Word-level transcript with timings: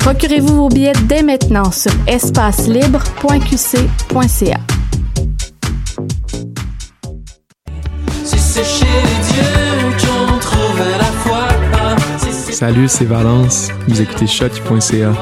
Procurez-vous 0.00 0.56
vos 0.56 0.68
billets 0.68 0.92
dès 1.04 1.22
maintenant 1.22 1.70
sur 1.70 1.92
espacelibre.qc.ca. 2.06 4.60
Salut, 12.50 12.88
c'est 12.88 13.06
Valence. 13.06 13.70
Vous 13.88 14.02
écoutez 14.02 14.26
shot.ca. 14.26 15.12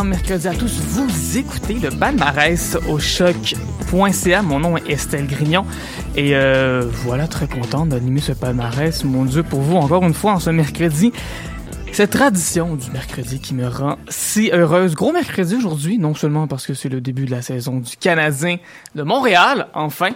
Mercredi 0.00 0.48
à 0.48 0.54
tous. 0.54 0.80
Vous 0.80 1.36
écoutez 1.36 1.74
le 1.74 1.90
palmarès 1.90 2.78
au 2.88 2.98
choc.ca. 2.98 4.42
Mon 4.42 4.58
nom 4.58 4.78
est 4.78 4.90
Estelle 4.90 5.26
Grignon. 5.26 5.66
Et 6.16 6.34
euh, 6.34 6.82
voilà, 7.04 7.28
très 7.28 7.46
content 7.46 7.84
d'animer 7.84 8.20
ce 8.20 8.32
palmarès. 8.32 9.04
Mon 9.04 9.26
Dieu, 9.26 9.42
pour 9.42 9.60
vous, 9.60 9.76
encore 9.76 10.02
une 10.02 10.14
fois, 10.14 10.32
en 10.32 10.40
ce 10.40 10.48
mercredi. 10.48 11.12
Cette 11.92 12.10
tradition 12.10 12.74
du 12.74 12.90
mercredi 12.90 13.38
qui 13.38 13.54
me 13.54 13.68
rend 13.68 13.98
si 14.08 14.50
heureuse. 14.50 14.94
Gros 14.94 15.12
mercredi 15.12 15.56
aujourd'hui, 15.56 15.98
non 15.98 16.14
seulement 16.14 16.46
parce 16.46 16.66
que 16.66 16.72
c'est 16.72 16.88
le 16.88 17.02
début 17.02 17.26
de 17.26 17.30
la 17.30 17.42
saison 17.42 17.78
du 17.78 17.96
Canadien 17.98 18.56
de 18.94 19.02
Montréal, 19.02 19.68
enfin, 19.74 20.08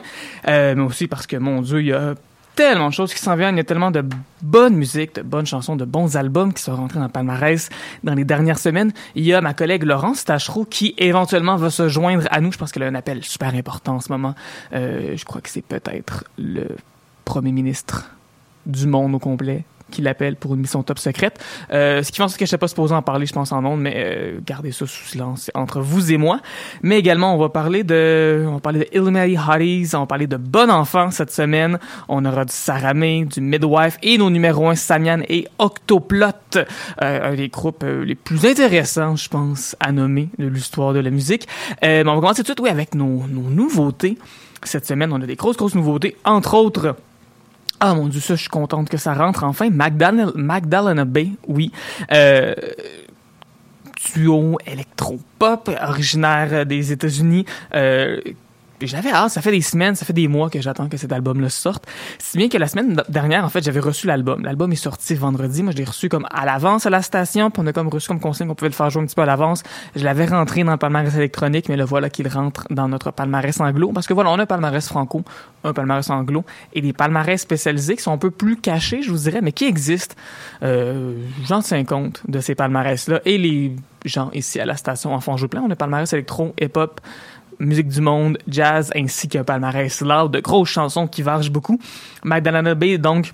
euh, 0.49 0.75
mais 0.75 0.83
aussi 0.83 1.07
parce 1.07 1.27
que, 1.27 1.37
mon 1.37 1.61
Dieu, 1.61 1.83
il 1.83 1.89
y 1.89 1.93
a 1.93 2.15
tellement 2.57 2.89
de 2.89 2.95
choses 2.95 3.15
qui 3.15 3.21
s'en 3.21 3.37
viennent. 3.37 3.55
Il 3.55 3.59
y 3.59 3.61
a 3.61 3.65
tellement 3.65 3.93
de 3.93 4.03
bonne 4.43 4.75
musique, 4.75 5.15
de 5.15 5.23
bonnes 5.23 5.47
chansons, 5.47 5.77
de 5.77 5.85
bons 5.85 6.17
albums 6.17 6.53
qui 6.53 6.63
sont 6.63 6.75
rentrés 6.75 6.99
dans 6.99 7.05
le 7.05 7.13
palmarès 7.13 7.69
dans 8.03 8.15
les 8.15 8.25
dernières 8.25 8.59
semaines. 8.59 8.93
Il 9.15 9.25
y 9.25 9.35
a 9.35 9.41
ma 9.41 9.55
collègue 9.55 9.85
Laurence 9.85 10.25
Tachereau 10.25 10.65
qui 10.65 10.95
éventuellement 10.99 11.57
va 11.57 11.71
se 11.71 11.89
joindre 11.89 12.27
à 12.31 12.41
nous. 12.41 12.51
Je 12.51 12.59
pense 12.59 12.73
qu'elle 12.73 12.83
a 12.83 12.87
un 12.87 12.95
appel 12.95 13.23
super 13.23 13.55
important 13.55 13.97
en 13.97 14.01
ce 14.01 14.11
moment. 14.11 14.35
Euh, 14.73 15.17
je 15.17 15.25
crois 15.25 15.41
que 15.41 15.51
c'est 15.51 15.65
peut-être 15.65 16.25
le 16.39 16.67
premier 17.25 17.53
ministre 17.53 18.11
du 18.65 18.87
monde 18.87 19.15
au 19.15 19.19
complet 19.19 19.65
qui 19.91 20.03
l'appelle 20.03 20.37
pour 20.37 20.55
une 20.55 20.61
mission 20.61 20.83
top 20.83 20.99
secrète. 20.99 21.39
Euh, 21.73 22.03
ce 22.03 22.11
qui 22.11 22.17
fait 22.17 22.23
en 22.23 22.29
sorte 22.29 22.39
que 22.39 22.47
je 22.47 22.49
ne 22.49 22.51
sais 22.51 22.59
pas 22.59 22.69
supposé 22.69 22.95
en 22.95 23.03
parler, 23.03 23.27
je 23.27 23.33
pense, 23.33 23.53
en 23.53 23.65
ondes, 23.65 23.81
mais 23.81 23.95
euh, 23.97 24.39
gardez 24.45 24.73
ça 24.73 24.87
sous 24.87 25.05
silence 25.05 25.51
entre 25.55 25.81
vous 25.81 26.13
et 26.13 26.17
moi. 26.17 26.41
Mais 26.83 26.99
également, 26.99 27.35
on 27.35 27.39
va 27.39 27.49
parler 27.49 27.85
de, 27.85 28.45
on 28.49 28.55
va 28.55 28.61
parler 28.61 28.81
de 28.81 28.89
Illuminati 28.93 29.37
Hotties, 29.37 29.95
on 29.95 30.01
va 30.01 30.07
parler 30.07 30.27
de 30.27 30.37
Bon 30.37 30.71
Enfant 30.71 31.11
cette 31.11 31.31
semaine. 31.31 31.79
On 32.09 32.25
aura 32.25 32.45
du 32.45 32.53
Saramé, 32.53 33.25
du 33.25 33.41
Midwife 33.41 33.99
et 34.03 34.19
nos 34.19 34.31
numéros 34.31 34.69
1, 34.69 34.75
Samian 34.75 35.21
et 35.29 35.47
Octoplot, 35.59 36.27
euh, 36.57 36.63
un 37.03 37.35
des 37.35 37.49
groupes 37.49 37.85
euh, 37.85 38.05
les 38.05 38.15
plus 38.15 38.45
intéressants, 38.45 39.17
je 39.17 39.29
pense, 39.29 39.77
à 39.81 39.93
nommer 39.93 40.29
de 40.39 40.47
l'histoire 40.47 40.93
de 40.93 41.01
la 41.01 41.11
musique. 41.11 41.47
Euh, 41.85 42.03
mais 42.05 42.11
on 42.11 42.15
va 42.15 42.21
commencer 42.21 42.43
tout 42.43 42.53
de 42.53 42.59
suite, 42.59 42.61
oui, 42.61 42.71
avec 42.71 42.95
nos, 42.95 43.27
nos 43.29 43.49
nouveautés. 43.49 44.19
Cette 44.63 44.87
semaine, 44.87 45.13
on 45.13 45.21
a 45.21 45.27
des 45.27 45.37
grosses, 45.37 45.57
grosses 45.57 45.75
nouveautés, 45.75 46.17
entre 46.25 46.55
autres 46.55 46.97
ah 47.81 47.95
mon 47.95 48.09
dieu, 48.09 48.21
ça, 48.21 48.35
je 48.35 48.41
suis 48.41 48.49
contente 48.49 48.89
que 48.89 48.97
ça 48.97 49.15
rentre 49.15 49.45
enfin. 49.45 49.71
Magdalena, 49.71 50.31
Magdalena 50.35 51.05
Bay, 51.05 51.31
oui. 51.47 51.73
Euh, 52.13 52.55
duo 54.15 54.59
électro-pop 54.67 55.71
originaire 55.83 56.65
des 56.65 56.93
États-Unis. 56.93 57.45
Euh, 57.75 58.21
j'avais 58.81 59.11
hâte, 59.11 59.31
ça 59.31 59.43
fait 59.43 59.51
des 59.51 59.61
semaines, 59.61 59.95
ça 59.95 60.05
fait 60.05 60.13
des 60.13 60.29
mois 60.29 60.51
que 60.51 60.61
j'attends 60.61 60.89
que 60.89 60.97
cet 60.97 61.13
album-là 61.13 61.49
sorte. 61.49 61.87
Si 62.19 62.37
bien 62.37 62.49
que 62.49 62.59
la 62.59 62.67
semaine 62.67 63.03
dernière, 63.09 63.45
en 63.45 63.49
fait, 63.49 63.65
j'avais 63.65 63.81
reçu 63.81 64.07
l'album. 64.07 64.45
L'album 64.45 64.73
est 64.73 64.77
sorti 64.77 65.15
vendredi. 65.15 65.63
Moi, 65.63 65.73
je 65.73 65.79
l'ai 65.79 65.85
reçu 65.85 66.09
comme 66.09 66.27
à 66.31 66.45
l'avance 66.45 66.87
à 66.87 66.91
la 66.91 67.03
station, 67.03 67.51
puis 67.51 67.63
on 67.65 67.67
a 67.67 67.73
comme 67.73 67.89
reçu 67.89 68.09
comme 68.09 68.21
consigne 68.21 68.47
qu'on 68.49 68.55
pouvait 68.55 68.69
le 68.69 68.75
faire 68.75 68.91
jouer 68.91 69.03
un 69.03 69.07
petit 69.07 69.15
peu 69.15 69.23
à 69.23 69.27
l'avance. 69.27 69.63
Je 69.95 70.05
l'avais 70.05 70.27
rentré 70.27 70.65
dans 70.65 70.73
le 70.73 70.79
palmarès 70.79 71.15
électronique, 71.15 71.69
mais 71.69 71.77
le 71.77 71.85
voilà 71.85 72.11
qu'il 72.11 72.29
rentre 72.29 72.67
dans 72.71 72.89
notre 72.89 73.11
palmarès 73.11 73.61
anglo. 73.61 73.93
Parce 73.93 74.07
que 74.07 74.15
voilà, 74.15 74.31
on 74.31 74.39
a 74.39 74.43
un 74.43 74.47
palmarès 74.47 74.87
franco, 74.87 75.23
un 75.65 75.73
palmarès 75.73 76.09
anglo, 76.11 76.45
et 76.75 76.81
des 76.81 76.93
palmarès 76.93 77.41
spécialisés 77.41 77.97
qui 77.97 78.03
sont 78.03 78.13
un 78.13 78.19
peu 78.19 78.31
plus 78.31 78.57
cachés, 78.57 79.03
je 79.03 79.11
vous 79.11 79.19
dirais, 79.19 79.41
mais 79.43 79.53
qui 79.53 79.65
existent. 79.65 80.15
Euh, 80.63 81.15
j'en 81.45 81.61
tiens 81.61 81.85
compte 81.85 82.23
de 82.29 82.41
ces 82.41 82.55
palmarès-là. 82.55 83.21
Et 83.25 83.39
les 83.39 83.77
gens 84.05 84.31
ici 84.33 84.61
à 84.61 84.67
la 84.67 84.77
station 84.77 85.15
en 85.15 85.21
font 85.21 85.37
jouer 85.37 85.49
plein. 85.49 85.63
On 85.63 85.71
a 85.71 85.77
palmarès 85.77 86.13
électro, 86.13 86.55
hip-hop, 86.61 87.01
musique 87.59 87.89
du 87.89 88.01
monde, 88.01 88.39
jazz, 88.49 88.93
ainsi 88.95 89.29
qu'un 89.29 89.45
palmarès 89.45 90.01
loud 90.01 90.33
de 90.33 90.41
grosses 90.41 90.69
chansons 90.69 91.07
qui 91.07 91.23
vargent 91.23 91.51
beaucoup. 91.51 91.79
Magdalena 92.25 92.75
Bay, 92.75 92.99
donc, 92.99 93.33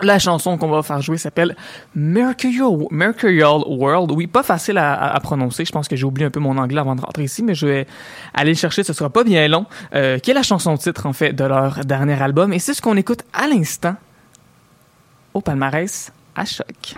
la 0.00 0.18
chanson 0.18 0.58
qu'on 0.58 0.68
va 0.68 0.82
faire 0.82 1.00
jouer 1.00 1.18
s'appelle 1.18 1.56
Mercurial, 1.94 3.62
World. 3.66 4.10
Oui, 4.10 4.26
pas 4.26 4.42
facile 4.42 4.78
à, 4.78 5.18
prononcer. 5.22 5.64
Je 5.64 5.72
pense 5.72 5.86
que 5.86 5.94
j'ai 5.94 6.04
oublié 6.04 6.26
un 6.26 6.30
peu 6.30 6.40
mon 6.40 6.58
anglais 6.58 6.80
avant 6.80 6.96
de 6.96 7.00
rentrer 7.00 7.24
ici, 7.24 7.42
mais 7.42 7.54
je 7.54 7.66
vais 7.66 7.86
aller 8.32 8.50
le 8.50 8.56
chercher. 8.56 8.82
Ce 8.82 8.92
sera 8.92 9.10
pas 9.10 9.22
bien 9.22 9.46
long. 9.46 9.66
Euh, 9.94 10.18
qui 10.18 10.32
est 10.32 10.34
la 10.34 10.42
chanson 10.42 10.76
titre, 10.76 11.06
en 11.06 11.12
fait, 11.12 11.32
de 11.32 11.44
leur 11.44 11.84
dernier 11.84 12.20
album. 12.20 12.52
Et 12.52 12.58
c'est 12.58 12.74
ce 12.74 12.82
qu'on 12.82 12.96
écoute 12.96 13.22
à 13.32 13.46
l'instant 13.46 13.94
au 15.32 15.40
palmarès 15.40 16.12
à 16.34 16.44
choc. 16.44 16.94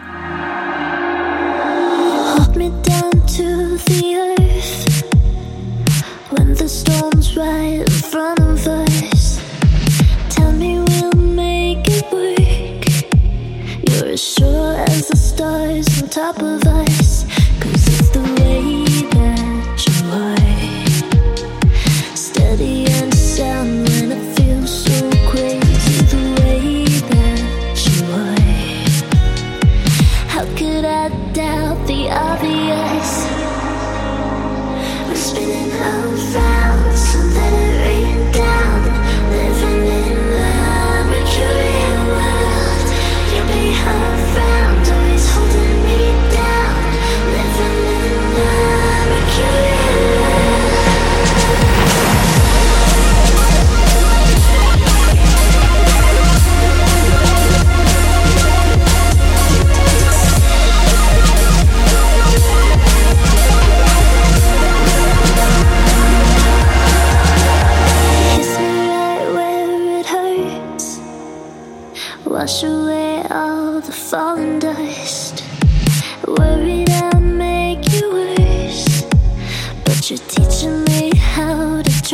Sure 14.17 14.75
as 14.89 15.09
the 15.09 15.17
stars 15.17 16.03
on 16.03 16.09
top 16.09 16.41
of 16.41 16.65
us. 16.65 17.46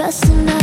Just 0.02 0.24
enough. 0.30 0.61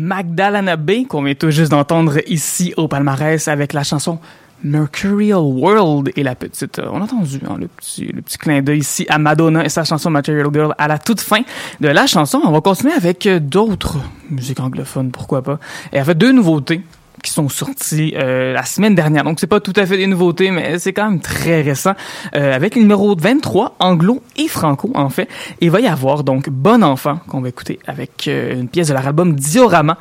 Magdalena 0.00 0.76
Bay, 0.76 1.04
qu'on 1.04 1.22
vient 1.22 1.34
tout 1.34 1.50
juste 1.50 1.70
d'entendre 1.70 2.18
ici 2.26 2.72
au 2.76 2.88
palmarès 2.88 3.46
avec 3.48 3.72
la 3.72 3.84
chanson 3.84 4.18
Mercurial 4.62 5.40
World 5.40 6.10
et 6.16 6.22
la 6.22 6.34
petite, 6.34 6.78
euh, 6.78 6.88
on 6.92 7.00
a 7.00 7.04
entendu 7.04 7.40
hein, 7.48 7.56
le 7.58 7.68
petit, 7.68 8.06
le 8.06 8.20
petit 8.20 8.36
clin 8.36 8.60
d'œil 8.60 8.80
ici 8.80 9.06
à 9.08 9.18
Madonna 9.18 9.64
et 9.64 9.68
sa 9.68 9.84
chanson 9.84 10.10
Material 10.10 10.48
Girl 10.52 10.74
à 10.76 10.86
la 10.86 10.98
toute 10.98 11.20
fin 11.20 11.40
de 11.80 11.88
la 11.88 12.06
chanson. 12.06 12.40
On 12.44 12.50
va 12.50 12.60
continuer 12.60 12.92
avec 12.92 13.26
euh, 13.26 13.40
d'autres 13.40 13.98
musiques 14.30 14.60
anglophones, 14.60 15.10
pourquoi 15.12 15.42
pas. 15.42 15.58
Et 15.92 15.96
elle 15.96 16.04
fait 16.04 16.14
deux 16.14 16.32
nouveautés 16.32 16.82
qui 17.22 17.30
sont 17.32 17.48
sorties 17.48 18.14
euh, 18.16 18.52
la 18.52 18.64
semaine 18.64 18.94
dernière. 18.94 19.24
Donc 19.24 19.40
c'est 19.40 19.46
pas 19.46 19.60
tout 19.60 19.72
à 19.76 19.86
fait 19.86 19.96
des 19.96 20.06
nouveautés, 20.06 20.50
mais 20.50 20.78
c'est 20.78 20.92
quand 20.92 21.08
même 21.10 21.20
très 21.20 21.62
récent. 21.62 21.94
Euh, 22.34 22.54
avec 22.54 22.74
le 22.74 22.82
numéro 22.82 23.14
23, 23.16 23.76
anglo 23.78 24.22
et 24.36 24.48
franco 24.48 24.90
en 24.94 25.10
fait. 25.10 25.28
Il 25.60 25.70
va 25.70 25.80
y 25.80 25.86
avoir 25.86 26.24
donc 26.24 26.48
Bon 26.48 26.82
Enfant 26.82 27.20
qu'on 27.28 27.40
va 27.40 27.48
écouter 27.48 27.78
avec 27.86 28.28
euh, 28.28 28.60
une 28.60 28.68
pièce 28.68 28.88
de 28.88 28.94
leur 28.94 29.06
album 29.06 29.34
Diorama 29.34 29.98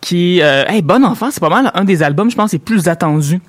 qui 0.00 0.40
hey, 0.40 0.82
Bon 0.82 1.02
Enfant, 1.04 1.30
c'est 1.30 1.40
pas 1.40 1.48
mal 1.48 1.70
un 1.74 1.84
des 1.84 2.02
albums 2.02 2.30
je 2.30 2.36
pense 2.36 2.52
les 2.52 2.58
plus 2.58 2.88
attendus 2.88 3.40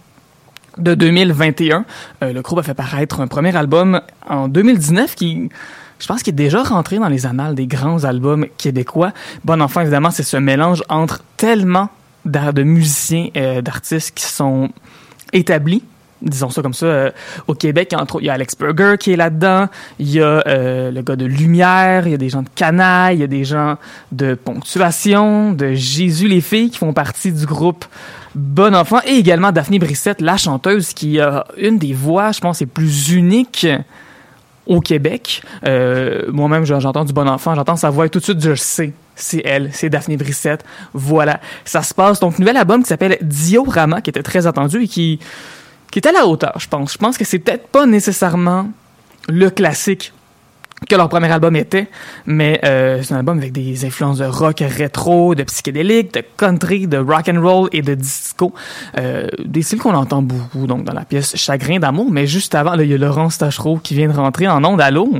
de 0.77 0.95
2021. 0.95 1.85
Euh, 2.23 2.33
le 2.33 2.41
groupe 2.41 2.59
a 2.59 2.63
fait 2.63 2.73
paraître 2.73 3.21
un 3.21 3.27
premier 3.27 3.55
album 3.55 4.01
en 4.27 4.47
2019 4.47 5.15
qui 5.15 5.49
je 5.99 6.07
pense 6.07 6.27
est 6.27 6.33
déjà 6.33 6.63
rentré 6.63 6.97
dans 6.97 7.07
les 7.07 7.25
annales 7.25 7.55
des 7.55 7.67
grands 7.67 8.03
albums 8.03 8.47
québécois. 8.57 9.13
Bon 9.45 9.61
Enfant, 9.61 9.81
évidemment, 9.81 10.11
c'est 10.11 10.23
ce 10.23 10.37
mélange 10.37 10.83
entre 10.89 11.23
tellement 11.37 11.89
de 12.25 12.63
musiciens, 12.63 13.27
euh, 13.37 13.61
d'artistes 13.61 14.13
qui 14.15 14.25
sont 14.25 14.69
établis 15.33 15.83
disons 16.21 16.49
ça 16.49 16.63
comme 16.63 16.73
ça, 16.73 16.85
euh, 16.87 17.11
au 17.47 17.53
Québec, 17.53 17.93
il 18.19 18.25
y 18.25 18.29
a 18.29 18.33
Alex 18.33 18.55
Burger 18.57 18.95
qui 18.99 19.11
est 19.11 19.15
là-dedans, 19.15 19.67
il 19.99 20.09
y 20.09 20.21
a 20.21 20.41
euh, 20.47 20.89
le 20.89 21.01
gars 21.03 21.15
de 21.15 21.25
Lumière, 21.25 22.07
il 22.07 22.11
y 22.11 22.13
a 22.15 22.17
des 22.17 22.29
gens 22.29 22.41
de 22.41 22.47
Canaille, 22.55 23.17
il 23.17 23.19
y 23.19 23.23
a 23.23 23.27
des 23.27 23.43
gens 23.43 23.75
de 24.11 24.33
Ponctuation, 24.33 25.51
de 25.51 25.73
Jésus 25.73 26.27
les 26.27 26.41
filles 26.41 26.71
qui 26.71 26.79
font 26.79 26.93
partie 26.93 27.31
du 27.31 27.45
groupe 27.45 27.85
Bon 28.33 28.73
Enfant, 28.73 29.01
et 29.05 29.11
également 29.17 29.51
Daphné 29.51 29.77
Brissette, 29.77 30.19
la 30.19 30.37
chanteuse, 30.37 30.93
qui 30.93 31.19
a 31.19 31.45
une 31.57 31.77
des 31.77 31.93
voix, 31.93 32.31
je 32.31 32.39
pense, 32.39 32.59
les 32.59 32.65
plus 32.65 33.11
uniques 33.11 33.67
au 34.65 34.79
Québec. 34.79 35.43
Moi-même, 35.63 36.65
je- 36.65 36.79
j'entends 36.79 37.05
du 37.05 37.13
Bon 37.13 37.27
Enfant, 37.27 37.53
j'entends 37.53 37.75
sa 37.75 37.91
voix 37.91 38.07
et 38.07 38.09
tout 38.09 38.19
de 38.19 38.23
suite, 38.23 38.41
je 38.41 38.55
sais. 38.55 38.93
C'est 39.15 39.41
elle, 39.45 39.69
c'est 39.73 39.89
Daphné 39.89 40.17
Brissette. 40.17 40.63
Voilà. 40.93 41.39
Ça 41.63 41.83
se 41.83 41.93
passe. 41.93 42.19
Donc, 42.19 42.39
nouvel 42.39 42.57
album 42.57 42.83
qui 42.83 42.89
s'appelle 42.89 43.17
Diorama, 43.21 44.01
qui 44.01 44.09
était 44.09 44.23
très 44.23 44.47
attendu 44.47 44.83
et 44.83 44.87
qui, 44.87 45.19
qui 45.91 45.99
est 45.99 46.07
à 46.07 46.11
la 46.11 46.25
hauteur, 46.25 46.53
je 46.57 46.67
pense. 46.67 46.93
Je 46.93 46.97
pense 46.97 47.17
que 47.17 47.25
c'est 47.25 47.39
peut-être 47.39 47.67
pas 47.67 47.85
nécessairement 47.85 48.69
le 49.27 49.49
classique 49.49 50.13
que 50.89 50.95
leur 50.95 51.09
premier 51.09 51.31
album 51.31 51.55
était, 51.55 51.87
mais 52.25 52.59
euh, 52.63 53.01
c'est 53.01 53.13
un 53.13 53.17
album 53.17 53.37
avec 53.37 53.53
des 53.53 53.85
influences 53.85 54.17
de 54.19 54.25
rock 54.25 54.57
rétro, 54.59 55.33
de 55.33 55.43
psychédélique, 55.43 56.13
de 56.13 56.23
country, 56.37 56.85
de 56.85 56.97
rock 56.97 57.29
and 57.29 57.41
roll 57.41 57.69
et 57.71 57.81
de 57.81 57.95
disco, 57.95 58.53
euh, 58.97 59.27
des 59.43 59.61
styles 59.61 59.79
qu'on 59.79 59.95
entend 59.95 60.21
beaucoup 60.21 60.67
donc 60.67 60.83
dans 60.83 60.93
la 60.93 61.05
pièce 61.05 61.35
Chagrin 61.35 61.79
d'amour, 61.79 62.11
mais 62.11 62.27
juste 62.27 62.53
avant, 62.55 62.73
il 62.75 62.89
y 62.89 62.93
a 62.93 62.97
Laurence 62.97 63.37
Tachereau 63.37 63.77
qui 63.77 63.95
vient 63.95 64.09
de 64.09 64.15
rentrer 64.15 64.47
en 64.47 64.63
onde 64.63 64.81
à 64.81 64.91
l'eau. 64.91 65.11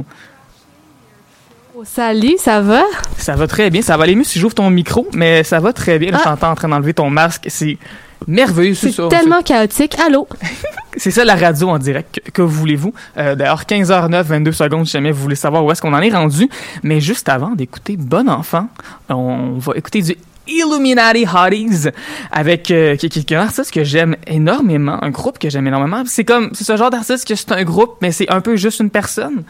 Oh, 1.78 1.84
salut, 1.84 2.36
ça 2.38 2.62
va? 2.62 2.84
Ça 3.18 3.36
va 3.36 3.48
très 3.48 3.70
bien, 3.70 3.82
ça 3.82 3.98
va 3.98 4.04
aller 4.04 4.16
mieux 4.16 4.24
si 4.24 4.40
j'ouvre 4.40 4.56
ton 4.56 4.70
micro, 4.70 5.08
mais 5.14 5.44
ça 5.44 5.60
va 5.60 5.74
très 5.74 6.00
bien. 6.00 6.12
Là, 6.12 6.18
Ah. 6.20 6.24
Je 6.24 6.30
t'entends 6.30 6.52
en 6.52 6.56
train 6.56 6.70
d'enlever 6.70 6.94
ton 6.94 7.10
masque, 7.10 7.46
c'est 7.48 7.78
merveilleux, 8.28 8.76
c'est 8.76 8.92
C'est 8.92 8.96
ça. 9.02 9.08
tellement 9.10 9.42
chaotique. 9.42 9.96
Allô? 10.06 10.28
C'est 10.98 11.12
ça 11.12 11.26
la 11.26 11.36
radio 11.36 11.68
en 11.68 11.78
direct. 11.78 12.22
Que, 12.24 12.32
que 12.32 12.42
voulez-vous? 12.42 12.94
Euh, 13.18 13.36
D'ailleurs, 13.36 13.64
15h09, 13.64 14.24
22 14.24 14.52
secondes, 14.54 14.86
si 14.86 14.94
jamais 14.94 15.12
vous 15.12 15.22
voulez 15.22 15.36
savoir 15.36 15.66
où 15.66 15.70
est-ce 15.70 15.82
qu'on 15.82 15.92
en 15.94 16.00
est 16.00 16.10
rendu. 16.10 16.48
Mais 16.84 17.02
juste 17.02 17.28
avant 17.28 17.50
d'écouter 17.50 17.98
Bon 17.98 18.30
Enfant, 18.30 18.70
on 19.10 19.58
va 19.58 19.74
écouter 19.76 20.02
du 20.02 20.16
Illuminati 20.48 21.26
Hotties 21.28 21.90
avec 22.32 22.72
euh, 22.72 22.96
qui, 22.96 23.10
qui, 23.10 23.26
qui 23.26 23.34
est 23.34 23.38
un 23.38 23.42
artiste 23.42 23.72
que 23.74 23.84
j'aime 23.84 24.16
énormément, 24.26 25.04
un 25.04 25.10
groupe 25.10 25.38
que 25.38 25.50
j'aime 25.50 25.68
énormément. 25.68 26.04
C'est 26.06 26.24
comme 26.24 26.52
c'est 26.54 26.64
ce 26.64 26.78
genre 26.78 26.92
d'artiste 26.92 27.28
que 27.28 27.36
c'est 27.36 27.52
un 27.52 27.64
groupe, 27.66 27.98
mais 28.02 28.14
c'est 28.14 28.30
un 28.32 28.40
peu 28.40 28.56
juste 28.56 28.80
une 28.80 28.90
personne. 28.90 29.44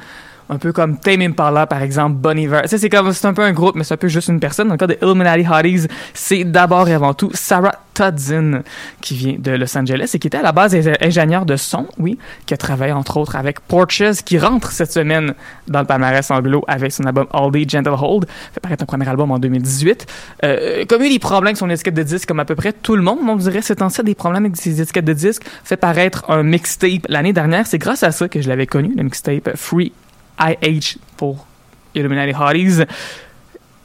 Un 0.49 0.57
peu 0.57 0.71
comme 0.71 0.99
Tame 0.99 1.21
Impala, 1.21 1.65
par 1.65 1.81
exemple, 1.81 2.17
Bon 2.17 2.37
Iver. 2.37 2.61
Tu 2.63 2.69
sais, 2.69 2.77
c'est 2.77 2.89
comme, 2.89 3.11
c'est 3.13 3.25
un 3.25 3.33
peu 3.33 3.41
un 3.41 3.51
groupe, 3.51 3.75
mais 3.75 3.83
c'est 3.83 3.95
un 3.95 3.97
peu 3.97 4.07
juste 4.07 4.27
une 4.27 4.39
personne. 4.39 4.67
Dans 4.67 4.75
le 4.75 4.77
cas 4.77 4.87
de 4.87 4.97
Illuminati 5.01 5.45
Hotties, 5.49 5.87
c'est 6.13 6.43
d'abord 6.43 6.87
et 6.87 6.93
avant 6.93 7.13
tout 7.15 7.31
Sarah 7.33 7.73
Tudzin, 7.95 8.61
qui 9.01 9.15
vient 9.15 9.35
de 9.39 9.51
Los 9.51 9.75
Angeles 9.77 10.11
et 10.13 10.19
qui 10.19 10.27
était 10.27 10.37
à 10.37 10.41
la 10.43 10.51
base 10.51 10.75
ingé- 10.75 10.97
ingénieure 11.01 11.45
de 11.45 11.55
son, 11.55 11.87
oui, 11.97 12.19
qui 12.45 12.53
a 12.53 12.57
travaillé 12.57 12.91
entre 12.91 13.17
autres 13.17 13.35
avec 13.37 13.59
Porches, 13.61 14.03
qui 14.25 14.37
rentre 14.37 14.71
cette 14.71 14.91
semaine 14.91 15.33
dans 15.67 15.79
le 15.79 15.85
palmarès 15.85 16.29
anglo 16.29 16.63
avec 16.67 16.91
son 16.91 17.05
album 17.05 17.25
All 17.33 17.51
Day 17.51 17.65
Gentle 17.67 17.95
Hold, 17.99 18.25
fait 18.53 18.59
paraître 18.59 18.83
un 18.83 18.85
premier 18.85 19.07
album 19.07 19.31
en 19.31 19.39
2018. 19.39 20.05
Euh, 20.43 20.83
comme 20.87 21.01
il 21.01 21.05
y 21.05 21.07
a 21.07 21.11
eu 21.11 21.13
des 21.15 21.19
problèmes 21.19 21.47
avec 21.47 21.57
son 21.57 21.69
étiquette 21.69 21.93
de 21.95 22.03
disque, 22.03 22.27
comme 22.27 22.39
à 22.41 22.45
peu 22.45 22.55
près 22.55 22.73
tout 22.73 22.95
le 22.95 23.01
monde, 23.01 23.19
on 23.27 23.35
dirait, 23.37 23.61
c'est 23.61 23.75
temps 23.77 23.87
des 24.03 24.13
problèmes 24.13 24.45
avec 24.45 24.57
ses 24.57 24.81
étiquettes 24.81 25.05
de 25.05 25.13
disque, 25.13 25.43
fait 25.63 25.77
paraître 25.77 26.25
un 26.29 26.43
mixtape 26.43 27.05
l'année 27.07 27.33
dernière. 27.33 27.65
C'est 27.65 27.77
grâce 27.79 28.03
à 28.03 28.11
ça 28.11 28.27
que 28.27 28.41
je 28.41 28.49
l'avais 28.49 28.67
connu, 28.67 28.93
le 28.95 29.03
mixtape 29.03 29.55
Free 29.55 29.93
IH 30.39 30.97
pour 31.17 31.45
Illuminati 31.93 32.33
Hotties. 32.37 32.83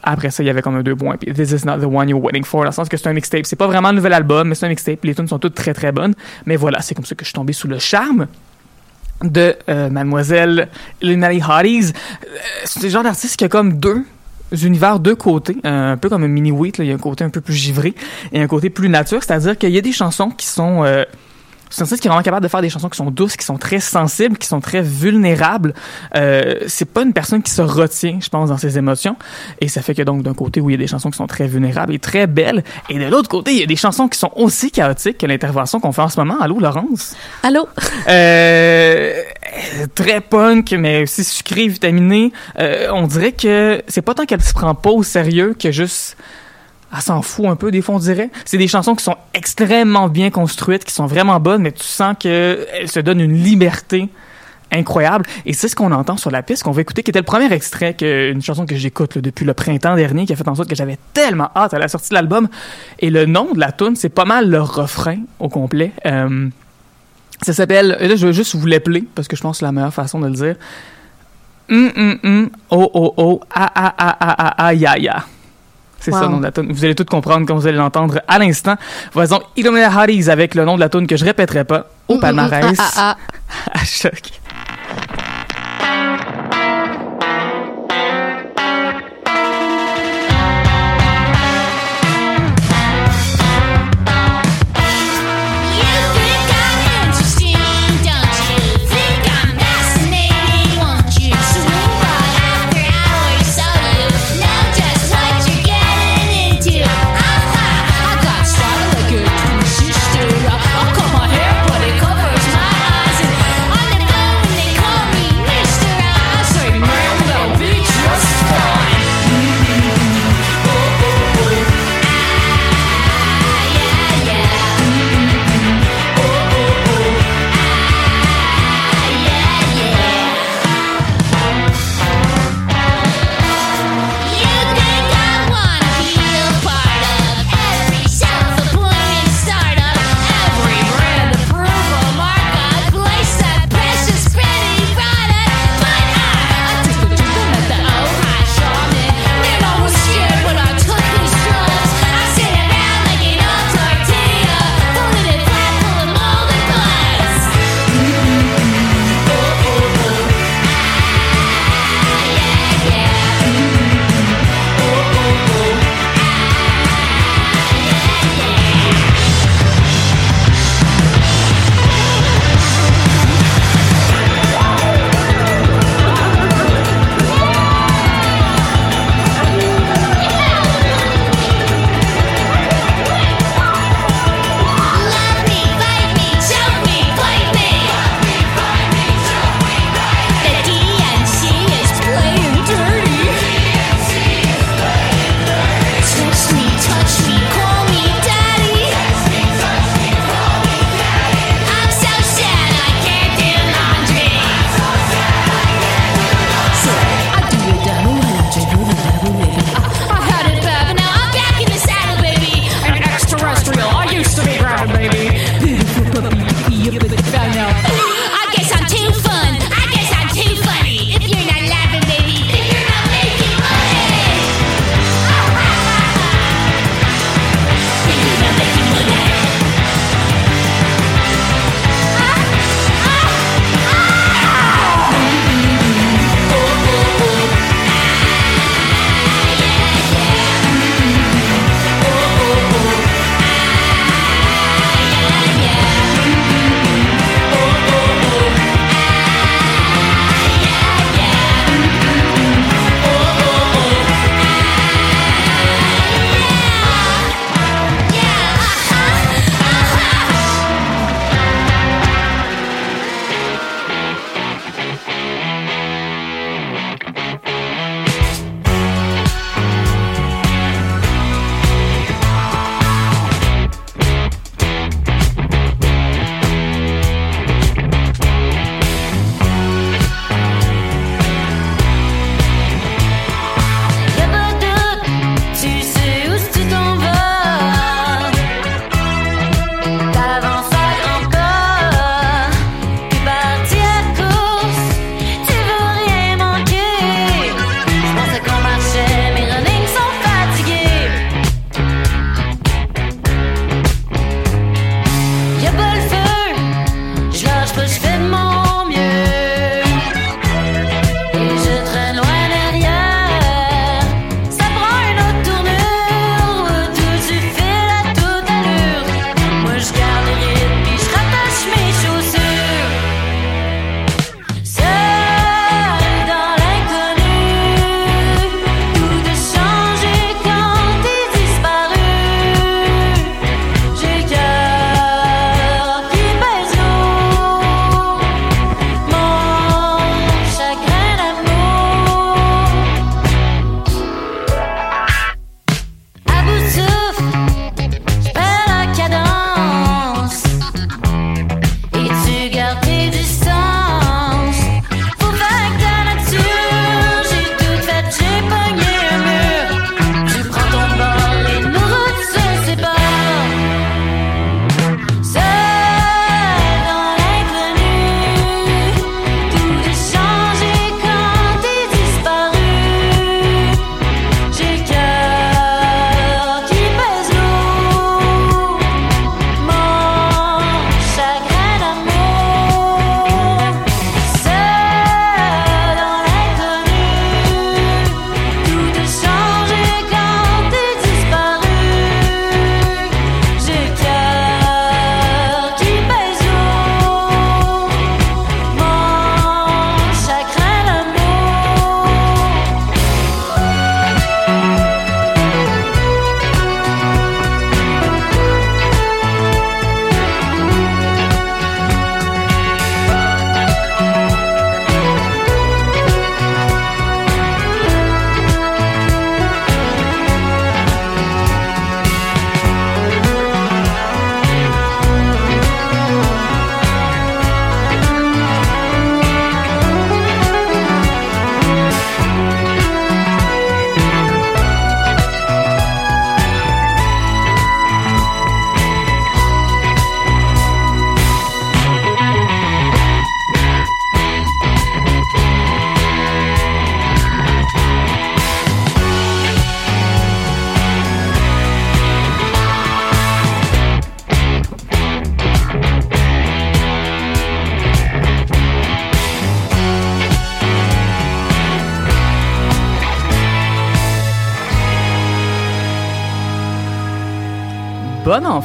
Après 0.03 0.31
ça, 0.31 0.43
il 0.43 0.47
y 0.47 0.51
avait 0.51 0.63
comme 0.63 0.77
un 0.77 0.83
deux 0.83 0.97
points. 0.97 1.17
Puis 1.17 1.33
This 1.33 1.53
is 1.53 1.67
not 1.67 1.79
the 1.79 1.85
one 1.85 2.09
you're 2.09 2.23
waiting 2.23 2.45
for. 2.45 2.61
Dans 2.63 2.71
le 2.71 2.73
sens 2.73 2.89
que 2.89 2.97
c'est 2.97 3.09
un 3.09 3.13
mixtape. 3.13 3.45
C'est 3.45 3.57
pas 3.57 3.67
vraiment 3.67 3.89
un 3.89 3.93
nouvel 3.93 4.13
album, 4.15 4.49
mais 4.49 4.55
c'est 4.55 4.67
un 4.67 4.71
mixtape. 4.71 5.05
Les 5.05 5.15
tunes 5.15 5.29
sont 5.29 5.39
toutes 5.39 5.55
très 5.55 5.75
très 5.75 5.93
bonnes. 5.93 6.15
Mais 6.47 6.57
voilà, 6.57 6.81
c'est 6.81 6.95
comme 6.95 7.05
ça 7.05 7.15
que 7.15 7.23
je 7.25 7.29
suis 7.29 7.35
tombé 7.35 7.53
sous 7.53 7.69
le 7.69 7.79
charme 7.79 8.27
de 9.23 9.55
euh, 9.69 9.91
Mademoiselle 9.91 10.69
Illuminati 11.03 11.43
Hotties. 11.47 11.93
Euh, 11.93 12.27
c'est 12.65 12.83
le 12.83 12.89
genre 12.89 13.03
d'artiste 13.03 13.37
qui 13.37 13.45
a 13.45 13.49
comme 13.49 13.79
deux 13.79 14.05
univers, 14.63 14.99
deux 14.99 15.15
côtés. 15.17 15.59
Un 15.65 15.99
peu 15.99 16.09
comme 16.09 16.25
un 16.25 16.29
mini 16.29 16.51
wheat. 16.51 16.79
Il 16.79 16.87
y 16.87 16.93
a 16.93 16.95
un 16.95 16.99
côté 16.99 17.25
un 17.25 17.31
peu 17.31 17.43
plus 17.43 17.55
givré 17.55 17.95
et 18.33 18.41
un 18.41 18.47
côté 18.47 18.71
plus 18.71 18.89
nature. 18.89 19.23
C'est-à-dire 19.23 19.59
qu'il 19.59 19.71
y 19.71 19.79
a 19.79 19.83
des 19.83 19.93
chansons 19.93 20.31
qui 20.31 20.47
sont. 20.47 20.83
euh, 20.85 21.05
C'est 21.71 21.83
un 21.83 21.85
artiste 21.85 22.03
qui 22.03 22.09
est 22.09 22.11
vraiment 22.11 22.23
capable 22.23 22.43
de 22.43 22.49
faire 22.49 22.61
des 22.61 22.69
chansons 22.69 22.89
qui 22.89 22.97
sont 22.97 23.11
douces, 23.11 23.37
qui 23.37 23.45
sont 23.45 23.57
très 23.57 23.81
sensibles, 23.81 24.37
qui 24.37 24.49
sont 24.49 24.61
très 24.61 24.83
vulnérables. 24.83 25.73
Euh, 26.17 26.57
c'est 26.67 26.85
pas 26.85 27.03
une 27.03 27.13
personne 27.13 27.43
qui 27.43 27.53
se 27.53 27.63
retient, 27.63 28.19
je 28.21 28.29
pense, 28.29 28.49
dans 28.49 28.59
ses 28.59 28.77
émotions. 28.77 29.17
Et 29.61 29.69
ça 29.69 29.81
fait 29.81 29.95
que 29.95 30.03
donc 30.03 30.23
d'un 30.23 30.35
côté, 30.35 30.61
oui, 30.61 30.73
il 30.73 30.77
y 30.77 30.81
a 30.81 30.83
des 30.85 30.89
chansons 30.89 31.11
qui 31.11 31.17
sont 31.17 31.29
très 31.29 31.47
vulnérables 31.47 31.95
et 31.95 31.99
très 31.99 32.27
belles, 32.27 32.65
et 32.89 32.99
de 32.99 33.07
l'autre 33.07 33.29
côté, 33.29 33.53
il 33.53 33.61
y 33.61 33.63
a 33.63 33.67
des 33.67 33.77
chansons 33.77 34.09
qui 34.09 34.19
sont 34.19 34.33
aussi 34.37 34.71
chaotiques 34.71 35.19
que 35.19 35.27
l'intervention 35.27 35.81
qu'on 35.81 35.93
fait 35.93 36.03
en 36.03 36.09
ce 36.09 36.19
moment. 36.19 36.41
Allô, 36.41 36.59
Laurence? 36.59 37.15
Allô? 37.43 37.69
Euh, 38.09 39.23
très 39.95 40.21
punk, 40.21 40.73
mais 40.73 41.03
aussi 41.03 41.25
sucré, 41.25 41.69
vitaminé. 41.69 42.33
Euh, 42.59 42.89
on 42.93 43.07
dirait 43.07 43.33
que 43.33 43.83
c'est 43.89 44.03
pas 44.03 44.15
tant 44.15 44.25
qu'elle 44.25 44.43
se 44.43 44.53
prend 44.53 44.75
pas 44.75 44.91
au 44.91 45.03
sérieux 45.03 45.55
que 45.59 45.71
juste 45.71 46.17
elle 46.93 47.03
s'en 47.03 47.23
fout 47.23 47.47
un 47.47 47.57
peu 47.57 47.71
des 47.71 47.83
fois 47.83 47.97
on 47.97 47.99
dirait. 47.99 48.31
C'est 48.45 48.59
des 48.59 48.69
chansons 48.69 48.95
qui 48.95 49.05
sont 49.05 49.17
extrêmement 49.35 50.09
bien 50.09 50.31
construites, 50.31 50.85
qui 50.85 50.93
sont 50.93 51.07
vraiment 51.07 51.39
bonnes, 51.41 51.63
mais 51.63 51.73
tu 51.73 51.85
sens 51.85 52.17
que 52.19 52.67
elle 52.73 52.89
se 52.89 53.01
donne 53.01 53.21
une 53.21 53.35
liberté 53.35 54.09
incroyable. 54.73 55.27
Et 55.47 55.53
c'est 55.53 55.69
ce 55.69 55.77
qu'on 55.77 55.93
entend 55.93 56.17
sur 56.17 56.31
la 56.31 56.43
piste 56.43 56.63
qu'on 56.63 56.71
va 56.71 56.81
écouter, 56.81 57.03
qui 57.03 57.11
était 57.11 57.19
le 57.19 57.25
premier 57.25 57.53
extrait, 57.53 57.97
une 58.01 58.43
chanson 58.43 58.67
que 58.67 58.77
j'écoute 58.77 59.19
depuis 59.19 59.45
le 59.45 59.55
printemps 59.55 59.97
dernier, 59.97 60.27
qui 60.27 60.33
a 60.33 60.37
fait 60.37 60.49
en 60.49 60.55
sorte 60.55 60.69
que 60.69 60.77
j'avais 60.77 60.99
tellement 61.13 61.51
hâte 61.57 61.75
à 61.75 61.79
la 61.79 61.89
sortie 61.89 62.11
de 62.11 62.15
l'album. 62.15 62.49
Et 62.99 63.11
le 63.11 63.27
nom 63.27 63.53
de 63.53 63.61
la 63.61 63.73
tune, 63.73 63.97
c'est 63.97 64.09
pas 64.09 64.25
mal 64.25 64.49
le 64.49 64.61
refrain 64.61 65.19
au 65.39 65.49
complet. 65.49 65.93
Euh, 66.07 66.49
ça 67.43 67.53
s'appelle, 67.53 67.97
là 68.01 68.17
je 68.17 68.27
vais 68.27 68.33
juste 68.33 68.55
vous 68.55 68.67
l'appeler, 68.67 69.05
parce 69.15 69.29
que 69.29 69.37
je 69.37 69.43
pense 69.43 69.57
que 69.57 69.61
c'est 69.61 69.65
la 69.65 69.73
meilleure 69.73 69.95
façon 69.95 70.21
de 70.21 70.27
le 70.27 70.35
dire. 70.35 70.57
Hum, 71.71 71.93
hum, 71.97 72.19
hum, 72.25 72.51
oh, 72.71 72.91
oh, 72.95 73.15
oh, 73.17 73.41
ah, 73.55 73.71
ah, 73.75 73.95
ah, 73.97 74.17
ah, 74.21 74.37
ah, 74.39 74.55
ah, 74.59 74.75
ya, 74.75 74.99
ya. 74.99 75.25
C'est 76.01 76.11
ça 76.13 76.23
le 76.23 76.29
nom 76.29 76.39
de 76.39 76.43
la 76.45 76.51
tune. 76.53 76.73
Vous 76.73 76.85
allez 76.85 76.95
tout 76.95 77.05
comprendre 77.05 77.47
quand 77.47 77.55
vous 77.55 77.67
allez 77.67 77.77
l'entendre 77.77 78.21
à 78.27 78.39
l'instant. 78.39 78.77
Voyons 79.13 79.41
Illuminati 79.57 79.97
Harris 79.97 80.31
avec 80.31 80.55
le 80.55 80.65
nom 80.65 80.75
de 80.75 80.81
la 80.81 80.89
tune 80.89 81.07
que 81.07 81.17
je 81.17 81.25
répéterai 81.25 81.65
pas 81.65 81.87
au 82.09 82.19
palmarès 82.19 82.77
Ah, 82.97 83.17
ah, 83.17 83.71
à 83.81 83.85
choc. 83.85 84.40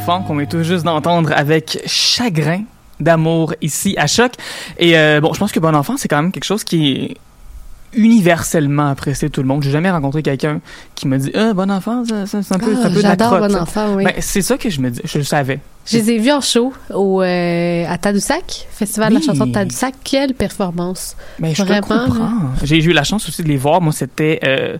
Enfant 0.05 0.21
qu'on 0.21 0.39
est 0.39 0.45
tout 0.45 0.61
juste 0.61 0.83
d'entendre 0.85 1.31
avec 1.35 1.81
Chagrin 1.87 2.61
d'amour 2.99 3.55
ici 3.63 3.95
à 3.97 4.05
Choc. 4.05 4.33
Et 4.77 4.95
euh, 4.99 5.19
bon, 5.19 5.33
je 5.33 5.39
pense 5.39 5.51
que 5.51 5.59
Bon 5.59 5.73
Enfant, 5.73 5.95
c'est 5.97 6.07
quand 6.07 6.21
même 6.21 6.31
quelque 6.31 6.43
chose 6.43 6.63
qui 6.63 6.91
est 6.91 7.17
universellement 7.99 8.89
apprécié 8.89 9.29
de 9.29 9.33
tout 9.33 9.41
le 9.41 9.47
monde. 9.47 9.63
J'ai 9.63 9.71
jamais 9.71 9.89
rencontré 9.89 10.21
quelqu'un 10.21 10.61
qui 10.93 11.07
me 11.07 11.17
dit 11.17 11.31
«Ah, 11.33 11.53
Bon 11.55 11.71
Enfant, 11.71 12.03
c'est 12.05 12.37
un 12.37 12.59
peu, 12.59 12.75
Ah, 12.77 12.85
un 12.85 12.89
peu 12.91 12.97
de 12.97 13.01
la 13.01 13.09
J'adore 13.09 13.37
crotte, 13.37 13.51
Bon. 13.51 13.57
Enfant, 13.57 13.95
oui. 13.95 14.03
Ben, 14.03 14.13
c'est 14.19 14.43
ça 14.43 14.59
que 14.59 14.69
je 14.69 14.79
me 14.79 14.91
dis. 14.91 15.01
Je 15.05 15.17
le 15.17 15.23
savais. 15.23 15.59
je 15.87 15.97
les 15.97 16.11
ai 16.11 16.17
vus 16.19 16.31
en 16.31 16.41
show 16.41 16.71
au, 16.93 17.23
euh, 17.23 17.85
à 17.89 17.97
Tadoussac, 17.97 18.67
Festival 18.69 19.09
de 19.11 19.15
la 19.15 19.25
chanson 19.25 19.47
de 19.47 19.53
Tadoussac. 19.53 19.95
Quelle 20.03 20.35
performance! 20.35 21.17
Mais 21.39 21.55
je 21.55 21.63
te 21.63 21.67
Vraiment, 21.67 22.05
comprends. 22.05 22.29
J'ai 22.61 22.77
eu 22.77 22.91
la 22.93 23.03
chance 23.03 23.27
aussi 23.27 23.41
de 23.41 23.47
les 23.47 23.57
voir. 23.57 23.81
Moi, 23.81 23.91
c'était 23.91 24.39
euh, 24.43 24.77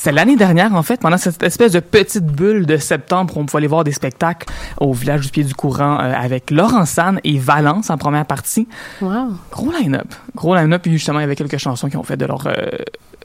c'est 0.00 0.12
l'année 0.12 0.36
dernière, 0.36 0.72
en 0.76 0.82
fait, 0.84 1.00
pendant 1.00 1.16
cette 1.18 1.42
espèce 1.42 1.72
de 1.72 1.80
petite 1.80 2.24
bulle 2.24 2.66
de 2.66 2.76
septembre 2.76 3.36
où 3.36 3.40
on 3.40 3.46
pouvait 3.46 3.58
aller 3.58 3.66
voir 3.66 3.82
des 3.82 3.90
spectacles 3.90 4.46
au 4.80 4.92
village 4.92 5.22
du 5.22 5.28
Pied 5.30 5.42
du 5.42 5.54
Courant 5.54 5.98
euh, 6.00 6.12
avec 6.14 6.52
Laurent 6.52 6.86
San 6.86 7.18
et 7.24 7.36
Valence 7.38 7.90
en 7.90 7.98
première 7.98 8.24
partie. 8.24 8.68
Wow! 9.00 9.32
Gros 9.50 9.72
line-up. 9.72 10.06
Gros 10.36 10.54
line-up. 10.54 10.82
Puis 10.82 10.92
justement, 10.92 11.18
il 11.18 11.22
y 11.22 11.24
avait 11.24 11.34
quelques 11.34 11.58
chansons 11.58 11.88
qui 11.88 11.96
ont 11.96 12.04
fait 12.04 12.16
de 12.16 12.26
leur 12.26 12.46
euh, 12.46 12.54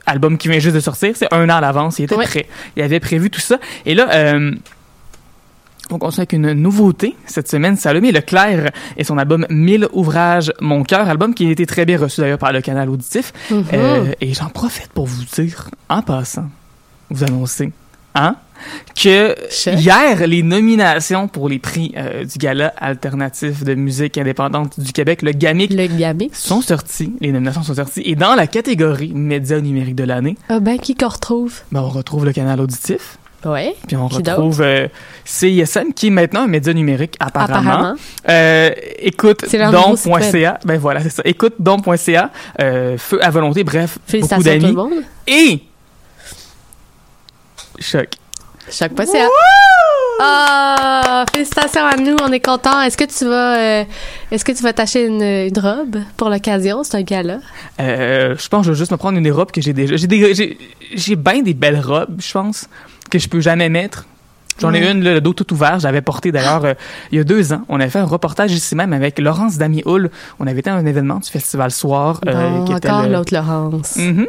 album 0.06 0.36
qui 0.36 0.48
vient 0.48 0.58
juste 0.58 0.74
de 0.74 0.80
sortir. 0.80 1.12
C'est 1.14 1.32
un 1.32 1.48
an 1.48 1.54
à 1.56 1.60
l'avance. 1.60 2.00
Il 2.00 2.06
était 2.06 2.16
Ouais. 2.16 2.24
prêt. 2.24 2.48
Il 2.76 2.82
avait 2.82 2.98
prévu 2.98 3.30
tout 3.30 3.40
ça. 3.40 3.58
Et 3.86 3.94
là, 3.94 4.08
euh, 4.12 4.52
on 5.90 5.98
continue 5.98 6.22
avec 6.22 6.32
une 6.32 6.54
nouveauté 6.54 7.14
cette 7.26 7.48
semaine. 7.48 7.76
Salomé 7.76 8.10
Leclerc 8.10 8.70
et 8.96 9.04
son 9.04 9.16
album 9.18 9.46
1000 9.48 9.86
ouvrages, 9.92 10.52
mon 10.60 10.82
cœur. 10.82 11.08
Album 11.08 11.34
qui 11.34 11.46
a 11.46 11.50
été 11.50 11.66
très 11.66 11.84
bien 11.84 11.98
reçu 11.98 12.20
d'ailleurs 12.20 12.38
par 12.38 12.52
le 12.52 12.60
canal 12.62 12.88
auditif. 12.90 13.32
Mhm. 13.50 13.64
Euh, 13.74 14.12
et 14.20 14.34
j'en 14.34 14.48
profite 14.48 14.88
pour 14.88 15.06
vous 15.06 15.22
dire, 15.24 15.68
en 15.88 16.02
passant, 16.02 16.46
vous 17.10 17.24
annoncer, 17.24 17.72
hein, 18.14 18.36
que 19.00 19.34
Chef? 19.50 19.80
hier, 19.80 20.26
les 20.26 20.42
nominations 20.42 21.28
pour 21.28 21.48
les 21.48 21.58
prix 21.58 21.92
euh, 21.96 22.24
du 22.24 22.38
Gala 22.38 22.72
alternatif 22.78 23.62
de 23.64 23.74
musique 23.74 24.16
indépendante 24.16 24.78
du 24.80 24.92
Québec, 24.92 25.22
le 25.22 25.32
GAMIC, 25.32 25.72
Le 25.72 26.28
sont 26.32 26.62
sorties. 26.62 27.12
Les 27.20 27.32
nominations 27.32 27.62
sont 27.62 27.74
sorties. 27.74 28.02
Et 28.04 28.14
dans 28.14 28.34
la 28.34 28.46
catégorie 28.46 29.12
médias 29.14 29.60
numériques 29.60 29.96
de 29.96 30.04
l'année, 30.04 30.36
Ah 30.48 30.60
ben, 30.60 30.78
qui 30.78 30.94
qu'on 30.94 31.08
retrouve? 31.08 31.60
ben, 31.72 31.80
on 31.80 31.88
retrouve 31.88 32.24
le 32.24 32.32
canal 32.32 32.60
auditif. 32.60 33.18
Ouais. 33.44 33.74
Puis 33.86 33.94
on 33.94 34.08
retrouve 34.08 34.62
euh, 34.62 34.88
CISM, 35.26 35.92
qui 35.94 36.06
est 36.06 36.10
maintenant 36.10 36.44
un 36.44 36.46
média 36.46 36.72
numérique 36.72 37.14
apparemment. 37.20 37.70
Apparemment. 37.70 37.94
Euh, 38.30 38.70
écoute 39.00 39.44
don.ca. 39.70 40.60
Ben 40.64 40.78
voilà, 40.78 41.02
c'est 41.02 41.10
ça. 41.10 41.22
Écoute 41.26 41.54
don.ca. 41.58 42.30
Euh, 42.62 42.96
feu 42.96 43.22
à 43.22 43.28
volonté. 43.28 43.62
Bref, 43.62 43.98
beaucoup 43.98 44.10
Félicitations 44.10 44.50
à 44.50 44.54
tout 44.54 44.60
d'amis. 44.60 44.74
le 44.74 44.82
monde. 44.82 45.04
Et 45.26 45.60
choc. 47.78 48.08
Chaque 48.70 48.94
pas, 48.94 49.04
c'est 49.06 49.20
à- 49.20 49.28
Ah! 50.20 51.24
Félicitations 51.32 51.84
à 51.84 51.96
nous, 51.96 52.16
on 52.22 52.32
est 52.32 52.40
contents. 52.40 52.80
Est-ce 52.82 52.96
que 52.96 53.04
tu 53.04 53.24
vas, 53.26 53.56
euh, 53.58 53.84
est-ce 54.30 54.44
que 54.44 54.52
tu 54.52 54.62
vas 54.62 54.72
t'acheter 54.72 55.06
une, 55.06 55.22
une 55.22 55.58
robe 55.58 55.98
pour 56.16 56.30
l'occasion? 56.30 56.82
C'est 56.84 56.96
un 56.96 57.02
gala. 57.02 57.38
Euh, 57.80 58.36
je 58.38 58.48
pense 58.48 58.60
que 58.62 58.66
je 58.66 58.72
vais 58.72 58.78
juste 58.78 58.92
me 58.92 58.96
prendre 58.96 59.18
une 59.18 59.30
robe 59.32 59.50
que 59.50 59.60
j'ai 59.60 59.72
déjà. 59.72 59.96
J'ai 59.96 60.06
des, 60.06 60.34
j'ai, 60.34 60.58
j'ai 60.94 61.16
bien 61.16 61.42
des 61.42 61.54
belles 61.54 61.80
robes, 61.80 62.16
je 62.20 62.32
pense, 62.32 62.68
que 63.10 63.18
je 63.18 63.28
peux 63.28 63.40
jamais 63.40 63.68
mettre. 63.68 64.06
J'en 64.60 64.72
ai 64.72 64.88
une, 64.88 65.02
là, 65.02 65.14
le 65.14 65.20
dos 65.20 65.32
tout 65.32 65.52
ouvert. 65.52 65.80
J'avais 65.80 66.00
porté 66.00 66.30
d'ailleurs 66.30 66.64
euh, 66.64 66.74
il 67.10 67.18
y 67.18 67.20
a 67.20 67.24
deux 67.24 67.52
ans. 67.52 67.62
On 67.68 67.80
avait 67.80 67.90
fait 67.90 67.98
un 67.98 68.04
reportage 68.04 68.52
ici 68.52 68.76
même 68.76 68.92
avec 68.92 69.18
Laurence 69.18 69.58
Damier-Hull. 69.58 70.10
On 70.38 70.46
avait 70.46 70.60
été 70.60 70.70
à 70.70 70.74
un 70.76 70.86
événement 70.86 71.16
du 71.18 71.28
Festival 71.28 71.72
Soir. 71.72 72.20
euh, 72.28 72.50
Bon, 72.50 72.64
qui 72.64 72.72
était 72.72 72.88
encore 72.88 73.06
le- 73.08 73.12
l'autre 73.14 73.34
Laurence. 73.34 73.96
Mhm. 73.96 74.28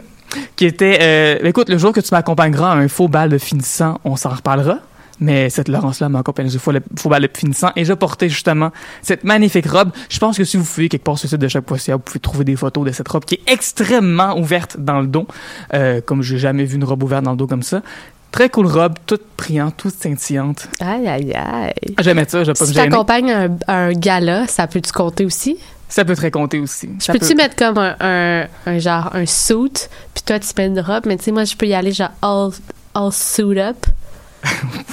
Qui 0.55 0.65
était. 0.65 0.99
euh, 1.01 1.39
écoute, 1.47 1.69
le 1.69 1.77
jour 1.77 1.91
que 1.93 1.99
tu 1.99 2.13
m'accompagneras 2.13 2.71
à 2.71 2.75
un 2.75 2.87
faux 2.87 3.07
bal 3.07 3.29
de 3.29 3.37
finissant, 3.37 3.99
on 4.03 4.15
s'en 4.15 4.29
reparlera. 4.29 4.79
Mais 5.19 5.49
cette 5.49 5.69
Laurence-là 5.69 6.09
m'accompagne 6.09 6.47
du 6.47 6.59
faux, 6.59 6.73
faux 6.97 7.09
bal 7.09 7.21
de 7.21 7.29
finissant 7.33 7.71
et 7.77 7.85
je 7.85 7.93
portais 7.93 8.27
justement 8.27 8.71
cette 9.01 9.23
magnifique 9.23 9.65
robe. 9.65 9.91
Je 10.09 10.19
pense 10.19 10.37
que 10.37 10.43
si 10.43 10.57
vous 10.57 10.65
fouillez 10.65 10.89
quelque 10.89 11.03
part 11.03 11.17
sur 11.17 11.27
le 11.27 11.29
site 11.29 11.39
de 11.39 11.47
chaque 11.47 11.63
poisson, 11.63 11.93
vous 11.93 11.99
pouvez 11.99 12.19
trouver 12.19 12.43
des 12.43 12.57
photos 12.57 12.85
de 12.85 12.91
cette 12.91 13.07
robe 13.07 13.23
qui 13.23 13.35
est 13.35 13.51
extrêmement 13.51 14.37
ouverte 14.37 14.75
dans 14.77 14.99
le 14.99 15.07
dos. 15.07 15.25
Euh, 15.73 16.01
comme 16.05 16.21
j'ai 16.21 16.37
jamais 16.37 16.65
vu 16.65 16.75
une 16.75 16.83
robe 16.83 17.01
ouverte 17.03 17.23
dans 17.23 17.31
le 17.31 17.37
dos 17.37 17.47
comme 17.47 17.63
ça. 17.63 17.81
Très 18.31 18.49
cool 18.49 18.67
robe, 18.67 18.95
toute 19.05 19.21
brillante, 19.37 19.75
toute 19.77 19.93
scintillante. 19.95 20.67
Aïe, 20.81 21.07
aïe, 21.07 21.33
aïe. 21.33 21.95
J'aimais 22.01 22.25
ça, 22.27 22.43
je 22.43 22.51
vais 22.51 22.53
pas 22.53 22.65
Si 22.65 22.73
tu 22.73 22.77
t'accompagnes 22.77 23.31
à 23.67 23.73
un 23.73 23.93
gala, 23.93 24.45
ça 24.47 24.67
peut-tu 24.67 24.91
compter 24.91 25.23
aussi? 25.23 25.57
Ça 25.87 26.03
peut 26.03 26.15
très 26.15 26.31
compter 26.31 26.59
aussi. 26.59 26.89
Je 26.99 27.11
peux-tu 27.11 27.27
peut- 27.29 27.35
mettre 27.35 27.55
comme 27.55 27.77
un, 27.77 27.95
un, 27.99 28.47
un 28.65 28.79
genre, 28.79 29.11
un 29.15 29.25
suit, 29.25 29.87
puis 30.13 30.23
toi, 30.25 30.39
tu 30.39 30.47
mets 30.57 30.67
une 30.67 30.79
robe, 30.79 31.05
mais 31.05 31.17
tu 31.17 31.25
sais, 31.25 31.31
moi, 31.31 31.43
je 31.43 31.55
peux 31.55 31.67
y 31.67 31.73
aller 31.73 31.91
genre 31.91 32.11
all, 32.21 32.49
all 32.93 33.11
suit 33.11 33.59
up. 33.59 33.85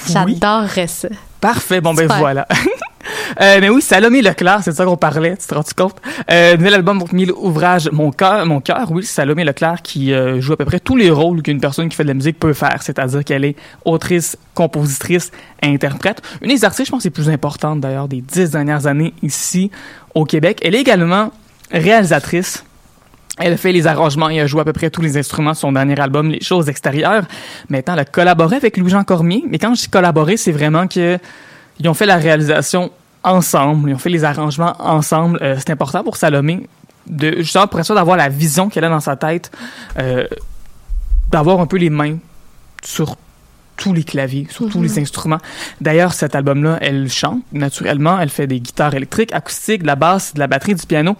J'adorerais 0.07 0.87
ça. 0.87 1.09
Parfait, 1.41 1.81
bon 1.81 1.93
ben 1.93 2.07
voilà. 2.07 2.47
Euh, 3.41 3.57
mais 3.59 3.69
oui, 3.69 3.81
Salomé 3.81 4.21
Leclerc, 4.21 4.59
c'est 4.63 4.73
ça 4.73 4.85
qu'on 4.85 4.95
parlait, 4.95 5.35
tu 5.35 5.47
te 5.47 5.55
rends 5.55 5.63
compte? 5.75 5.95
Euh, 6.29 6.55
nouvel 6.55 6.75
album, 6.75 6.99
donc 6.99 7.11
1000 7.11 7.31
ouvrages, 7.31 7.89
Mon 7.91 8.11
cœur, 8.11 8.45
mon 8.45 8.61
cœur, 8.61 8.91
oui, 8.91 9.03
Salomé 9.03 9.43
Leclerc 9.43 9.81
qui 9.81 10.13
euh, 10.13 10.39
joue 10.39 10.53
à 10.53 10.57
peu 10.57 10.65
près 10.65 10.79
tous 10.79 10.95
les 10.95 11.09
rôles 11.09 11.41
qu'une 11.41 11.59
personne 11.59 11.89
qui 11.89 11.95
fait 11.95 12.03
de 12.03 12.09
la 12.09 12.13
musique 12.13 12.39
peut 12.39 12.53
faire, 12.53 12.83
c'est-à-dire 12.83 13.23
qu'elle 13.23 13.43
est 13.43 13.55
autrice, 13.85 14.37
compositrice, 14.53 15.31
interprète. 15.63 16.21
Une 16.41 16.49
des 16.49 16.63
artistes, 16.63 16.87
je 16.87 16.91
pense, 16.91 17.03
les 17.03 17.09
plus 17.09 17.29
importantes 17.29 17.81
d'ailleurs 17.81 18.07
des 18.07 18.21
dix 18.21 18.51
dernières 18.51 18.85
années 18.85 19.13
ici 19.23 19.71
au 20.13 20.25
Québec. 20.25 20.59
Elle 20.63 20.75
est 20.75 20.81
également 20.81 21.31
réalisatrice. 21.71 22.63
Elle 23.39 23.57
fait 23.57 23.71
les 23.71 23.87
arrangements 23.87 24.29
et 24.29 24.39
a 24.39 24.45
joué 24.45 24.61
à 24.61 24.63
peu 24.63 24.73
près 24.73 24.91
tous 24.91 25.01
les 25.01 25.17
instruments 25.17 25.51
de 25.51 25.57
son 25.57 25.71
dernier 25.71 25.99
album, 25.99 26.29
Les 26.29 26.41
choses 26.41 26.69
extérieures. 26.69 27.25
Maintenant, 27.67 27.95
elle 27.95 28.01
a 28.01 28.05
collaboré 28.05 28.57
avec 28.57 28.77
Louis-Jean 28.77 29.03
Cormier. 29.03 29.43
Mais 29.49 29.57
quand 29.57 29.73
je 29.73 29.81
dis 29.81 29.89
collaboré, 29.89 30.37
c'est 30.37 30.51
vraiment 30.51 30.87
que 30.87 31.17
ils 31.79 31.87
ont 31.89 31.93
fait 31.93 32.05
la 32.05 32.17
réalisation 32.17 32.91
ensemble, 33.23 33.89
ils 33.89 33.93
ont 33.93 33.99
fait 33.99 34.09
les 34.09 34.23
arrangements 34.23 34.75
ensemble. 34.79 35.39
Euh, 35.41 35.55
c'est 35.57 35.71
important 35.71 36.03
pour 36.03 36.17
Salomé 36.17 36.67
de 37.07 37.37
justement 37.37 37.67
pour 37.67 37.79
être 37.79 37.85
sûr 37.85 37.95
d'avoir 37.95 38.17
la 38.17 38.29
vision 38.29 38.69
qu'elle 38.69 38.85
a 38.85 38.89
dans 38.89 38.99
sa 38.99 39.15
tête, 39.15 39.51
euh, 39.99 40.25
d'avoir 41.31 41.59
un 41.59 41.65
peu 41.65 41.77
les 41.77 41.89
mains 41.89 42.17
sur 42.83 43.17
tous 43.75 43.93
les 43.93 44.03
claviers, 44.03 44.47
sur 44.49 44.69
tous 44.69 44.81
les 44.81 44.99
instruments. 44.99 45.39
D'ailleurs, 45.81 46.13
cet 46.13 46.35
album-là, 46.35 46.77
elle 46.79 47.09
chante 47.09 47.41
naturellement, 47.51 48.19
elle 48.19 48.29
fait 48.29 48.47
des 48.47 48.59
guitares 48.59 48.93
électriques, 48.93 49.33
acoustiques, 49.33 49.81
de 49.81 49.87
la 49.87 49.95
basse, 49.95 50.33
de 50.33 50.39
la 50.39 50.47
batterie, 50.47 50.75
du 50.75 50.85
piano 50.85 51.15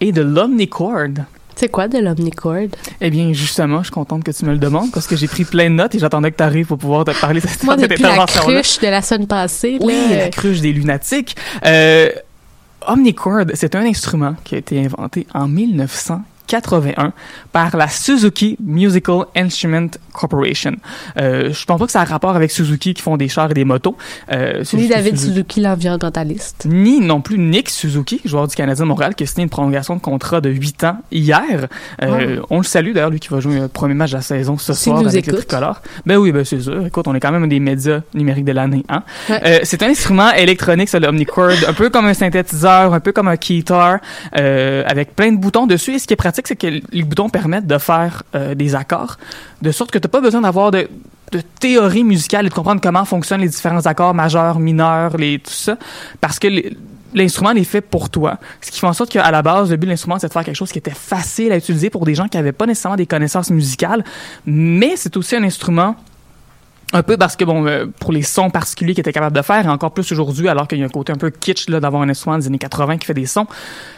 et 0.00 0.12
de 0.12 0.20
l'omnichord. 0.20 1.24
C'est 1.56 1.68
quoi 1.68 1.88
de 1.88 1.98
l'omnicord? 1.98 2.68
Eh 3.00 3.10
bien, 3.10 3.32
justement, 3.32 3.78
je 3.78 3.84
suis 3.84 3.92
contente 3.92 4.24
que 4.24 4.30
tu 4.30 4.44
me 4.44 4.52
le 4.52 4.58
demandes 4.58 4.90
parce 4.92 5.06
que 5.06 5.16
j'ai 5.16 5.28
pris 5.28 5.44
plein 5.44 5.70
de 5.70 5.74
notes 5.74 5.94
et 5.94 5.98
j'attendais 5.98 6.30
que 6.30 6.36
tu 6.36 6.42
arrives 6.42 6.66
pour 6.66 6.78
pouvoir 6.78 7.04
te 7.04 7.18
parler 7.18 7.40
de 7.40 7.46
cette, 7.46 7.64
Moi, 7.64 7.76
cette 7.78 7.90
depuis 7.90 8.02
la 8.02 8.26
cruche 8.26 8.78
de 8.78 8.88
la 8.88 9.02
semaine 9.02 9.26
passée, 9.26 9.78
Oui, 9.80 9.94
là, 10.10 10.16
la 10.16 10.28
cruche 10.30 10.60
des 10.60 10.72
lunatiques. 10.72 11.36
Euh, 11.64 12.10
Omnichord, 12.86 13.46
c'est 13.54 13.74
un 13.74 13.84
instrument 13.84 14.34
qui 14.44 14.56
a 14.56 14.58
été 14.58 14.84
inventé 14.84 15.26
en 15.34 15.46
1981 15.46 17.12
par 17.52 17.76
la 17.76 17.88
Suzuki 17.88 18.56
Musical 18.64 19.26
Instrument 19.36 19.88
Corporation. 20.12 20.72
Euh, 21.18 21.52
je 21.52 21.64
pense 21.64 21.78
pas 21.78 21.86
que 21.86 21.92
ça 21.92 22.00
a 22.00 22.04
rapport 22.04 22.34
avec 22.36 22.50
Suzuki 22.50 22.94
qui 22.94 23.02
font 23.02 23.16
des 23.16 23.28
chars 23.28 23.50
et 23.50 23.54
des 23.54 23.64
motos. 23.64 23.96
Euh, 24.32 24.62
c'est 24.64 24.76
ni 24.76 24.88
David 24.88 25.16
Suzuki- 25.16 25.26
Suzuki, 25.32 25.60
l'environnementaliste. 25.60 26.66
ni 26.66 27.00
non 27.00 27.20
plus 27.20 27.38
Nick 27.38 27.68
Suzuki, 27.70 28.20
joueur 28.24 28.48
du 28.48 28.54
Canadien 28.54 28.84
de 28.84 28.88
Montréal, 28.88 29.14
qui 29.14 29.24
a 29.24 29.26
signé 29.26 29.44
une 29.44 29.50
prolongation 29.50 29.96
de 29.96 30.00
contrat 30.00 30.40
de 30.40 30.50
8 30.50 30.84
ans 30.84 30.98
hier. 31.10 31.68
Euh, 32.02 32.40
On 32.50 32.58
le 32.58 32.64
salue 32.64 32.92
d'ailleurs, 32.92 33.10
lui 33.10 33.20
qui 33.20 33.28
va 33.28 33.40
jouer 33.40 33.60
le 33.60 33.68
premier 33.68 33.94
match 33.94 34.10
de 34.10 34.16
la 34.16 34.22
saison 34.22 34.56
ce 34.58 34.72
S'il 34.72 34.92
soir 34.92 34.98
avec 35.00 35.26
le 35.26 35.32
écoute. 35.34 35.46
tricolore. 35.46 35.80
Ben 36.06 36.16
oui, 36.16 36.32
ben 36.32 36.44
c'est 36.44 36.60
sûr. 36.60 36.86
Écoute, 36.86 37.06
on 37.08 37.14
est 37.14 37.20
quand 37.20 37.32
même 37.32 37.44
un 37.44 37.48
des 37.48 37.60
médias 37.60 38.00
numériques 38.14 38.44
de 38.44 38.52
l'année. 38.52 38.84
Hein? 38.88 39.02
Ouais. 39.28 39.40
Euh, 39.44 39.58
c'est 39.64 39.82
un 39.82 39.88
instrument 39.90 40.30
électronique, 40.32 40.88
ça, 40.88 40.98
le 40.98 41.08
Omnichord, 41.08 41.50
un 41.68 41.72
peu 41.72 41.90
comme 41.90 42.06
un 42.06 42.14
synthétiseur, 42.14 42.92
un 42.94 43.00
peu 43.00 43.12
comme 43.12 43.28
un 43.28 43.36
keytar, 43.36 43.98
euh, 44.38 44.82
avec 44.86 45.14
plein 45.14 45.32
de 45.32 45.36
boutons 45.38 45.66
dessus. 45.66 45.94
Et 45.94 45.98
ce 45.98 46.06
qui 46.06 46.12
est 46.14 46.16
pratique, 46.16 46.46
c'est 46.48 46.56
que 46.56 46.66
les 46.66 47.02
boutons 47.02 47.28
de 47.48 47.78
faire 47.78 48.22
euh, 48.34 48.54
des 48.54 48.74
accords, 48.74 49.18
de 49.60 49.70
sorte 49.70 49.90
que 49.90 49.98
tu 49.98 50.06
n'as 50.06 50.10
pas 50.10 50.20
besoin 50.20 50.40
d'avoir 50.40 50.70
de, 50.70 50.88
théorie 51.60 52.04
musicale 52.04 52.44
et 52.44 52.48
de 52.50 52.54
comprendre 52.54 52.80
comment 52.82 53.06
fonctionnent 53.06 53.40
les 53.40 53.48
différents 53.48 53.86
accords 53.86 54.12
majeurs, 54.12 54.58
mineurs, 54.58 55.16
les, 55.16 55.38
tout 55.38 55.50
ça, 55.50 55.78
parce 56.20 56.38
que 56.38 56.48
l'instrument 57.14 57.52
est 57.52 57.64
fait 57.64 57.80
pour 57.80 58.10
toi. 58.10 58.38
Ce 58.60 58.70
qui 58.70 58.78
fait 58.78 58.86
en 58.86 58.92
sorte 58.92 59.10
qu'à 59.10 59.30
la 59.30 59.40
base, 59.40 59.70
le 59.70 59.76
but 59.76 59.86
de 59.86 59.92
l'instrument, 59.92 60.18
c'est 60.18 60.28
de 60.28 60.32
faire 60.32 60.44
quelque 60.44 60.56
chose 60.56 60.72
qui 60.72 60.78
était 60.78 60.90
facile 60.90 61.52
à 61.52 61.56
utiliser 61.56 61.88
pour 61.88 62.04
des 62.04 62.14
gens 62.14 62.28
qui 62.28 62.36
n'avaient 62.36 62.52
pas 62.52 62.66
nécessairement 62.66 62.96
des 62.96 63.06
connaissances 63.06 63.50
musicales, 63.50 64.04
mais 64.44 64.92
c'est 64.96 65.16
aussi 65.16 65.34
un 65.34 65.42
instrument 65.42 65.96
un 66.92 67.02
peu 67.02 67.16
parce 67.16 67.36
que, 67.36 67.44
bon, 67.44 67.66
euh, 67.66 67.86
pour 68.00 68.12
les 68.12 68.22
sons 68.22 68.50
particuliers 68.50 68.94
qu'il 68.94 69.00
était 69.00 69.12
capable 69.12 69.36
de 69.36 69.42
faire, 69.42 69.64
et 69.64 69.68
encore 69.68 69.92
plus 69.92 70.10
aujourd'hui, 70.12 70.48
alors 70.48 70.68
qu'il 70.68 70.78
y 70.78 70.82
a 70.82 70.86
un 70.86 70.90
côté 70.90 71.12
un 71.12 71.16
peu 71.16 71.30
kitsch 71.30 71.68
là, 71.68 71.80
d'avoir 71.80 72.02
un 72.02 72.08
instrument 72.08 72.38
des 72.38 72.46
années 72.46 72.58
80 72.58 72.98
qui 72.98 73.06
fait 73.06 73.14
des 73.14 73.26
sons, 73.26 73.46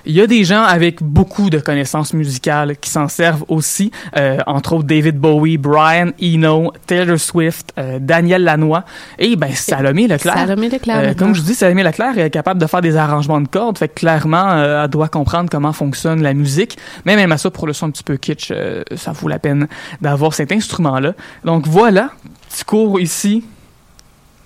il 0.04 0.12
y 0.12 0.20
a 0.20 0.26
des 0.26 0.44
gens 0.44 0.62
avec 0.62 1.02
beaucoup 1.02 1.50
de 1.50 1.58
connaissances 1.58 2.12
musicales 2.14 2.76
qui 2.76 2.90
s'en 2.90 3.08
servent 3.08 3.44
aussi, 3.48 3.90
euh, 4.16 4.38
entre 4.46 4.74
autres 4.74 4.84
David 4.84 5.18
Bowie, 5.18 5.58
Brian 5.58 6.10
Eno, 6.20 6.72
Taylor 6.86 7.18
Swift, 7.18 7.72
euh, 7.78 7.98
Daniel 8.00 8.44
Lanois, 8.44 8.84
et 9.18 9.36
ben 9.36 9.52
Salomé 9.54 10.06
Leclerc. 10.06 10.34
Salomé 10.34 10.68
Leclerc. 10.68 11.00
Euh, 11.02 11.14
comme 11.14 11.34
je 11.34 11.42
dis, 11.42 11.54
Salomé 11.54 11.82
Leclerc 11.82 12.18
est 12.18 12.30
capable 12.30 12.60
de 12.60 12.66
faire 12.66 12.80
des 12.80 12.96
arrangements 12.96 13.40
de 13.40 13.48
cordes, 13.48 13.78
fait 13.78 13.88
que 13.88 13.94
clairement, 13.94 14.52
euh, 14.52 14.84
elle 14.84 14.90
doit 14.90 15.08
comprendre 15.08 15.48
comment 15.50 15.72
fonctionne 15.72 16.22
la 16.22 16.34
musique. 16.34 16.76
Mais 17.04 17.16
même 17.16 17.32
à 17.32 17.38
ça, 17.38 17.50
pour 17.50 17.66
le 17.66 17.72
son 17.72 17.86
un 17.86 17.90
petit 17.90 18.02
peu 18.02 18.16
kitsch, 18.16 18.50
euh, 18.50 18.82
ça 18.96 19.12
vaut 19.12 19.28
la 19.28 19.38
peine 19.38 19.68
d'avoir 20.00 20.34
cet 20.34 20.52
instrument-là. 20.52 21.14
Donc 21.44 21.66
voilà, 21.66 22.10
petit 22.54 22.64
cours 22.64 23.00
ici, 23.00 23.44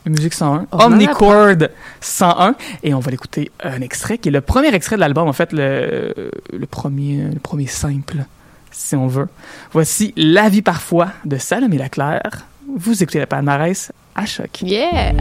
Musique 0.07 0.33
101. 0.33 0.66
On 0.73 0.77
en 0.79 0.87
Omnicord 0.87 1.68
101. 2.01 2.55
Et 2.83 2.94
on 2.94 3.01
va 3.01 3.11
l'écouter 3.11 3.51
un 3.62 3.83
extrait 3.83 4.16
qui 4.16 4.31
est 4.31 4.33
le 4.33 4.40
premier 4.40 4.75
extrait 4.75 4.97
de 4.97 5.01
l'album, 5.01 5.29
en 5.29 5.35
fait, 5.35 5.53
le, 5.53 6.14
le, 6.51 6.66
premier, 6.66 7.25
le 7.25 7.38
premier 7.40 7.66
simple, 7.66 8.25
si 8.71 8.97
on 8.97 9.07
veut. 9.07 9.29
Voici 9.73 10.14
La 10.16 10.49
vie 10.49 10.62
parfois 10.62 11.09
de 11.27 11.37
Salomé 11.37 11.77
Leclerc. 11.77 12.47
Vous 12.79 13.03
écoutez 13.03 13.18
la 13.18 13.27
palmarès 13.27 13.92
à 14.14 14.25
choc. 14.25 14.62
Yeah! 14.62 15.12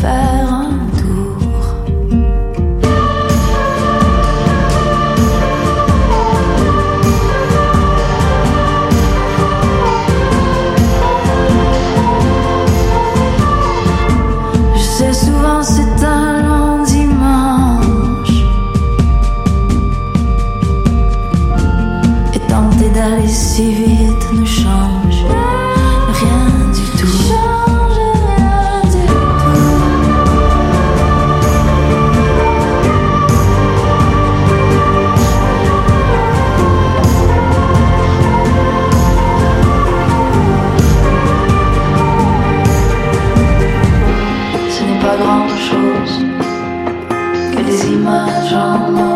fast. 0.00 0.27
from 48.48 49.07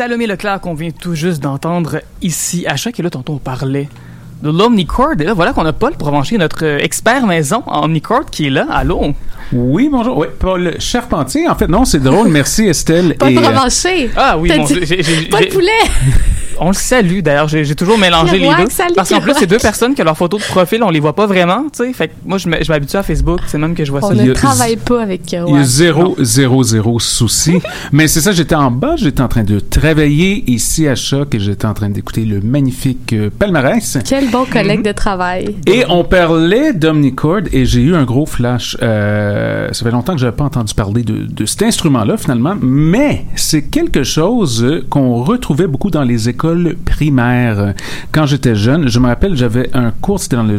Salomé 0.00 0.26
Leclerc 0.26 0.62
qu'on 0.62 0.72
vient 0.72 0.92
tout 0.92 1.14
juste 1.14 1.42
d'entendre 1.42 2.00
ici 2.22 2.64
à 2.66 2.76
choc. 2.76 2.98
Et 2.98 3.02
là, 3.02 3.10
tantôt, 3.10 3.34
on 3.34 3.38
parlait 3.38 3.86
de 4.42 4.48
l'Omnicord. 4.48 5.12
Et 5.20 5.24
là, 5.24 5.34
voilà 5.34 5.52
qu'on 5.52 5.66
a 5.66 5.74
Paul 5.74 5.92
pour 5.92 6.10
brancher 6.10 6.38
notre 6.38 6.64
euh, 6.64 6.78
expert 6.78 7.26
maison 7.26 7.62
en 7.66 7.84
Omnicord 7.84 8.24
qui 8.30 8.46
est 8.46 8.50
là. 8.50 8.66
Allô? 8.70 9.12
Oui, 9.52 9.90
bonjour. 9.92 10.16
Oui, 10.16 10.28
Paul 10.38 10.76
Charpentier. 10.78 11.46
En 11.50 11.54
fait, 11.54 11.68
non, 11.68 11.84
c'est 11.84 11.98
drôle. 12.00 12.28
Merci, 12.28 12.64
Estelle. 12.64 13.14
Pas 13.18 13.30
Et, 13.30 13.34
de 13.34 13.40
euh! 13.40 14.08
Ah 14.16 14.38
oui, 14.38 14.50
mon 14.56 14.64
dit- 14.64 14.80
Dieu, 14.80 14.96
Pas 15.30 15.40
de 15.42 15.48
poulet! 15.48 15.68
on 16.60 16.68
le 16.68 16.72
salue 16.74 17.20
d'ailleurs. 17.20 17.48
J'ai 17.48 17.74
toujours 17.74 17.98
mélangé 17.98 18.38
les 18.38 18.46
Kerouac, 18.48 18.68
deux. 18.68 18.94
Parce 18.94 19.08
qu'en 19.08 19.16
plus, 19.16 19.26
Kerouac. 19.32 19.36
c'est 19.40 19.46
deux 19.46 19.58
personnes 19.58 19.94
que 19.94 20.02
leurs 20.02 20.16
photos 20.16 20.40
de 20.40 20.46
profil, 20.46 20.82
on 20.82 20.90
les 20.90 21.00
voit 21.00 21.14
pas 21.14 21.26
vraiment. 21.26 21.64
tu 21.72 21.84
sais. 21.84 21.92
Fait 21.92 22.08
que 22.08 22.12
moi, 22.24 22.38
je 22.38 22.48
m'habitue 22.48 22.96
à 22.96 23.02
Facebook. 23.02 23.40
C'est 23.46 23.58
même 23.58 23.74
que 23.74 23.84
je 23.84 23.90
vois 23.90 24.00
On 24.04 24.08
ça. 24.08 24.14
Y 24.14 24.24
ne 24.26 24.30
a- 24.30 24.34
travaille 24.34 24.76
pas 24.76 25.02
avec 25.02 25.22
Il 25.32 25.34
y 25.34 25.38
a 25.38 25.40
Kerouac. 25.44 25.64
zéro, 25.64 26.16
zéro, 26.20 26.62
zéro 26.62 26.98
souci. 27.00 27.58
Mais 27.92 28.06
c'est 28.08 28.20
ça, 28.20 28.32
j'étais 28.32 28.54
en 28.54 28.70
bas, 28.70 28.96
j'étais 28.96 29.22
en 29.22 29.28
train 29.28 29.44
de 29.44 29.58
travailler 29.60 30.44
ici 30.50 30.86
à 30.88 30.94
Choc 30.94 31.34
et 31.34 31.40
j'étais 31.40 31.66
en 31.66 31.74
train 31.74 31.88
d'écouter 31.90 32.24
le 32.24 32.40
magnifique 32.40 33.12
euh, 33.12 33.30
palmarès. 33.36 33.98
Quel 34.08 34.30
bon 34.30 34.44
collègue 34.44 34.82
de 34.82 34.92
travail. 34.92 35.56
Et 35.66 35.84
on 35.88 36.04
parlait 36.04 36.72
d'Omnicord 36.72 37.40
et 37.52 37.64
j'ai 37.64 37.80
eu 37.80 37.94
un 37.94 38.04
gros 38.04 38.26
flash. 38.26 38.76
Euh, 38.82 39.68
ça 39.72 39.84
fait 39.84 39.90
longtemps 39.90 40.12
que 40.14 40.20
je 40.20 40.24
n'avais 40.26 40.36
pas 40.36 40.44
entendu 40.44 40.74
parler 40.74 41.02
de, 41.02 41.26
de 41.26 41.46
cet 41.46 41.62
instrument-là 41.62 42.16
finalement, 42.16 42.54
mais 42.60 43.24
c'est 43.36 43.62
quelque 43.62 44.02
chose 44.04 44.62
euh, 44.64 44.84
qu'on 44.90 45.22
retrouvait 45.22 45.66
beaucoup 45.66 45.90
dans 45.90 46.02
les 46.04 46.28
écoles 46.28 46.49
primaires. 46.84 47.74
Quand 48.12 48.26
j'étais 48.26 48.54
jeune, 48.54 48.88
je 48.88 48.98
me 48.98 49.06
rappelle, 49.06 49.36
j'avais 49.36 49.70
un 49.74 49.90
cours, 49.90 50.20
c'était 50.20 50.36
dans 50.36 50.42
le... 50.42 50.56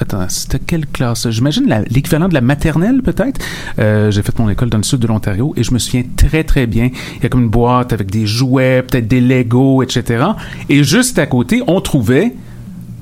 Attends, 0.00 0.28
c'était 0.28 0.58
quelle 0.58 0.86
classe? 0.86 1.28
J'imagine 1.30 1.84
l'équivalent 1.90 2.28
de 2.28 2.34
la 2.34 2.40
maternelle 2.40 3.02
peut-être? 3.02 3.40
Euh, 3.78 4.10
j'ai 4.10 4.22
fait 4.22 4.38
mon 4.38 4.48
école 4.48 4.70
dans 4.70 4.78
le 4.78 4.84
sud 4.84 5.00
de 5.00 5.06
l'Ontario 5.06 5.52
et 5.56 5.62
je 5.62 5.72
me 5.72 5.78
souviens 5.78 6.04
très 6.16 6.44
très 6.44 6.66
bien. 6.66 6.90
Il 7.16 7.22
y 7.22 7.26
a 7.26 7.28
comme 7.28 7.42
une 7.42 7.50
boîte 7.50 7.92
avec 7.92 8.10
des 8.10 8.26
jouets, 8.26 8.82
peut-être 8.82 9.08
des 9.08 9.20
Legos, 9.20 9.82
etc. 9.82 10.24
Et 10.68 10.84
juste 10.84 11.18
à 11.18 11.26
côté, 11.26 11.62
on 11.66 11.80
trouvait 11.80 12.34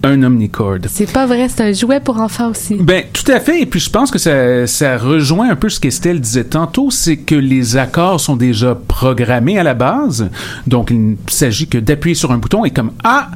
un 0.07 0.23
Omnicord. 0.23 0.79
C'est 0.89 1.11
pas 1.11 1.27
vrai, 1.27 1.49
c'est 1.49 1.63
un 1.63 1.73
jouet 1.73 2.01
pour 2.01 2.19
enfants 2.19 2.51
aussi. 2.51 2.77
Ben, 2.77 3.05
tout 3.13 3.31
à 3.31 3.41
fait. 3.41 3.63
Et 3.63 3.67
puis, 3.67 3.81
je 3.81 3.91
pense 3.91 4.11
que 4.11 4.19
ça, 4.19 4.67
ça 4.67 4.97
rejoint 4.97 5.51
un 5.51 5.57
peu 5.57 5.69
ce 5.69 5.81
qu'Estelle 5.81 6.21
disait 6.21 6.45
tantôt, 6.45 6.91
c'est 6.91 7.17
que 7.17 7.35
les 7.35 7.77
accords 7.77 8.21
sont 8.21 8.37
déjà 8.37 8.75
programmés 8.75 9.59
à 9.59 9.63
la 9.63 9.75
base. 9.75 10.31
Donc, 10.67 10.91
il 10.91 11.11
ne 11.11 11.17
s'agit 11.29 11.69
que 11.69 11.79
d'appuyer 11.79 12.15
sur 12.15 12.33
un 12.33 12.39
bouton 12.39 12.65
et 12.65 12.71
comme, 12.71 12.93
ah, 13.05 13.31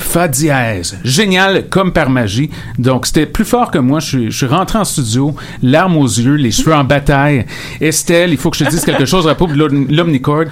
Fa 0.00 0.28
dièse. 0.28 0.98
Génial 1.04 1.68
comme 1.68 1.92
par 1.92 2.08
magie. 2.08 2.50
Donc, 2.78 3.06
c'était 3.06 3.26
plus 3.26 3.44
fort 3.44 3.70
que 3.70 3.78
moi. 3.78 4.00
Je 4.00 4.06
suis, 4.06 4.30
je 4.30 4.36
suis 4.36 4.46
rentré 4.46 4.78
en 4.78 4.84
studio, 4.84 5.36
larmes 5.62 5.96
aux 5.98 6.06
yeux, 6.06 6.34
les 6.34 6.50
cheveux 6.50 6.74
en 6.74 6.84
bataille. 6.84 7.44
Estelle, 7.80 8.30
il 8.30 8.36
faut 8.38 8.50
que 8.50 8.56
je 8.56 8.64
te 8.64 8.70
dise 8.70 8.84
quelque 8.84 9.04
chose 9.04 9.28
à 9.28 9.34
propos 9.34 9.52
de 9.52 9.58
l'om- 9.58 9.86
l'Omnicord. 9.90 10.44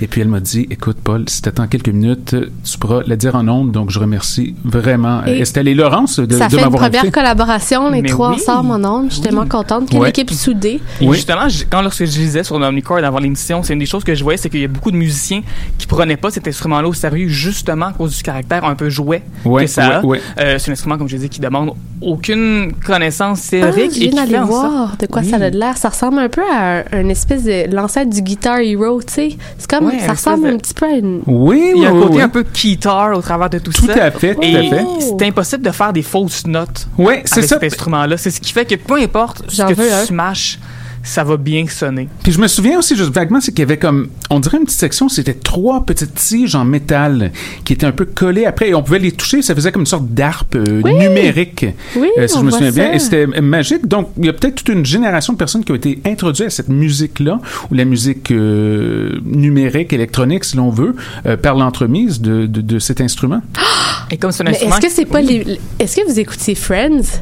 Et 0.00 0.06
puis, 0.08 0.20
elle 0.20 0.28
m'a 0.28 0.40
dit, 0.40 0.66
écoute, 0.70 0.96
Paul, 1.02 1.24
si 1.28 1.40
t'attends 1.40 1.66
quelques 1.68 1.88
minutes, 1.88 2.34
tu 2.64 2.78
pourras 2.78 3.02
la 3.06 3.14
dire 3.16 3.36
en 3.36 3.46
ondes. 3.48 3.70
Donc, 3.70 3.90
je 3.90 3.98
remercie 4.00 4.54
vraiment 4.64 5.24
Et 5.24 5.38
Estelle 5.40 5.68
et 5.68 5.74
Laurence 5.74 6.18
de, 6.18 6.36
ça 6.36 6.46
de 6.46 6.50
fait 6.50 6.56
une 6.58 6.64
m'avoir 6.64 6.90
première 6.90 7.10
collaboration, 7.12 7.90
les 7.90 8.02
Mais 8.02 8.08
trois 8.08 8.30
oui. 8.30 8.36
ensemble 8.36 8.72
en 8.72 8.84
ondes. 8.98 9.06
Je 9.10 9.14
suis 9.14 9.22
tellement 9.22 9.46
contente. 9.46 9.88
Quelle 9.88 10.00
Ouais. 10.00 10.10
équipe 10.10 10.30
soudée. 10.32 10.80
Et 11.00 11.06
Oui. 11.08 11.14
justement, 11.16 11.46
quand 11.70 11.80
lorsque 11.80 12.04
je 12.04 12.18
lisais 12.18 12.42
sur 12.44 12.58
l'Omnicord 12.58 12.98
avant 12.98 13.18
l'émission, 13.20 13.62
c'est 13.62 13.72
une 13.72 13.78
des 13.78 13.86
choses 13.86 14.04
que 14.04 14.14
je 14.14 14.22
voyais, 14.24 14.36
c'est 14.36 14.50
qu'il 14.50 14.60
y 14.60 14.64
a 14.64 14.68
beaucoup 14.68 14.90
de 14.90 14.96
musiciens 14.96 15.42
qui 15.78 15.86
prenaient 15.86 16.16
pas 16.16 16.30
cet 16.30 16.48
instrument-là 16.48 16.88
au 16.88 16.94
sérieux, 16.94 17.28
justement 17.28 17.86
à 17.86 17.92
cause 17.92 18.16
du 18.16 18.22
caractère 18.22 18.64
un 18.64 18.74
peu 18.74 18.90
jouet 18.96 19.22
Ouais, 19.44 19.64
que 19.64 19.70
ça 19.70 19.98
a. 19.98 20.00
ouais, 20.00 20.06
ouais. 20.18 20.20
Euh, 20.40 20.58
c'est 20.58 20.70
un 20.70 20.72
instrument, 20.72 20.98
comme 20.98 21.08
je 21.08 21.16
dis, 21.16 21.28
qui 21.28 21.40
demande 21.40 21.72
aucune 22.00 22.72
connaissance 22.84 23.42
Ah, 23.48 23.50
théorique 23.50 23.92
je 23.92 23.96
et 23.96 24.00
viens 24.00 24.10
qui 24.10 24.16
d'aller 24.16 24.30
fait 24.32 24.38
en 24.38 24.46
sorte- 24.50 24.70
voir 24.72 24.96
de 24.98 25.06
quoi 25.06 25.22
Oui. 25.22 25.28
ça 25.30 25.36
a 25.36 25.50
de 25.50 25.58
l'air. 25.58 25.76
Ça 25.76 25.88
ressemble 25.88 26.18
un 26.18 26.28
peu 26.28 26.42
à 26.52 26.78
un, 26.80 27.00
une 27.00 27.10
espèce 27.10 27.44
de 27.44 27.74
l'ancêtre 27.74 28.10
du 28.10 28.22
Guitar 28.22 28.58
Hero, 28.58 29.00
tu 29.02 29.12
sais. 29.12 29.28
C'est 29.58 29.70
comme, 29.70 29.86
Ouais, 29.86 29.98
ça 30.00 30.12
ressemble 30.12 30.48
de- 30.48 30.54
un 30.54 30.58
petit 30.58 30.74
peu 30.74 30.86
à 30.86 30.90
une... 30.96 31.20
Oui, 31.26 31.72
Il 31.76 31.82
y 31.82 31.86
a 31.86 31.90
un 31.90 32.00
côté 32.00 32.16
oui. 32.16 32.22
un 32.22 32.28
peu 32.28 32.42
guitar 32.54 33.16
au 33.16 33.20
travers 33.22 33.50
de 33.50 33.58
tout, 33.58 33.72
Tout 33.72 33.86
ça. 33.86 34.04
à 34.04 34.10
fait, 34.10 34.34
tout 34.34 34.42
Et 34.42 34.56
à 34.56 34.62
fait. 34.62 34.84
c'est 35.00 35.26
impossible 35.26 35.62
de 35.62 35.70
faire 35.70 35.92
des 35.92 36.02
fausses 36.02 36.46
notes 36.46 36.86
c'est 36.96 37.02
avec 37.04 37.28
ça. 37.28 37.42
cet 37.42 37.64
instrument-là. 37.64 38.16
C'est 38.16 38.30
ce 38.30 38.40
qui 38.40 38.52
fait 38.52 38.64
que 38.64 38.74
peu 38.76 38.94
importe 39.00 39.42
ce 39.48 39.56
J'en 39.56 39.68
que 39.68 39.74
veux 39.74 39.86
tu 39.86 39.92
un. 39.92 40.04
smashes, 40.04 40.58
ça 41.06 41.22
va 41.24 41.36
bien 41.36 41.66
sonner. 41.68 42.08
Puis 42.22 42.32
je 42.32 42.40
me 42.40 42.48
souviens 42.48 42.78
aussi 42.78 42.96
juste 42.96 43.12
vaguement, 43.12 43.40
c'est 43.40 43.52
qu'il 43.52 43.60
y 43.60 43.62
avait 43.62 43.78
comme, 43.78 44.08
on 44.28 44.40
dirait 44.40 44.58
une 44.58 44.64
petite 44.64 44.78
section, 44.80 45.08
c'était 45.08 45.34
trois 45.34 45.84
petites 45.86 46.14
tiges 46.14 46.54
en 46.54 46.64
métal 46.64 47.30
qui 47.64 47.72
étaient 47.72 47.86
un 47.86 47.92
peu 47.92 48.04
collées 48.04 48.44
après 48.44 48.68
et 48.70 48.74
on 48.74 48.82
pouvait 48.82 48.98
les 48.98 49.12
toucher, 49.12 49.40
ça 49.42 49.54
faisait 49.54 49.70
comme 49.72 49.82
une 49.82 49.86
sorte 49.86 50.08
d'arpe 50.08 50.56
euh, 50.56 50.82
Oui. 50.84 50.94
numérique, 50.94 51.64
Oui, 51.96 52.08
euh, 52.18 52.26
si 52.26 52.36
on 52.36 52.40
je 52.40 52.44
me 52.46 52.50
souviens 52.50 52.72
bien, 52.72 52.86
ça. 52.88 52.94
et 52.94 52.98
c'était 52.98 53.26
euh, 53.26 53.40
magique. 53.40 53.86
Donc 53.86 54.08
il 54.18 54.26
y 54.26 54.28
a 54.28 54.32
peut-être 54.32 54.56
toute 54.56 54.68
une 54.68 54.84
génération 54.84 55.32
de 55.32 55.38
personnes 55.38 55.64
qui 55.64 55.72
ont 55.72 55.76
été 55.76 56.00
introduites 56.04 56.46
à 56.48 56.50
cette 56.50 56.68
musique-là, 56.68 57.38
ou 57.70 57.74
la 57.74 57.84
musique 57.84 58.30
euh, 58.32 59.18
numérique, 59.24 59.92
électronique, 59.92 60.44
si 60.44 60.56
l'on 60.56 60.70
veut, 60.70 60.96
euh, 61.26 61.36
par 61.36 61.54
l'entremise 61.54 62.20
de, 62.20 62.46
de, 62.46 62.60
de 62.60 62.78
cet 62.78 63.00
instrument. 63.00 63.40
Et 64.10 64.16
comme 64.18 64.32
c'est 64.32 64.42
un 64.42 64.46
Mais 64.46 64.50
instrument. 64.52 64.76
est-ce 64.76 64.86
que 64.86 64.92
c'est 64.92 65.04
pas 65.04 65.20
Oui. 65.20 65.44
les... 65.46 65.60
Est-ce 65.78 65.96
que 65.96 66.06
vous 66.08 66.18
écoutez 66.18 66.54
Friends? 66.54 67.20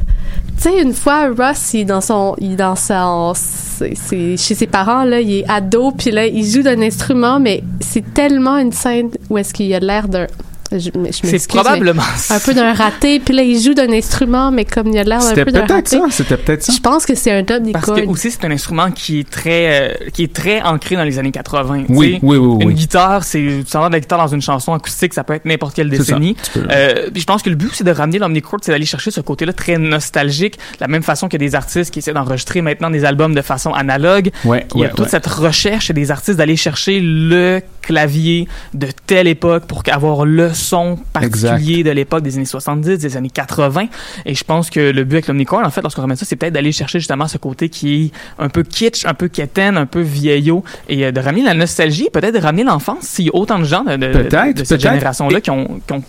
Tu 0.57 0.63
sais, 0.71 0.81
une 0.81 0.93
fois, 0.93 1.27
Ross, 1.37 1.73
il 1.73 1.81
est 1.81 1.85
dans 1.85 2.01
son... 2.01 2.35
Il 2.39 2.55
dans 2.55 2.75
son... 2.75 3.33
c'est- 3.35 4.37
chez 4.37 4.55
ses 4.55 4.67
parents, 4.67 5.03
là, 5.03 5.19
il 5.19 5.31
est 5.39 5.45
ado, 5.49 5.91
puis 5.91 6.11
là, 6.11 6.25
il 6.25 6.45
joue 6.45 6.61
d'un 6.63 6.81
instrument, 6.81 7.39
mais 7.39 7.61
c'est 7.81 8.13
tellement 8.13 8.57
une 8.57 8.71
scène 8.71 9.09
où 9.29 9.37
est-ce 9.37 9.53
qu'il 9.53 9.73
a 9.73 9.79
l'air 9.79 10.07
d'un... 10.07 10.27
Je, 10.71 10.89
C'est 11.11 11.47
probablement 11.47 12.01
Un 12.29 12.39
peu 12.39 12.53
d'un 12.53 12.73
raté, 12.73 13.19
puis 13.19 13.35
là, 13.35 13.43
il 13.43 13.61
joue 13.61 13.73
d'un 13.75 13.91
instrument, 13.91 14.51
mais 14.51 14.65
comme 14.65 14.87
il 14.87 14.97
a 14.97 15.03
l'air 15.03 15.21
un 15.21 15.33
peu 15.33 15.45
d'un 15.51 15.61
peut-être 15.61 15.71
raté. 15.73 15.97
ça, 15.97 16.05
c'était 16.09 16.37
peut-être 16.37 16.63
ça. 16.63 16.73
Je 16.73 16.79
pense 16.79 17.05
que 17.05 17.13
c'est 17.13 17.31
un 17.31 17.43
dub 17.43 17.71
Parce 17.71 17.87
Nicole. 17.87 18.05
que 18.05 18.09
aussi 18.09 18.31
c'est 18.31 18.43
un 18.45 18.51
instrument 18.51 18.89
qui 18.91 19.19
est 19.19 19.29
très 19.29 19.91
euh, 19.91 20.09
qui 20.11 20.23
est 20.23 20.33
très 20.33 20.61
ancré 20.63 20.95
dans 20.95 21.03
les 21.03 21.19
années 21.19 21.31
80. 21.31 21.83
tu 21.85 21.93
Oui, 21.93 22.19
oui, 22.23 22.37
oui, 22.37 22.57
Une 22.63 22.67
oui. 22.69 22.73
guitare, 22.73 23.23
c'est 23.23 23.37
tu 23.39 23.77
de 23.77 23.91
la 23.91 23.99
guitare 23.99 24.17
dans 24.19 24.27
une 24.33 24.41
chanson 24.41 24.73
acoustique, 24.73 25.13
ça 25.13 25.23
peut 25.23 25.33
être 25.33 25.45
n'importe 25.45 25.75
quelle 25.75 25.91
ça, 25.91 25.97
décennie. 25.97 26.35
peux- 26.53 26.65
Euh, 26.71 27.09
puis 27.11 27.21
je 27.21 27.25
pense 27.27 27.43
que 27.43 27.49
le 27.51 27.55
but 27.55 27.69
c'est 27.73 27.83
de 27.83 27.91
ramener 27.91 28.17
l'omnichord, 28.19 28.59
c'est 28.63 28.71
d'aller 28.71 28.85
chercher 28.85 29.11
ce 29.11 29.21
côté-là 29.21 29.53
très 29.53 29.77
nostalgique, 29.77 30.55
de 30.57 30.77
la 30.81 30.87
même 30.87 31.03
façon 31.03 31.29
que 31.29 31.37
des 31.37 31.53
artistes 31.55 31.91
qui 31.91 31.99
essaient 31.99 32.13
d'enregistrer 32.13 32.61
maintenant 32.61 32.89
des 32.89 33.05
albums 33.05 33.35
de 33.35 33.41
façon 33.43 33.71
analogue. 33.73 34.31
Ouais, 34.43 34.65
Il 34.73 34.81
y 34.81 34.83
a 34.83 34.87
ouais, 34.87 34.89
toute 34.91 35.01
ouais. 35.05 35.09
cette 35.11 35.27
recherche 35.27 35.91
des 35.91 36.09
artistes 36.11 36.37
d'aller 36.37 36.55
chercher 36.55 36.99
le 37.01 37.61
clavier 37.85 38.47
de 38.73 38.87
telle 39.05 39.27
époque 39.27 39.65
pour 39.65 39.83
avoir 39.91 40.25
le 40.25 40.53
son 40.53 40.97
particulier 41.13 41.83
de 41.83 41.91
l'époque 41.91 42.23
des 42.23 42.35
années 42.35 42.45
70, 42.45 42.97
des 42.97 43.17
années 43.17 43.29
80. 43.29 43.87
Et 44.25 44.33
je 44.33 44.43
pense 44.43 44.69
que 44.69 44.79
le 44.79 45.03
but 45.03 45.17
avec 45.17 45.27
l'Omnicore, 45.27 45.61
en 45.63 45.69
fait, 45.69 45.81
lorsqu'on 45.81 46.01
ramène 46.01 46.17
ça, 46.17 46.25
c'est 46.25 46.35
peut-être 46.35 46.53
d'aller 46.53 46.71
chercher 46.71 46.99
justement 46.99 47.27
ce 47.27 47.37
côté 47.37 47.69
qui 47.69 48.05
est 48.05 48.11
un 48.43 48.49
peu 48.49 48.63
kitsch, 48.63 49.05
un 49.05 49.13
peu 49.13 49.27
quétaine, 49.27 49.77
un 49.77 49.85
peu 49.85 50.01
vieillot, 50.01 50.63
et 50.89 51.05
euh, 51.05 51.11
de 51.11 51.19
ramener 51.19 51.43
la 51.43 51.53
nostalgie, 51.53 52.09
peut-être 52.11 52.33
de 52.33 52.39
ramener 52.39 52.63
l'enfance. 52.63 53.03
S'il 53.03 53.25
y 53.25 53.29
a 53.29 53.35
autant 53.35 53.59
de 53.59 53.65
gens 53.65 53.83
de, 53.83 53.95
de, 53.95 54.07
Peut-être, 54.07 54.57
de 54.57 54.63
cette 54.63 54.81
génération-là 54.81 55.41
qui 55.41 55.51
ont, 55.51 55.79
qui 55.85 55.93
ont 55.93 56.03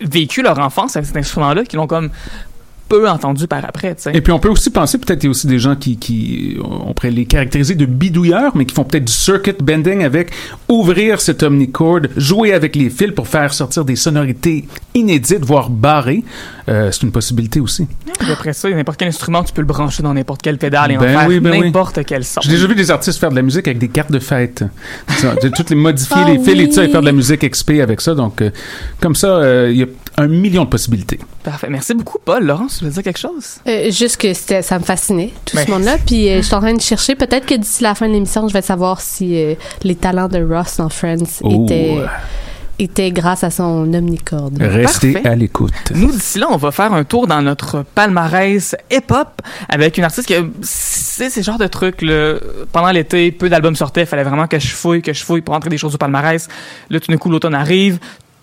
vécu 0.00 0.42
leur 0.42 0.58
enfance 0.58 0.96
avec 0.96 1.06
cet 1.06 1.16
instrument-là, 1.16 1.64
qui 1.64 1.76
l'ont 1.76 1.86
comme 1.86 2.10
peu 2.92 3.08
entendu 3.08 3.46
par 3.46 3.64
après. 3.64 3.96
Et 4.12 4.20
puis 4.20 4.32
on 4.34 4.38
peut 4.38 4.50
aussi 4.50 4.68
penser, 4.68 4.98
peut-être 4.98 5.22
il 5.22 5.26
y 5.26 5.28
a 5.28 5.30
aussi 5.30 5.46
des 5.46 5.58
gens 5.58 5.76
qui, 5.76 5.96
qui 5.96 6.58
on 6.62 6.92
pourrait 6.92 7.10
les 7.10 7.24
caractériser 7.24 7.74
de 7.74 7.86
bidouilleurs, 7.86 8.54
mais 8.54 8.66
qui 8.66 8.74
font 8.74 8.84
peut-être 8.84 9.06
du 9.06 9.12
circuit 9.12 9.54
bending 9.62 10.04
avec 10.04 10.30
ouvrir 10.68 11.18
cet 11.22 11.42
omnicord, 11.42 12.00
jouer 12.18 12.52
avec 12.52 12.76
les 12.76 12.90
fils 12.90 13.12
pour 13.12 13.28
faire 13.28 13.54
sortir 13.54 13.86
des 13.86 13.96
sonorités 13.96 14.66
inédites, 14.94 15.42
voire 15.42 15.70
barrées. 15.70 16.22
Euh, 16.68 16.90
c'est 16.92 17.02
une 17.02 17.12
possibilité 17.12 17.60
aussi. 17.60 17.86
Puis 18.18 18.30
Après 18.30 18.52
ça, 18.52 18.68
n'importe 18.68 18.98
quel 18.98 19.08
instrument, 19.08 19.42
tu 19.42 19.54
peux 19.54 19.62
le 19.62 19.66
brancher 19.66 20.02
dans 20.02 20.12
n'importe 20.12 20.42
quelle 20.42 20.58
pédale 20.58 20.92
et 20.92 20.98
Ben 20.98 21.16
en 21.16 21.18
faire 21.20 21.28
oui, 21.28 21.40
ben 21.40 21.50
oui. 21.52 21.60
n'importe 21.60 22.04
quel 22.04 22.24
son. 22.24 22.42
J'ai 22.42 22.50
déjà 22.50 22.66
vu 22.66 22.74
des 22.74 22.90
artistes 22.90 23.18
faire 23.18 23.30
de 23.30 23.36
la 23.36 23.42
musique 23.42 23.66
avec 23.66 23.78
des 23.78 23.88
cartes 23.88 24.12
de 24.12 24.18
fête. 24.18 24.64
De 25.42 25.48
toutes 25.48 25.70
les 25.70 25.76
modifier, 25.76 26.16
Ah 26.18 26.30
les 26.30 26.38
fils 26.38 26.60
et 26.60 26.68
tout 26.68 26.74
ça, 26.74 26.82
et 26.82 26.86
oui. 26.86 26.92
faire 26.92 27.00
de 27.00 27.06
la 27.06 27.12
musique 27.12 27.48
XP 27.48 27.70
avec 27.82 28.00
ça. 28.00 28.14
Donc, 28.14 28.42
euh, 28.42 28.50
comme 29.00 29.14
ça, 29.14 29.28
euh, 29.28 29.70
il 29.70 29.78
y 29.78 29.82
a 29.82 29.86
un 30.18 30.26
million 30.28 30.64
de 30.64 30.68
possibilités. 30.68 31.18
Parfait. 31.42 31.68
Merci 31.70 31.94
beaucoup, 31.94 32.18
Paul. 32.24 32.44
Laurence, 32.44 32.78
tu 32.78 32.84
veux 32.84 32.90
dire 32.90 33.02
quelque 33.02 33.18
chose? 33.18 33.56
Euh, 33.66 33.90
juste 33.90 34.16
que 34.18 34.32
c'était- 34.34 34.62
ça 34.62 34.78
me 34.78 34.84
fascinait, 34.84 35.30
tout 35.44 35.56
Ben, 35.56 35.66
ce 35.66 35.70
monde-là. 35.70 35.96
Puis 36.06 36.28
euh, 36.30 36.36
je 36.38 36.42
suis 36.42 36.54
en 36.54 36.60
train 36.60 36.74
de 36.74 36.80
chercher. 36.80 37.14
Peut-être 37.14 37.46
que 37.46 37.54
d'ici 37.54 37.82
la 37.82 37.94
fin 37.94 38.08
de 38.08 38.12
l'émission, 38.12 38.46
je 38.48 38.52
vais 38.52 38.62
savoir 38.62 39.00
si 39.00 39.36
euh, 39.42 39.54
les 39.82 39.94
talents 39.94 40.28
de 40.28 40.42
Ross 40.42 40.76
dans 40.76 40.88
Friends 40.88 41.18
Oh. 41.42 41.64
étaient, 41.64 41.96
étaient 42.78 43.10
grâce 43.10 43.44
à 43.44 43.50
son 43.50 43.92
omnicorde. 43.94 44.58
Restez 44.60 45.12
Parfait. 45.12 45.28
à 45.28 45.34
l'écoute. 45.34 45.72
Nous, 45.94 46.10
d'ici 46.12 46.38
là, 46.38 46.48
on 46.50 46.56
va 46.56 46.70
faire 46.72 46.92
un 46.92 47.04
tour 47.04 47.26
dans 47.26 47.40
notre 47.42 47.82
palmarès 47.94 48.74
hip-hop 48.90 49.28
avec 49.68 49.98
une 49.98 50.04
artiste 50.04 50.28
que 50.28 50.50
c'est 50.62 51.30
ce 51.30 51.40
genre 51.42 51.58
de 51.58 51.66
truc, 51.66 52.02
là. 52.02 52.34
Pendant 52.72 52.90
l'été, 52.90 53.30
peu 53.32 53.48
d'albums 53.48 53.76
sortaient. 53.76 54.02
Il 54.02 54.06
fallait 54.06 54.24
vraiment 54.24 54.46
que 54.46 54.58
je 54.58 54.68
fouille, 54.68 55.02
que 55.02 55.12
je 55.12 55.22
fouille 55.24 55.42
pour 55.42 55.54
entrer 55.54 55.70
des 55.70 55.78
choses 55.78 55.94
au 55.94 55.98
palmarès. 55.98 56.48
Là, 56.90 57.00
tout 57.00 57.10
d'un 57.10 57.18
coup, 57.18 57.30
l'automne 57.30 57.54
arrive. 57.54 57.98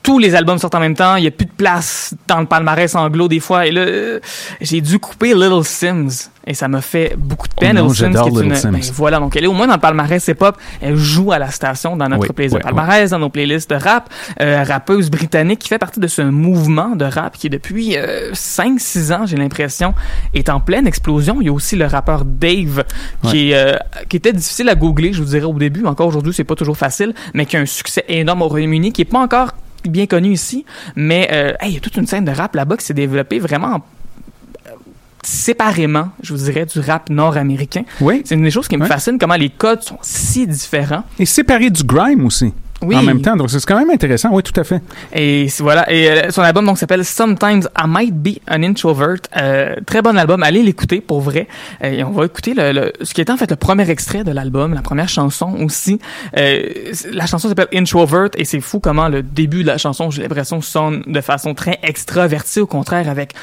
Tous 0.10 0.18
les 0.18 0.34
albums 0.34 0.58
sortent 0.58 0.74
en 0.74 0.80
même 0.80 0.96
temps. 0.96 1.18
Il 1.18 1.22
n'y 1.22 1.28
a 1.28 1.32
plus 1.32 1.46
de 1.46 1.52
place 1.52 2.16
dans 2.28 2.40
le 2.40 2.48
palmarès 2.48 2.96
anglo 2.96 3.28
des 3.28 3.40
fois. 3.40 3.68
Et 3.68 3.72
là, 3.72 3.82
euh, 3.82 4.20
j'ai 4.60 4.82
dû 4.82 4.98
couper 4.98 5.36
Little 5.36 5.64
Sims. 5.64 6.32
Et 6.48 6.56
ça 6.56 6.68
m'a 6.68 6.82
fait 6.82 7.14
beaucoup 7.16 7.48
de 7.48 7.54
peine. 7.54 7.78
Oh 7.78 7.84
non, 7.84 7.90
Little 7.92 8.12
Sims, 8.16 8.24
qui 8.24 8.40
est 8.40 8.44
une- 8.44 8.56
Sims. 8.56 8.72
ben, 8.72 8.82
voilà. 8.96 9.20
Donc, 9.20 9.36
elle 9.36 9.44
est 9.44 9.48
au 9.48 9.54
moins 9.54 9.68
dans 9.68 9.76
le 9.76 9.80
palmarès 9.80 10.28
hip-hop. 10.28 10.58
Elle 10.82 10.96
joue 10.96 11.32
à 11.32 11.38
la 11.38 11.52
station 11.52 11.96
dans 11.96 12.10
notre 12.10 12.24
Oui, 12.24 12.30
playlist 12.34 12.56
de 12.58 12.62
palmarès, 12.64 13.12
dans 13.12 13.20
nos 13.20 13.30
playlists 13.30 13.70
de 13.70 13.76
rap. 13.76 14.10
Euh, 14.42 14.64
rappeuse 14.68 15.12
britannique 15.12 15.60
qui 15.60 15.68
fait 15.70 15.78
partie 15.78 16.00
de 16.00 16.08
ce 16.08 16.24
mouvement 16.24 16.96
de 16.96 17.06
rap 17.06 17.38
qui, 17.38 17.52
depuis 17.52 17.96
5-6 18.34 19.12
ans, 19.14 19.28
j'ai 19.28 19.38
l'impression, 19.38 19.94
est 20.34 20.50
en 20.50 20.60
pleine 20.60 20.88
explosion. 20.88 21.38
Il 21.40 21.46
y 21.46 21.50
a 21.50 21.54
aussi 21.54 21.76
le 21.76 21.86
rappeur 21.86 22.26
Dave 22.26 22.84
qui, 23.30 23.52
est, 23.52 23.56
euh, 23.56 23.76
qui 24.10 24.18
était 24.18 24.34
difficile 24.34 24.70
à 24.70 24.74
googler, 24.76 25.14
je 25.14 25.22
vous 25.22 25.30
dirais, 25.30 25.46
au 25.46 25.54
début. 25.54 25.86
Encore 25.86 26.08
aujourd'hui, 26.08 26.34
c'est 26.34 26.44
pas 26.46 26.56
toujours 26.56 26.78
facile, 26.78 27.14
mais 27.36 27.46
qui 27.46 27.58
a 27.58 27.60
un 27.60 27.68
succès 27.68 28.04
énorme 28.08 28.42
au 28.42 28.48
Royaume-Uni, 28.48 28.92
qui 28.92 29.04
est 29.04 29.06
pas 29.06 29.20
encore 29.20 29.50
bien 29.88 30.08
connu 30.08 30.32
ici. 30.32 30.66
Mais 30.96 31.30
euh, 31.32 31.54
hey, 31.60 31.72
il 31.72 31.74
y 31.76 31.78
a 31.78 31.80
toute 31.80 31.96
une 31.98 32.08
scène 32.08 32.26
de 32.26 32.32
rap 32.32 32.56
là-bas 32.56 32.78
qui 32.78 32.86
s'est 32.86 32.94
développée 32.94 33.40
vraiment 33.40 33.76
euh, 34.68 34.72
séparément, 35.24 36.10
je 36.22 36.34
vous 36.34 36.44
dirais, 36.44 36.66
du 36.66 36.80
rap 36.80 37.10
nord-américain. 37.10 37.84
Oui. 38.02 38.22
C'est 38.26 38.36
une 38.36 38.44
des 38.44 38.52
choses 38.52 38.68
qui 38.68 38.78
me 38.78 38.86
fascine, 38.86 39.18
comment 39.18 39.36
les 39.36 39.50
codes 39.50 39.84
sont 39.84 40.00
si 40.02 40.48
différents. 40.48 41.04
Et 41.18 41.26
séparé 41.26 41.70
du 41.70 41.84
grime 41.84 42.26
aussi. 42.26 42.54
Oui. 42.82 42.96
En 42.96 43.04
même 43.04 43.22
temps. 43.22 43.36
Donc, 43.36 43.50
c'est 43.50 43.64
quand 43.66 43.78
même 43.78 43.90
intéressant. 43.90 44.30
Oui, 44.32 44.42
tout 44.44 44.58
à 44.60 44.64
fait. 44.64 44.82
Et 45.14 45.48
voilà. 45.60 45.92
Et 45.92 46.10
euh, 46.10 46.30
son 46.32 46.42
album 46.42 46.66
donc 46.66 46.78
s'appelle 46.78 47.04
Sometimes 47.04 47.64
I 47.78 47.84
Might 47.88 48.14
Be 48.16 48.38
an 48.50 48.64
Introvert. 48.64 49.18
Euh, 49.38 49.76
très 49.86 50.02
bon 50.02 50.18
album. 50.18 50.44
Allez 50.44 50.64
l'écouter 50.64 51.02
pour 51.02 51.22
vrai. 51.22 51.48
Euh, 51.84 51.92
Et 51.92 52.04
on 52.04 52.12
va 52.12 52.26
écouter 52.26 52.54
le, 52.54 52.72
le- 52.72 52.94
ce 53.02 53.14
qui 53.14 53.22
est 53.22 53.30
en 53.30 53.38
fait 53.38 53.50
le 53.50 53.58
premier 53.58 53.90
extrait 53.90 54.24
de 54.24 54.32
l'album, 54.32 54.74
la 54.74 54.82
première 54.82 55.10
chanson 55.10 55.56
aussi. 55.64 56.00
Euh, 56.38 56.62
la 57.12 57.26
chanson 57.26 57.50
s'appelle 57.50 57.68
Introvert 57.74 58.30
et 58.38 58.46
c'est 58.46 58.62
fou 58.62 58.80
comment 58.80 59.10
le 59.10 59.24
début 59.24 59.64
de 59.64 59.68
la 59.68 59.78
chanson, 59.78 60.10
j'ai 60.10 60.22
l'impression, 60.22 60.62
sonne 60.62 61.04
de 61.08 61.22
façon 61.22 61.54
très 61.54 61.80
extravertie. 61.84 62.62
Au 62.62 62.68
contraire, 62.68 63.10
avec 63.10 63.34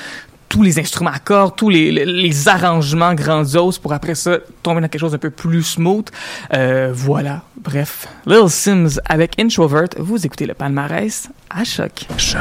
tous 0.57 0.63
les 0.63 0.79
instruments 0.79 1.11
à 1.11 1.19
cordes, 1.19 1.55
tous 1.55 1.69
les, 1.69 2.49
arrangements 2.49 3.13
grandioses 3.13 3.79
pour 3.79 3.93
après 3.93 4.15
ça 4.15 4.39
tomber 4.63 4.81
dans 4.81 4.89
quelque 4.89 5.01
chose 5.01 5.13
d'un 5.13 5.19
peu 5.19 5.29
plus 5.29 5.63
smooth. 5.63 6.07
Euh, 6.55 6.93
voilà. 6.95 7.43
Bref, 7.63 8.09
Lil 8.25 8.49
Sims 8.49 8.99
avec 9.05 9.39
Introvert. 9.39 9.89
Vous 9.99 10.25
écoutez 10.25 10.47
le 10.47 10.55
palmarès 10.55 11.29
à 11.51 11.63
choc. 11.63 12.07
Choc. 12.17 12.41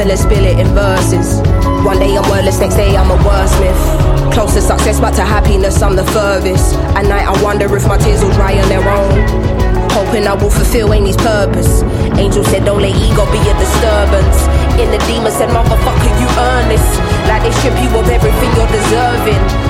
And 0.00 0.08
let's 0.08 0.22
spill 0.22 0.44
it 0.44 0.58
in 0.58 0.66
verses. 0.72 1.44
One 1.84 1.98
day 1.98 2.16
I'm 2.16 2.24
wordless, 2.30 2.58
next 2.58 2.76
day 2.76 2.96
I'm 2.96 3.10
a 3.10 3.16
wordsmith. 3.20 4.32
Close 4.32 4.54
to 4.54 4.62
success, 4.62 4.98
but 4.98 5.12
to 5.16 5.22
happiness 5.22 5.82
I'm 5.82 5.94
the 5.94 6.04
furthest. 6.04 6.74
At 6.96 7.04
night 7.04 7.28
I 7.28 7.42
wonder 7.42 7.68
if 7.76 7.86
my 7.86 7.98
tears 7.98 8.22
will 8.24 8.32
dry 8.32 8.58
on 8.58 8.68
their 8.68 8.80
own. 8.80 9.12
Hoping 9.92 10.26
I 10.26 10.34
will 10.34 10.50
fulfill 10.50 10.94
Amy's 10.94 11.16
purpose. 11.16 11.82
Angel 12.16 12.44
said, 12.44 12.64
don't 12.64 12.80
let 12.80 12.96
ego 12.96 13.28
be 13.28 13.40
a 13.44 13.54
disturbance. 13.60 14.48
In 14.80 14.88
the 14.90 14.98
demon 15.04 15.32
said, 15.32 15.50
motherfucker, 15.50 16.12
you 16.16 16.28
earn 16.48 16.68
this. 16.72 16.86
Like 17.28 17.42
they 17.42 17.52
strip 17.60 17.76
you 17.84 17.92
of 17.92 18.08
everything 18.08 18.50
you're 18.56 18.72
deserving. 18.72 19.69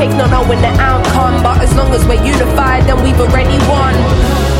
fake 0.00 0.16
not 0.16 0.30
knowing 0.30 0.60
the 0.62 0.72
outcome. 0.80 1.42
But 1.42 1.60
as 1.60 1.74
long 1.74 1.92
as 1.92 2.02
we're 2.06 2.24
unified, 2.24 2.84
then 2.84 3.02
we've 3.04 3.20
already 3.20 3.58
won. 3.68 4.59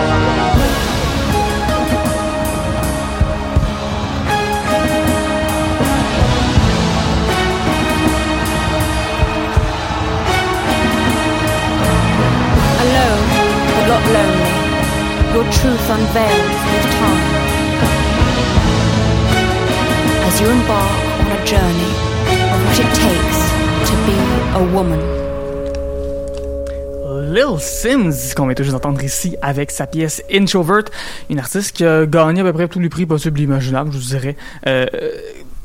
Lil 27.31 27.59
Sims, 27.59 28.33
qu'on 28.35 28.47
vient 28.47 28.55
juste 28.57 28.71
d'entendre 28.71 29.01
ici 29.03 29.37
avec 29.41 29.71
sa 29.71 29.87
pièce 29.87 30.21
Introvert, 30.29 30.83
une 31.29 31.39
artiste 31.39 31.75
qui 31.75 31.85
a 31.85 32.05
gagné 32.05 32.41
à 32.41 32.43
peu 32.43 32.51
près 32.51 32.67
tous 32.67 32.79
les 32.79 32.89
prix 32.89 33.05
possibles 33.05 33.39
et 33.39 33.43
imaginables, 33.43 33.91
je 33.93 33.97
vous 33.97 34.03
dirais. 34.03 34.35
Euh, 34.67 34.85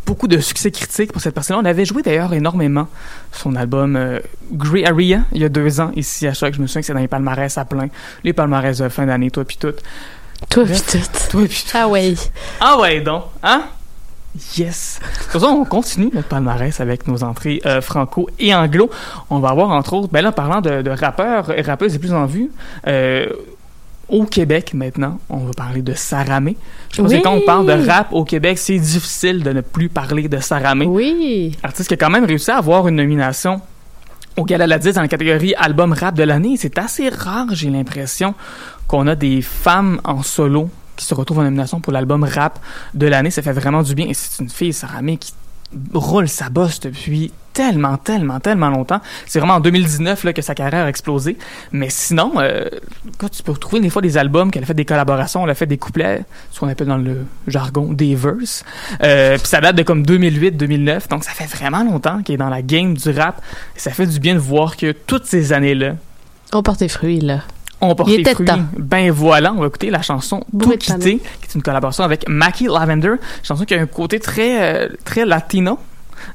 beaucoup 0.06 0.28
de 0.28 0.38
succès 0.38 0.70
critique 0.70 1.12
pour 1.12 1.20
cette 1.20 1.34
personne-là. 1.34 1.60
On 1.62 1.66
avait 1.66 1.84
joué 1.84 2.02
d'ailleurs 2.02 2.32
énormément 2.32 2.86
son 3.32 3.56
album 3.56 3.96
euh, 3.96 4.20
Grey 4.52 4.84
Area 4.84 5.22
il 5.32 5.42
y 5.42 5.44
a 5.44 5.48
deux 5.48 5.80
ans 5.80 5.90
ici 5.96 6.26
à 6.26 6.32
Choc. 6.32 6.54
Je 6.54 6.62
me 6.62 6.66
souviens 6.66 6.80
que 6.80 6.86
c'est 6.86 6.94
dans 6.94 7.00
les 7.00 7.08
palmarès 7.08 7.58
à 7.58 7.64
plein. 7.64 7.88
Les 8.24 8.32
palmarès 8.32 8.78
de 8.78 8.88
fin 8.88 9.06
d'année, 9.06 9.30
toi 9.30 9.44
puis 9.44 9.56
tout. 9.58 9.74
Toi, 10.48 10.64
pis 10.64 10.80
tout. 10.82 10.98
Toi 11.30 11.42
puis 11.48 11.64
tout. 11.68 11.76
Ah 11.76 11.88
ouais. 11.88 12.14
Ah 12.60 12.78
ouais 12.78 13.00
donc, 13.00 13.24
hein? 13.42 13.64
Yes! 14.56 15.00
Sur 15.30 15.40
ça, 15.40 15.48
on 15.48 15.64
continue 15.64 16.10
notre 16.12 16.28
palmarès 16.28 16.78
avec 16.80 17.08
nos 17.08 17.24
entrées 17.24 17.60
euh, 17.64 17.80
franco 17.80 18.28
et 18.38 18.54
anglo. 18.54 18.90
On 19.30 19.38
va 19.38 19.48
avoir 19.48 19.70
entre 19.70 19.94
autres, 19.94 20.12
ben 20.12 20.22
là, 20.22 20.30
parlant 20.30 20.60
de, 20.60 20.82
de 20.82 20.90
rappeurs 20.90 21.56
et 21.58 21.62
rappeuses 21.62 21.94
les 21.94 21.98
plus 21.98 22.12
en 22.12 22.26
vue, 22.26 22.50
euh, 22.86 23.28
au 24.08 24.24
Québec 24.24 24.72
maintenant, 24.74 25.18
on 25.28 25.38
va 25.38 25.52
parler 25.52 25.82
de 25.82 25.92
Saramé. 25.94 26.56
Je 26.92 27.02
pense 27.02 27.10
Oui. 27.10 27.18
que 27.18 27.22
quand 27.24 27.34
on 27.34 27.40
parle 27.40 27.66
de 27.66 27.88
rap 27.88 28.12
au 28.12 28.24
Québec, 28.24 28.56
c'est 28.58 28.78
difficile 28.78 29.42
de 29.42 29.52
ne 29.52 29.60
plus 29.60 29.88
parler 29.88 30.28
de 30.28 30.38
Saramé. 30.38 30.86
Oui. 30.86 31.56
Artiste 31.62 31.88
qui 31.88 31.94
a 31.94 31.96
quand 31.96 32.10
même 32.10 32.24
réussi 32.24 32.50
à 32.50 32.58
avoir 32.58 32.86
une 32.88 32.96
nomination 32.96 33.60
au 34.36 34.44
Gala 34.44 34.66
la 34.66 34.78
10 34.78 34.94
dans 34.94 35.00
la 35.02 35.08
catégorie 35.08 35.54
album 35.56 35.92
rap 35.92 36.14
de 36.14 36.22
l'année. 36.22 36.56
C'est 36.58 36.78
assez 36.78 37.08
rare, 37.08 37.46
j'ai 37.52 37.70
l'impression, 37.70 38.34
qu'on 38.86 39.06
a 39.06 39.14
des 39.16 39.42
femmes 39.42 40.00
en 40.04 40.22
solo 40.22 40.68
qui 40.94 41.04
se 41.04 41.14
retrouvent 41.14 41.40
en 41.40 41.44
nomination 41.44 41.80
pour 41.80 41.92
l'album 41.92 42.22
rap 42.24 42.58
de 42.94 43.06
l'année. 43.06 43.30
Ça 43.30 43.42
fait 43.42 43.52
vraiment 43.52 43.82
du 43.82 43.94
bien. 43.94 44.06
Et 44.08 44.14
c'est 44.14 44.42
une 44.42 44.48
fille, 44.50 44.72
Sarah 44.72 45.02
May, 45.02 45.16
qui 45.16 45.32
roule 45.92 46.28
sa 46.28 46.48
bosse 46.48 46.80
depuis 46.80 47.32
tellement, 47.56 47.96
tellement, 47.96 48.38
tellement 48.38 48.68
longtemps. 48.68 49.00
C'est 49.24 49.38
vraiment 49.38 49.54
en 49.54 49.60
2019 49.60 50.24
là, 50.24 50.32
que 50.34 50.42
sa 50.42 50.54
carrière 50.54 50.84
a 50.84 50.88
explosé. 50.90 51.38
Mais 51.72 51.88
sinon, 51.88 52.34
euh, 52.36 52.68
quand 53.16 53.30
tu 53.30 53.42
peux 53.42 53.52
retrouver 53.52 53.80
des 53.80 53.88
fois 53.88 54.02
des 54.02 54.18
albums 54.18 54.50
qu'elle 54.50 54.62
a 54.62 54.66
fait 54.66 54.74
des 54.74 54.84
collaborations, 54.84 55.42
elle 55.42 55.50
a 55.50 55.54
fait 55.54 55.64
des 55.64 55.78
couplets, 55.78 56.22
ce 56.50 56.60
qu'on 56.60 56.68
appelle 56.68 56.86
dans 56.86 56.98
le 56.98 57.24
jargon 57.46 57.94
des 57.94 58.14
verses. 58.14 58.62
Euh, 59.02 59.38
puis 59.38 59.46
ça 59.46 59.62
date 59.62 59.74
de 59.74 59.82
comme 59.82 60.02
2008-2009, 60.02 61.08
donc 61.08 61.24
ça 61.24 61.30
fait 61.30 61.46
vraiment 61.46 61.82
longtemps 61.82 62.22
qu'elle 62.22 62.34
est 62.34 62.38
dans 62.38 62.50
la 62.50 62.60
game 62.60 62.92
du 62.92 63.10
rap. 63.10 63.40
Et 63.74 63.80
ça 63.80 63.90
fait 63.90 64.06
du 64.06 64.20
bien 64.20 64.34
de 64.34 64.38
voir 64.40 64.76
que 64.76 64.92
toutes 64.92 65.24
ces 65.24 65.54
années-là 65.54 65.94
On 66.52 66.62
porte 66.62 66.80
des 66.80 66.88
fruits, 66.88 67.20
là. 67.20 67.40
ont 67.80 67.94
porté 67.94 68.12
Il 68.16 68.20
était 68.20 68.34
fruit. 68.34 68.44
temps. 68.44 68.60
Ben 68.78 69.10
voilà, 69.10 69.54
on 69.54 69.60
va 69.60 69.66
écouter 69.66 69.88
la 69.88 70.02
chanson 70.02 70.44
Tout 70.60 70.76
quitter, 70.76 71.20
qui 71.40 71.48
est 71.48 71.54
une 71.54 71.62
collaboration 71.62 72.04
avec 72.04 72.28
Mackie 72.28 72.66
Lavender, 72.66 73.14
chanson 73.42 73.64
qui 73.64 73.74
a 73.74 73.80
un 73.80 73.86
côté 73.86 74.20
très 74.20 74.84
euh, 74.84 74.88
très 75.06 75.24
latino. 75.24 75.78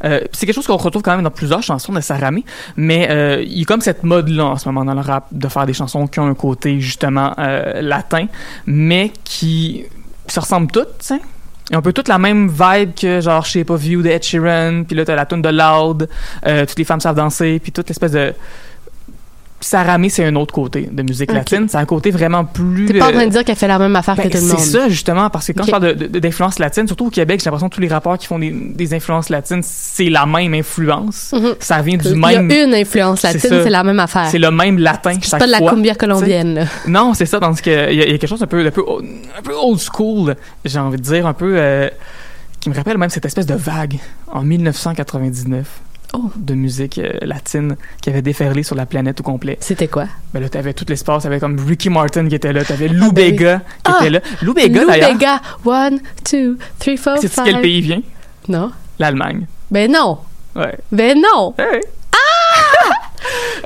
Euh, 0.03 0.21
c'est 0.31 0.45
quelque 0.45 0.55
chose 0.55 0.67
qu'on 0.67 0.77
retrouve 0.77 1.01
quand 1.01 1.15
même 1.15 1.23
dans 1.23 1.31
plusieurs 1.31 1.63
chansons 1.63 1.93
de 1.93 2.01
Saramé, 2.01 2.43
mais 2.75 3.09
euh, 3.09 3.43
il 3.43 3.59
y 3.59 3.61
a 3.61 3.65
comme 3.65 3.81
cette 3.81 4.03
mode-là 4.03 4.45
en 4.45 4.57
ce 4.57 4.67
moment 4.67 4.85
dans 4.85 4.93
le 4.93 5.01
rap 5.01 5.27
de 5.31 5.47
faire 5.47 5.65
des 5.65 5.73
chansons 5.73 6.07
qui 6.07 6.19
ont 6.19 6.27
un 6.27 6.35
côté 6.35 6.79
justement 6.79 7.33
euh, 7.39 7.81
latin, 7.81 8.27
mais 8.65 9.11
qui 9.23 9.85
se 10.27 10.39
ressemblent 10.39 10.71
toutes, 10.71 10.99
tu 10.99 11.07
sais. 11.07 11.21
Ils 11.69 11.75
ont 11.75 11.79
un 11.79 11.83
peu 11.83 11.93
toute 11.93 12.09
la 12.09 12.17
même 12.17 12.49
vibe 12.49 12.93
que 12.99 13.21
genre 13.21 13.45
Shape 13.45 13.69
of 13.69 13.85
You 13.85 14.01
de 14.01 14.09
Ed 14.09 14.23
Sheeran, 14.23 14.83
puis 14.83 14.95
là 14.95 15.05
t'as 15.05 15.15
la 15.15 15.25
tune 15.25 15.41
de 15.41 15.49
Loud, 15.49 16.09
toutes 16.43 16.77
les 16.77 16.83
femmes 16.83 16.99
savent 16.99 17.15
danser, 17.15 17.59
puis 17.63 17.71
toute 17.71 17.87
l'espèce 17.87 18.11
de 18.11 18.33
Saramé, 19.61 20.09
c'est 20.09 20.25
un 20.25 20.35
autre 20.35 20.53
côté 20.53 20.89
de 20.91 21.03
musique 21.03 21.29
Ok. 21.29 21.35
latine. 21.37 21.67
C'est 21.69 21.77
un 21.77 21.85
côté 21.85 22.09
vraiment 22.11 22.43
plus. 22.45 22.87
T'es 22.87 22.97
pas 22.99 23.05
en 23.05 23.09
euh, 23.09 23.11
train 23.13 23.25
de 23.25 23.31
dire 23.31 23.43
qu'elle 23.43 23.55
fait 23.55 23.67
la 23.67 23.77
même 23.79 23.95
affaire 23.95 24.15
ben, 24.15 24.23
que 24.23 24.29
tout 24.37 24.43
le 24.43 24.49
c'est 24.49 24.53
monde. 24.57 24.65
ça, 24.65 24.89
justement, 24.89 25.29
parce 25.29 25.47
que 25.47 25.51
quand 25.53 25.61
Ok. 25.61 25.67
je 25.67 25.71
parle 25.71 25.95
d'influence 25.95 26.57
latine, 26.59 26.87
surtout 26.87 27.05
au 27.07 27.09
Québec, 27.09 27.39
j'ai 27.39 27.45
l'impression 27.45 27.69
que 27.69 27.75
tous 27.75 27.81
les 27.81 27.87
rappeurs 27.87 28.17
qui 28.17 28.27
font 28.27 28.39
des, 28.39 28.49
des 28.51 28.93
influences 28.93 29.29
latines, 29.29 29.61
c'est 29.63 30.09
la 30.09 30.25
même 30.25 30.53
influence. 30.55 31.33
Mhm. 31.33 31.55
Ça 31.59 31.81
vient 31.81 31.97
du 31.97 32.07
Il 32.09 32.11
y 32.13 32.15
même. 32.19 32.49
a 32.51 32.63
une 32.63 32.73
influence 32.73 33.19
C'est 33.21 33.33
latine, 33.33 33.59
c'est 33.63 33.69
la 33.69 33.83
même 33.83 33.99
affaire. 33.99 34.27
C'est 34.31 34.39
le 34.39 34.51
même 34.51 34.79
latin 34.79 35.13
C'est 35.21 35.37
pas 35.37 35.45
de 35.45 35.51
la 35.51 35.59
cumbia 35.59 35.95
colombienne, 35.95 36.55
là. 36.55 36.65
Non, 36.87 37.13
c'est 37.13 37.25
ça, 37.27 37.39
dans 37.39 37.55
ce 37.55 37.61
que 37.61 37.91
il 37.91 37.95
y, 37.95 37.99
y 37.99 38.01
a 38.01 38.17
quelque 38.17 38.27
chose 38.27 38.39
d'un 38.39 38.47
peu, 38.47 38.63
d'un 38.63 38.71
peu, 38.71 38.81
un 39.37 39.41
peu 39.43 39.53
old 39.53 39.79
school, 39.79 40.35
j'ai 40.65 40.79
envie 40.79 40.97
de 40.97 41.03
dire, 41.03 41.27
un 41.27 41.33
peu 41.33 41.53
euh, 41.57 41.87
qui 42.59 42.69
me 42.69 42.75
rappelle 42.75 42.97
même 42.97 43.09
cette 43.09 43.25
espèce 43.25 43.45
de 43.45 43.55
vague 43.55 43.97
en 44.31 44.41
1999 44.43 45.65
Oh. 46.13 46.29
de 46.35 46.53
musique 46.55 46.97
euh, 46.97 47.13
latine 47.21 47.77
qui 48.01 48.09
avait 48.09 48.21
déferlé 48.21 48.63
sur 48.63 48.75
la 48.75 48.85
planète 48.85 49.21
au 49.21 49.23
complet. 49.23 49.57
C'était 49.61 49.87
quoi? 49.87 50.07
Ben 50.33 50.41
là, 50.41 50.49
t'avais 50.49 50.73
tout 50.73 50.83
l'espace, 50.89 51.23
t'avais 51.23 51.39
comme 51.39 51.57
Ricky 51.65 51.89
Martin 51.89 52.27
qui 52.27 52.35
était 52.35 52.51
là, 52.51 52.65
t'avais 52.65 52.89
Lou 52.89 53.07
Ah, 53.07 53.11
ben 53.13 53.25
oui. 53.25 53.31
Bega 53.31 53.59
qui 53.59 53.63
Ah! 53.85 53.97
était 54.01 54.09
là. 54.09 54.19
Lou 54.41 54.53
Bega, 54.53 54.81
Lou 54.81 54.87
d'ailleurs, 54.87 55.13
Bega. 55.13 55.41
One, 55.63 55.99
two, 56.29 56.57
three, 56.79 56.97
four, 56.97 57.17
five. 57.17 57.31
quel 57.45 57.61
pays 57.61 57.77
il 57.77 57.81
vient? 57.83 58.01
Non. 58.49 58.71
L'Allemagne. 58.99 59.45
Ben 59.71 59.89
non. 59.89 60.17
Ouais. 60.55 60.77
Ben 60.91 61.17
non. 61.17 61.53
Ouais. 61.57 61.79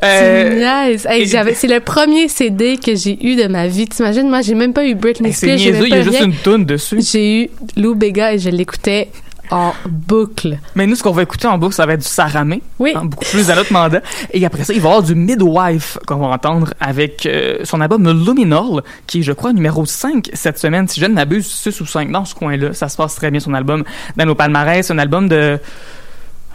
Tu 0.01 0.07
Euh, 0.07 0.55
niaises. 0.55 1.07
Hey, 1.09 1.27
c'est 1.27 1.67
le 1.67 1.79
premier 1.79 2.27
CD 2.27 2.77
que 2.77 2.93
j'ai 2.95 3.17
eu 3.25 3.35
de 3.37 3.47
ma 3.47 3.67
vie. 3.67 3.87
T'imagines, 3.87 4.27
moi, 4.29 4.41
j'ai 4.41 4.53
même 4.53 4.73
pas 4.73 4.85
eu 4.85 4.93
Britney 4.93 5.29
hey, 5.29 5.33
c'est 5.33 5.57
Spears. 5.57 5.73
niaiseux, 5.73 5.87
il 5.87 5.95
y 5.95 5.97
a 5.97 6.01
juste 6.03 6.19
une 6.21 6.35
toune 6.35 6.65
dessus. 6.65 7.01
J'ai 7.01 7.43
eu 7.43 7.49
Lou 7.77 7.95
Bega 7.95 8.33
et 8.33 8.39
je 8.39 8.49
l'écoutais 8.49 9.09
en 9.51 9.73
boucle. 9.87 10.57
Mais 10.75 10.87
nous, 10.87 10.95
ce 10.95 11.03
qu'on 11.03 11.11
va 11.11 11.23
écouter 11.23 11.47
en 11.47 11.57
boucle, 11.57 11.75
ça 11.75 11.85
va 11.85 11.93
être 11.93 12.01
du 12.01 12.07
Saramé. 12.07 12.61
Oui. 12.79 12.93
hein, 12.95 13.05
beaucoup 13.05 13.25
plus 13.25 13.49
à 13.49 13.55
notre 13.55 13.71
mandat. 13.73 14.01
Et 14.31 14.45
après 14.45 14.63
ça, 14.63 14.73
il 14.73 14.81
va 14.81 14.89
y 14.89 14.91
avoir 14.91 15.03
du 15.03 15.15
Midwife 15.15 15.97
qu'on 16.05 16.17
va 16.17 16.27
entendre 16.27 16.73
avec 16.79 17.25
euh, 17.25 17.59
son 17.63 17.81
album 17.81 18.03
Luminol, 18.25 18.83
qui 19.07 19.19
est, 19.19 19.23
je 19.23 19.31
crois, 19.31 19.53
numéro 19.53 19.85
5 19.85 20.29
cette 20.33 20.57
semaine. 20.57 20.87
Si 20.87 20.99
je 20.99 21.05
ne 21.05 21.13
m'abuse, 21.13 21.45
6 21.47 21.81
ou 21.81 21.85
5 21.85 22.11
dans 22.11 22.25
ce 22.25 22.35
coin-là. 22.35 22.73
Ça 22.73 22.89
se 22.89 22.97
passe 22.97 23.15
très 23.15 23.31
bien, 23.31 23.39
son 23.39 23.53
album. 23.53 23.83
Dans 24.15 24.25
nos 24.25 24.35
palmarès, 24.35 24.89
un 24.91 24.97
album 24.97 25.27
de... 25.27 25.59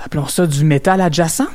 Appelons 0.04 0.26
ça 0.26 0.46
du 0.46 0.64
métal 0.64 1.00
adjacent. 1.00 1.48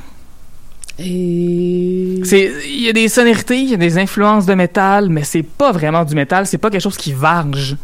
Et... 1.00 2.22
C'est, 2.24 2.52
il 2.68 2.84
y 2.84 2.90
a 2.90 2.94
des 2.94 3.10
sonorités, 3.10 3.60
il 3.60 3.70
y 3.70 3.74
a 3.74 3.78
des 3.78 3.98
influences 3.98 4.46
de 4.46 4.54
métal, 4.54 5.10
mais 5.10 5.24
c'est 5.24 5.44
pas 5.44 5.72
vraiment 5.72 6.06
du 6.06 6.16
métal, 6.16 6.48
c'est 6.48 6.58
pas 6.58 6.70
quelque 6.70 6.82
chose 6.84 6.98
qui 6.98 7.12
varge 7.12 7.76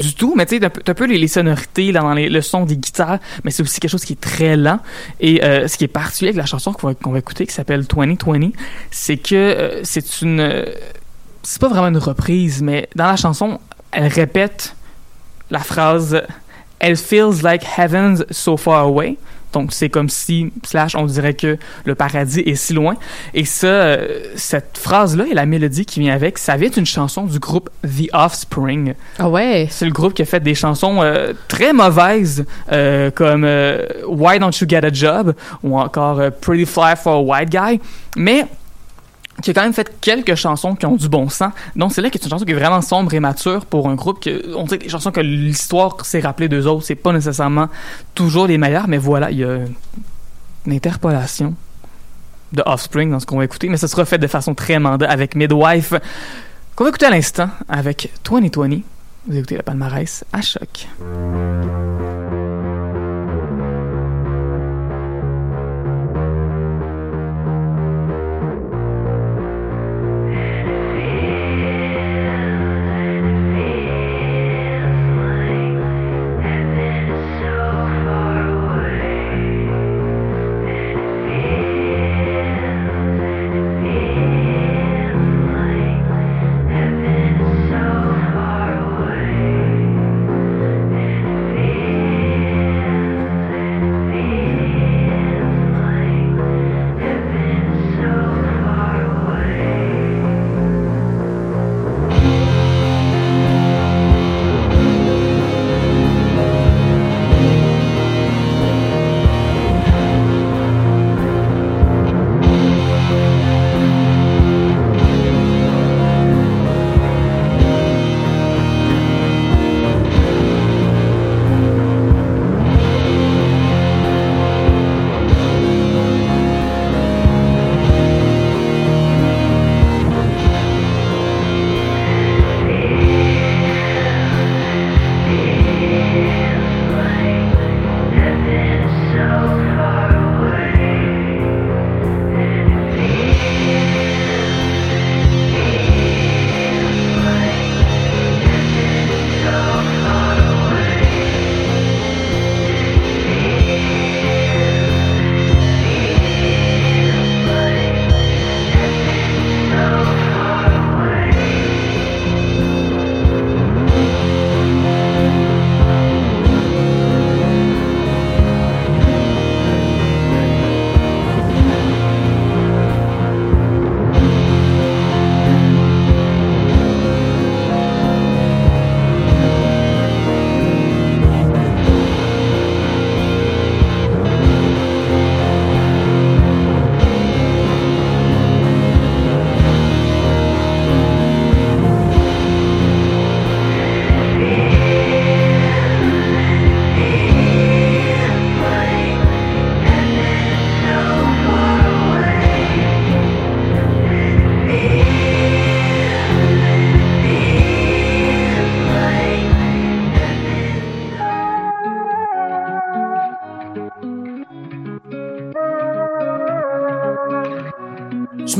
Du 0.00 0.14
tout, 0.14 0.34
mais 0.36 0.46
tu 0.46 0.56
sais, 0.56 0.60
t'as 0.60 0.92
un 0.92 0.94
peu- 0.94 1.06
les, 1.06 1.28
sonorités 1.28 1.92
dans 1.92 2.12
les- 2.14 2.28
le 2.28 2.40
son 2.40 2.64
des 2.64 2.76
guitares, 2.76 3.18
mais 3.42 3.50
c'est 3.50 3.62
aussi 3.62 3.80
quelque 3.80 3.90
chose 3.90 4.04
qui 4.04 4.12
est 4.14 4.20
très 4.20 4.56
lent. 4.56 4.78
Et 5.20 5.42
euh, 5.44 5.66
ce 5.68 5.76
qui 5.76 5.84
est 5.84 5.88
particulier 5.88 6.28
avec 6.30 6.38
la 6.38 6.46
chanson 6.46 6.72
qu'on 6.72 6.88
va, 6.88 6.94
va 7.12 7.18
écouter, 7.18 7.46
qui 7.46 7.54
s'appelle 7.54 7.84
2020, 7.86 8.50
c'est 8.90 9.16
que 9.16 9.34
euh, 9.34 9.80
c'est 9.84 10.22
une... 10.22 10.40
euh, 10.40 10.64
c'est 11.42 11.60
pas 11.60 11.68
vraiment 11.68 11.88
une 11.88 11.98
reprise, 11.98 12.62
mais 12.62 12.88
dans 12.96 13.06
la 13.06 13.16
chanson, 13.16 13.58
elle 13.92 14.06
répète 14.06 14.74
la 15.50 15.58
phrase 15.58 16.22
«It 16.82 16.96
feels 16.98 17.42
like 17.42 17.62
heaven's 17.76 18.24
so 18.30 18.56
far 18.56 18.80
away». 18.80 19.16
Donc, 19.54 19.72
c'est 19.72 19.88
comme 19.88 20.08
si, 20.08 20.52
slash, 20.64 20.96
on 20.96 21.06
dirait 21.06 21.34
que 21.34 21.56
le 21.84 21.94
paradis 21.94 22.40
est 22.40 22.56
si 22.56 22.72
loin. 22.74 22.96
Et 23.34 23.44
ça, 23.44 23.66
euh, 23.66 24.32
cette 24.34 24.76
phrase-là 24.76 25.26
et 25.30 25.34
la 25.34 25.46
mélodie 25.46 25.86
qui 25.86 26.00
vient 26.00 26.12
avec, 26.12 26.38
ça 26.38 26.56
vient 26.56 26.68
d'une 26.68 26.84
chanson 26.84 27.24
du 27.24 27.38
groupe 27.38 27.70
The 27.82 28.08
Offspring. 28.12 28.94
Ah 29.18 29.28
ouais. 29.28 29.68
C'est 29.70 29.84
le 29.84 29.92
groupe 29.92 30.12
qui 30.14 30.22
a 30.22 30.24
fait 30.24 30.40
des 30.40 30.56
chansons 30.56 31.00
euh, 31.02 31.32
très 31.46 31.72
mauvaises, 31.72 32.44
euh, 32.72 33.10
comme 33.12 33.44
Why 34.08 34.40
Don't 34.40 34.50
You 34.60 34.66
Get 34.68 34.84
a 34.84 34.92
Job 34.92 35.34
ou 35.62 35.78
encore 35.78 36.20
Pretty 36.40 36.66
Fly 36.66 36.96
for 36.96 37.14
a 37.14 37.20
White 37.20 37.50
Guy, 37.50 37.80
mais 38.16 38.46
qui 39.42 39.50
a 39.50 39.54
quand 39.54 39.62
même 39.62 39.72
fait 39.72 39.92
quelques 40.00 40.34
chansons 40.34 40.74
qui 40.74 40.86
ont 40.86 40.96
du 40.96 41.08
bon 41.08 41.28
sens. 41.28 41.52
Donc 41.76 41.92
c'est 41.92 42.00
là 42.00 42.10
que 42.10 42.18
c'est 42.18 42.24
une 42.24 42.30
chanson 42.30 42.44
qui 42.44 42.52
est 42.52 42.56
vraiment 42.56 42.80
sombre 42.80 43.12
et 43.14 43.20
mature 43.20 43.66
pour 43.66 43.88
un 43.88 43.94
groupe 43.94 44.24
on 44.54 44.64
dirait 44.64 44.78
que 44.78 44.84
les 44.84 44.90
chansons 44.90 45.10
que 45.10 45.20
l'histoire 45.20 46.04
s'est 46.04 46.20
rappelée 46.20 46.48
d'eux 46.48 46.66
autres, 46.66 46.84
c'est 46.84 46.94
pas 46.94 47.12
nécessairement 47.12 47.68
toujours 48.14 48.46
les 48.46 48.58
meilleures, 48.58 48.88
mais 48.88 48.98
voilà, 48.98 49.30
il 49.30 49.38
y 49.38 49.44
a 49.44 49.58
une 50.66 50.72
interpolation 50.72 51.54
de 52.52 52.62
Offspring 52.64 53.10
dans 53.10 53.20
ce 53.20 53.26
qu'on 53.26 53.38
va 53.38 53.44
écouter, 53.44 53.68
mais 53.68 53.76
ça 53.76 53.88
sera 53.88 54.04
fait 54.04 54.18
de 54.18 54.26
façon 54.26 54.54
très 54.54 54.78
mandat 54.78 55.10
avec 55.10 55.34
Midwife 55.34 55.94
qu'on 56.76 56.84
va 56.84 56.90
écouter 56.90 57.06
à 57.06 57.10
l'instant 57.10 57.48
avec 57.68 58.12
2020. 58.24 58.80
Vous 59.26 59.36
écoutez 59.36 59.56
la 59.56 59.62
palmarès 59.62 60.24
à 60.32 60.42
choc. 60.42 60.88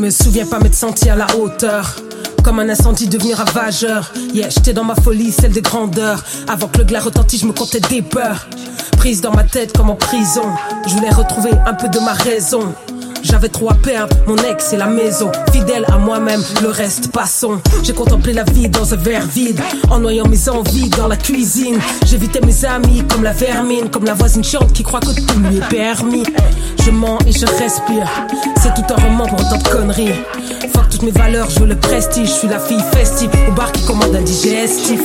Me 0.05 0.11
souviens 0.11 0.45
pas 0.45 0.59
m'être 0.59 0.75
senti 0.75 1.09
à 1.09 1.17
la 1.17 1.27
hauteur. 1.35 1.97
Comme 2.43 2.59
un 2.59 2.69
incendie 2.69 3.09
devenir 3.09 3.39
ravageur. 3.39 4.13
Yeah, 4.35 4.51
j'étais 4.51 4.75
dans 4.75 4.85
ma 4.85 4.95
folie, 4.95 5.33
celle 5.33 5.53
des 5.53 5.63
grandeurs. 5.63 6.23
Avant 6.47 6.69
que 6.69 6.77
le 6.79 6.85
glas 6.85 7.01
retentisse, 7.01 7.41
je 7.41 7.47
me 7.47 7.55
comptais 7.55 7.81
des 7.81 8.03
peurs. 8.03 8.47
Prise 8.99 9.23
dans 9.23 9.33
ma 9.33 9.45
tête 9.45 9.75
comme 9.75 9.89
en 9.89 9.95
prison. 9.95 10.45
Je 10.87 10.93
voulais 10.93 11.09
retrouver 11.09 11.53
un 11.67 11.73
peu 11.73 11.89
de 11.89 11.99
ma 12.01 12.13
raison. 12.13 12.75
J'avais 13.25 13.49
trop 13.49 13.71
à 13.71 13.75
perdre, 13.75 14.15
mon 14.27 14.37
ex 14.37 14.75
et 14.75 14.77
la 14.77 14.87
maison. 14.87 15.33
Fidèle 15.51 15.87
à 15.89 15.97
moi-même, 15.97 16.43
le 16.63 16.69
reste 16.69 17.11
passons. 17.11 17.59
J'ai 17.83 17.95
contemplé 17.95 18.35
la 18.35 18.45
vie 18.45 18.69
dans 18.69 18.93
un 18.93 18.99
verre 18.99 19.27
vide, 19.27 19.61
en 19.91 19.99
noyant 19.99 20.29
mes 20.29 20.49
envies 20.51 20.91
dans 20.91 21.09
la 21.09 21.17
cuisine. 21.17 21.79
J'évitais 22.07 22.41
mes 22.41 22.65
amis 22.67 23.03
comme 23.11 23.25
la 23.25 23.33
vermine, 23.33 23.89
comme 23.91 24.05
la 24.05 24.13
voisine 24.13 24.45
chiante 24.45 24.73
qui 24.75 24.83
croit 24.83 25.01
que 25.01 25.15
tout 25.15 25.39
lui 25.41 25.57
est 25.57 25.69
permis. 25.69 26.25
Je 26.85 26.91
mens 26.91 27.19
et 27.27 27.33
je 27.33 27.47
respire, 27.47 28.07
c'est 28.63 28.75
tout 28.75 28.93
un 28.93 29.03
roman 29.03 29.27
pour 29.27 29.41
autant 29.41 29.57
de 29.57 29.69
conneries. 29.69 30.15
Fuck 30.75 30.91
toutes 30.91 31.03
mes 31.03 31.11
valeurs, 31.11 31.49
je 31.49 31.61
veux 31.61 31.67
le 31.67 31.77
prestige. 31.77 32.29
Je 32.29 32.33
suis 32.33 32.49
la 32.49 32.59
fille 32.59 32.85
festive 32.93 33.31
au 33.49 33.53
bar 33.53 33.73
qui 33.73 33.87
commande 33.87 34.15
un 34.15 34.23
digestif. 34.23 35.01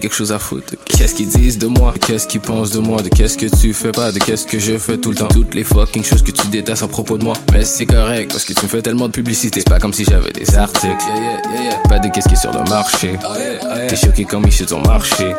Quelque 0.00 0.14
chose 0.14 0.32
à 0.32 0.38
foutre 0.38 0.74
Qu'est-ce 0.86 1.14
qu'ils 1.14 1.28
disent 1.28 1.58
de 1.58 1.66
moi, 1.66 1.94
qu'est-ce 2.06 2.26
qu'ils 2.26 2.40
pensent 2.40 2.70
de 2.70 2.78
moi, 2.78 3.02
de 3.02 3.08
qu'est-ce 3.08 3.38
que 3.38 3.46
tu 3.46 3.72
fais 3.72 3.92
pas, 3.92 4.12
de 4.12 4.18
qu'est-ce 4.18 4.46
que 4.46 4.58
je 4.58 4.76
fais 4.78 4.98
tout 4.98 5.10
le 5.10 5.16
temps? 5.16 5.28
Toutes 5.28 5.54
les 5.54 5.64
fucking 5.64 6.04
choses 6.04 6.22
que 6.22 6.30
tu 6.30 6.46
détestes 6.48 6.82
à 6.82 6.88
propos 6.88 7.18
de 7.18 7.24
moi. 7.24 7.34
Mais 7.52 7.64
c'est 7.64 7.86
correct 7.86 8.32
parce 8.32 8.44
que 8.44 8.52
tu 8.52 8.64
me 8.64 8.68
fais 8.68 8.82
tellement 8.82 9.06
de 9.06 9.12
publicité. 9.12 9.60
C'est 9.60 9.70
pas 9.70 9.78
comme 9.78 9.92
si 9.92 10.04
j'avais 10.04 10.32
des 10.32 10.56
articles. 10.56 10.88
Yeah, 10.88 11.22
yeah, 11.22 11.52
yeah, 11.52 11.62
yeah. 11.70 11.76
Pas 11.88 11.98
de 11.98 12.08
qu'est-ce 12.08 12.28
qui 12.28 12.34
est 12.34 12.36
sur 12.36 12.52
le 12.52 12.68
marché. 12.68 13.18
T'es 13.88 13.96
choqué 13.96 14.24
comme 14.24 14.44
ils 14.46 14.52
sur 14.52 14.66
ton 14.66 14.80
marché. 14.82 15.34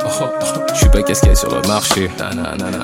Je 0.73 0.77
suis 0.77 0.89
pas 0.89 1.01
qu'est-ce 1.03 1.21
qu'il 1.21 1.29
y 1.29 1.33
a 1.33 1.35
sur 1.35 1.53
le 1.53 1.67
marché. 1.67 2.09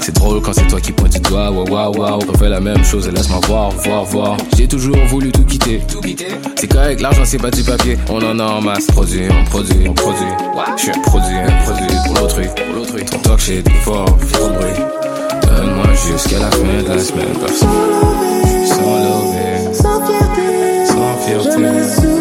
C'est 0.02 0.16
drôle 0.16 0.42
quand 0.42 0.54
c'est 0.54 0.68
toi 0.68 0.82
qui 0.82 0.92
pointe 0.92 1.14
du 1.14 1.20
doigt. 1.20 1.52
Waouh, 1.52 1.70
waouh, 1.70 1.98
waouh. 1.98 2.20
Refais 2.32 2.50
la 2.50 2.60
même 2.60 2.84
chose 2.84 3.08
et 3.08 3.12
laisse-moi 3.12 3.40
voir, 3.48 3.70
voir, 3.72 4.04
voir. 4.06 4.38
J'ai 4.58 4.68
toujours 4.68 4.98
voulu 5.08 5.32
tout 5.32 5.44
quitter. 5.44 5.82
C'est 6.56 6.68
correct, 6.68 7.02
l'argent 7.02 7.24
c'est 7.26 7.38
pas 7.38 7.52
du 7.52 7.64
papier. 7.64 7.98
On 8.10 8.18
en 8.24 8.40
a 8.40 8.44
en 8.44 8.62
masse. 8.62 8.88
Produit, 8.88 9.28
on 9.30 9.44
produit, 9.46 9.88
on 9.88 9.94
produit. 9.94 10.26
Je 10.78 10.82
suis 10.82 10.92
un 10.92 11.00
produit, 11.02 11.36
un 11.36 11.64
produit 11.66 11.98
pour 12.06 12.16
l'autrui. 12.16 12.48
Pour 12.56 12.76
l'autrui. 12.76 13.06
Ton 13.06 13.18
talk 13.20 13.40
shit 13.40 13.70
fort, 13.84 14.18
trop 14.32 14.50
de 14.50 14.54
bruit. 14.54 14.84
Donne-moi 15.44 15.86
jusqu'à 15.94 16.40
la 16.40 16.52
fin 16.52 16.84
de 16.84 16.94
la 16.94 17.00
semaine. 17.00 17.38
Personne. 17.40 17.70
Sans 18.66 18.96
lever, 19.06 19.74
Sans 19.74 20.06
fierté, 20.06 20.86
sans 20.86 21.18
fierté. 21.26 22.15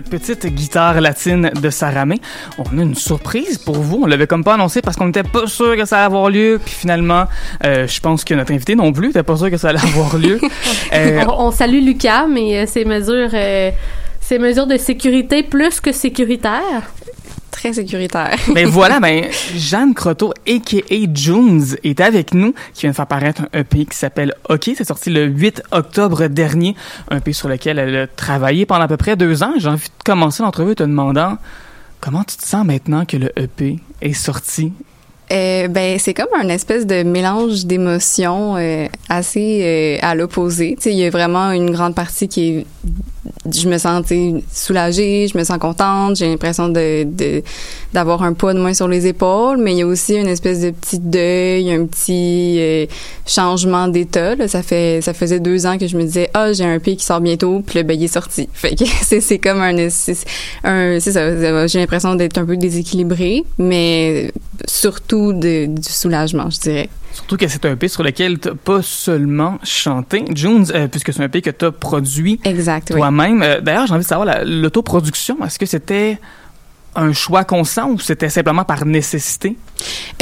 Cette 0.00 0.08
petite 0.08 0.46
guitare 0.46 0.98
latine 1.00 1.50
de 1.60 1.68
Saramé, 1.68 2.20
on 2.56 2.78
a 2.78 2.82
une 2.82 2.94
surprise 2.94 3.58
pour 3.58 3.76
vous. 3.76 4.00
On 4.04 4.06
l'avait 4.06 4.26
comme 4.26 4.42
pas 4.42 4.54
annoncé 4.54 4.80
parce 4.80 4.96
qu'on 4.96 5.06
n'était 5.06 5.22
pas 5.22 5.46
sûr 5.46 5.76
que 5.76 5.84
ça 5.84 5.98
allait 5.98 6.06
avoir 6.06 6.30
lieu. 6.30 6.58
Puis 6.64 6.72
finalement, 6.72 7.24
euh, 7.64 7.86
je 7.86 8.00
pense 8.00 8.24
que 8.24 8.32
notre 8.32 8.52
invité 8.52 8.74
non 8.74 8.92
plus 8.92 9.08
n'était 9.08 9.22
pas 9.22 9.36
sûr 9.36 9.50
que 9.50 9.58
ça 9.58 9.68
allait 9.68 9.80
avoir 9.80 10.16
lieu. 10.16 10.40
Euh, 10.92 11.24
On, 11.28 11.46
on 11.46 11.50
salue 11.50 11.84
Lucas, 11.84 12.26
mais 12.26 12.66
ces 12.66 12.84
mesures, 12.84 13.30
euh, 13.32 13.70
ces 14.20 14.38
mesures 14.38 14.66
de 14.66 14.76
sécurité 14.76 15.42
plus 15.42 15.80
que 15.80 15.92
sécuritaires. 15.92 16.90
Très 17.60 17.74
sécuritaire. 17.74 18.38
ben 18.54 18.66
voilà, 18.66 19.00
ben 19.02 19.26
Jeanne 19.54 19.92
Croteau, 19.92 20.32
a.k.a. 20.48 20.96
Jones, 21.12 21.76
est 21.84 22.00
avec 22.00 22.32
nous, 22.32 22.54
qui 22.72 22.80
vient 22.82 22.90
de 22.90 22.96
faire 22.96 23.06
paraître 23.06 23.42
un 23.42 23.60
EP 23.60 23.84
qui 23.84 23.98
s'appelle 23.98 24.32
OK. 24.48 24.70
C'est 24.74 24.86
sorti 24.86 25.10
le 25.10 25.26
8 25.26 25.64
octobre 25.70 26.28
dernier, 26.28 26.74
un 27.10 27.18
EP 27.18 27.34
sur 27.34 27.50
lequel 27.50 27.78
elle 27.78 27.94
a 27.96 28.06
travaillé 28.06 28.64
pendant 28.64 28.84
à 28.84 28.88
peu 28.88 28.96
près 28.96 29.14
deux 29.14 29.42
ans. 29.42 29.52
J'ai 29.58 29.68
envie 29.68 29.88
de 29.88 30.04
commencer 30.06 30.42
l'entrevue 30.42 30.70
en 30.70 30.74
te 30.74 30.82
demandant 30.84 31.36
comment 32.00 32.24
tu 32.24 32.38
te 32.38 32.46
sens 32.46 32.64
maintenant 32.64 33.04
que 33.04 33.18
le 33.18 33.30
EP 33.36 33.78
est 34.00 34.14
sorti? 34.14 34.72
Euh, 35.30 35.68
ben 35.68 35.98
c'est 35.98 36.14
comme 36.14 36.32
un 36.34 36.48
espèce 36.48 36.86
de 36.86 37.02
mélange 37.02 37.66
d'émotions 37.66 38.56
euh, 38.56 38.86
assez 39.10 39.60
euh, 39.62 40.04
à 40.04 40.14
l'opposé. 40.14 40.76
Tu 40.76 40.84
sais, 40.84 40.92
il 40.92 40.98
y 40.98 41.04
a 41.04 41.10
vraiment 41.10 41.52
une 41.52 41.72
grande 41.72 41.94
partie 41.94 42.26
qui 42.26 42.48
est 42.48 42.66
je 43.52 43.68
me 43.68 43.78
sens 43.78 44.04
soulagée, 44.52 45.28
je 45.28 45.36
me 45.36 45.44
sens 45.44 45.58
contente, 45.58 46.16
j'ai 46.16 46.28
l'impression 46.28 46.68
de 46.68 47.06
d'avoir 47.92 48.22
un 48.22 48.32
poids 48.32 48.54
de 48.54 48.60
moins 48.60 48.74
sur 48.74 48.88
les 48.88 49.06
épaules, 49.06 49.58
mais 49.58 49.72
il 49.72 49.78
y 49.78 49.82
a 49.82 49.86
aussi 49.86 50.14
une 50.14 50.28
espèce 50.28 50.60
de 50.60 50.70
petit 50.70 50.98
deuil, 50.98 51.72
un 51.72 51.86
petit 51.86 52.56
euh, 52.58 52.86
changement 53.26 53.88
d'état. 53.88 54.36
Ça 54.48 54.62
fait 54.62 55.00
ça 55.02 55.12
faisait 55.12 55.40
deux 55.40 55.66
ans 55.66 55.76
que 55.78 55.86
je 55.86 55.96
me 55.96 56.02
disais 56.02 56.30
ah 56.34 56.52
j'ai 56.52 56.64
un 56.64 56.78
pays 56.78 56.96
qui 56.96 57.04
sort 57.04 57.20
bientôt, 57.20 57.62
puis 57.66 57.78
le 57.78 57.82
ben 57.84 57.98
il 57.98 58.04
est 58.04 58.08
sorti. 58.08 58.48
Fait 58.54 58.74
que 58.74 58.84
c'est 59.02 59.20
c'est 59.20 59.38
comme 59.38 59.60
un 59.60 59.76
un 60.64 61.00
c'est. 61.00 61.68
J'ai 61.68 61.78
l'impression 61.78 62.14
d'être 62.14 62.38
un 62.38 62.46
peu 62.46 62.56
déséquilibrée, 62.56 63.44
mais 63.58 64.32
surtout 64.66 65.32
de, 65.32 65.66
du 65.66 65.90
soulagement, 65.90 66.50
je 66.50 66.60
dirais. 66.60 66.88
Surtout 67.12 67.36
que 67.36 67.48
c'est 67.48 67.64
un 67.64 67.72
EP 67.72 67.88
sur 67.88 68.02
lequel 68.02 68.38
t'as 68.38 68.54
pas 68.54 68.82
seulement 68.82 69.58
chanté, 69.64 70.24
Jones, 70.34 70.66
euh, 70.74 70.86
puisque 70.88 71.12
c'est 71.12 71.20
un 71.20 71.24
EP 71.26 71.42
que 71.42 71.50
t'as 71.50 71.70
produit 71.72 72.40
Exact. 72.44 72.88
oui. 72.90 72.96
toi-même. 72.96 73.42
Euh, 73.42 73.60
D'ailleurs, 73.60 73.86
j'ai 73.86 73.94
envie 73.94 74.04
de 74.04 74.08
savoir 74.08 74.26
la- 74.26 74.44
l'autoproduction. 74.44 75.36
Est-ce 75.44 75.58
que 75.58 75.66
c'était 75.66 76.18
un 76.94 77.12
choix 77.12 77.44
conscient 77.44 77.90
ou 77.90 77.98
c'était 77.98 78.28
simplement 78.28 78.64
par 78.64 78.84
nécessité? 78.86 79.56